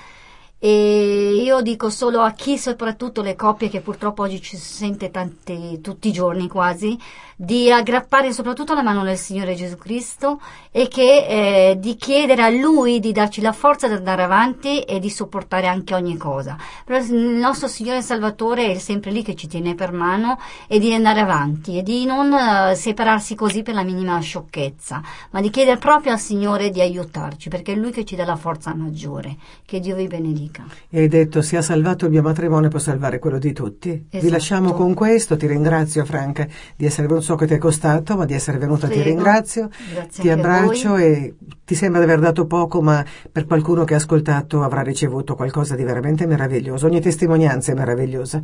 e 0.62 1.42
io 1.42 1.62
dico 1.62 1.90
solo 1.90 2.20
a 2.20 2.32
chi, 2.32 2.58
soprattutto 2.58 3.22
le 3.22 3.36
coppie 3.38 3.70
che 3.70 3.80
purtroppo 3.80 4.24
oggi 4.24 4.42
ci 4.42 4.58
sente 4.58 5.10
tanti, 5.10 5.80
tutti 5.80 6.10
i 6.10 6.12
giorni 6.12 6.50
quasi, 6.50 7.00
di 7.42 7.72
aggrappare 7.72 8.34
soprattutto 8.34 8.74
la 8.74 8.84
mano 8.84 9.04
del 9.04 9.16
Signore 9.16 9.56
Gesù 9.56 9.78
Cristo 9.78 10.42
e 10.72 10.90
che, 10.90 11.70
eh, 11.70 11.80
di 11.80 11.96
chiedere 11.96 12.44
a 12.44 12.50
Lui 12.50 13.00
di 13.00 13.14
darci 13.14 13.40
la 13.40 13.54
forza 13.54 13.88
di 13.88 13.94
andare 13.94 14.24
avanti 14.24 14.82
e 14.82 15.00
di 15.00 15.10
sopportare 15.10 15.68
anche 15.68 15.96
ogni 15.96 16.18
cosa. 16.18 16.58
Però 16.84 17.00
il 17.00 17.14
nostro 17.14 17.70
Signore 17.70 18.02
Salvatore 18.02 18.74
è 18.74 18.78
sempre 18.78 19.12
lì 19.12 19.24
che 19.24 19.36
ci 19.36 19.48
tiene 19.48 19.74
per 19.76 19.94
mano 19.94 20.38
e 20.68 20.80
di 20.80 20.94
andare 20.94 21.22
avanti 21.22 21.78
e 21.78 21.84
di 21.84 22.04
non 22.04 22.34
eh, 22.34 22.76
separarsi 22.76 23.36
così 23.36 23.64
per 23.64 23.76
la 23.76 23.84
minima 23.84 24.20
sciocchezza, 24.20 25.02
ma 25.30 25.40
di 25.40 25.50
chiedere 25.50 25.78
proprio 25.78 26.12
al 26.12 26.20
Signore 26.20 26.70
di 26.70 26.82
aiutarci 26.82 27.48
perché 27.48 27.72
è 27.72 27.76
Lui 27.76 27.92
che 27.92 28.04
ci 28.04 28.18
dà 28.18 28.26
la 28.26 28.36
forza 28.36 28.76
maggiore. 28.76 29.38
Che 29.66 29.80
Dio 29.80 29.96
vi 29.96 30.08
benedica. 30.08 30.49
E 30.90 31.00
hai 31.02 31.08
detto 31.08 31.42
sia 31.42 31.62
salvato 31.62 32.06
il 32.06 32.12
mio 32.12 32.22
matrimonio 32.22 32.70
può 32.70 32.80
salvare 32.80 33.20
quello 33.20 33.38
di 33.38 33.54
tutti. 33.54 33.90
Vi 33.90 34.18
Esatto. 34.18 34.32
lasciamo 34.34 34.74
con 34.74 34.94
questo, 34.94 35.38
ti 35.38 35.48
ringrazio 35.48 36.04
Franca 36.06 36.48
di 36.76 36.86
essere 36.86 37.08
venuto, 37.08 37.26
so 37.26 37.36
che 37.36 37.48
ti 37.48 37.54
è 37.54 37.58
costato, 37.58 38.16
ma 38.18 38.26
di 38.26 38.34
essere 38.34 38.58
venuta 38.58 38.88
ti 38.88 38.94
Prego. 38.94 39.10
ringrazio, 39.10 39.70
Grazie 39.94 40.24
ti 40.24 40.30
abbraccio 40.30 40.96
e 40.98 41.36
ti 41.66 41.76
sembra 41.76 42.00
di 42.00 42.06
aver 42.06 42.20
dato 42.20 42.46
poco, 42.46 42.82
ma 42.82 43.04
per 43.32 43.46
qualcuno 43.46 43.84
che 43.84 43.94
ha 43.94 43.98
ascoltato 43.98 44.64
avrà 44.64 44.82
ricevuto 44.82 45.36
qualcosa 45.36 45.76
di 45.76 45.84
veramente 45.84 46.26
meraviglioso. 46.26 46.88
Ogni 46.88 47.02
testimonianza 47.02 47.72
è 47.72 47.76
meravigliosa. 47.76 48.42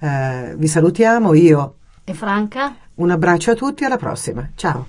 Eh, 0.00 0.54
vi 0.56 0.66
salutiamo, 0.66 1.34
io 1.34 1.74
E 2.04 2.14
Franca? 2.14 2.76
un 2.96 3.10
abbraccio 3.10 3.50
a 3.50 3.54
tutti, 3.54 3.84
alla 3.84 3.96
prossima. 3.96 4.48
Ciao. 4.54 4.88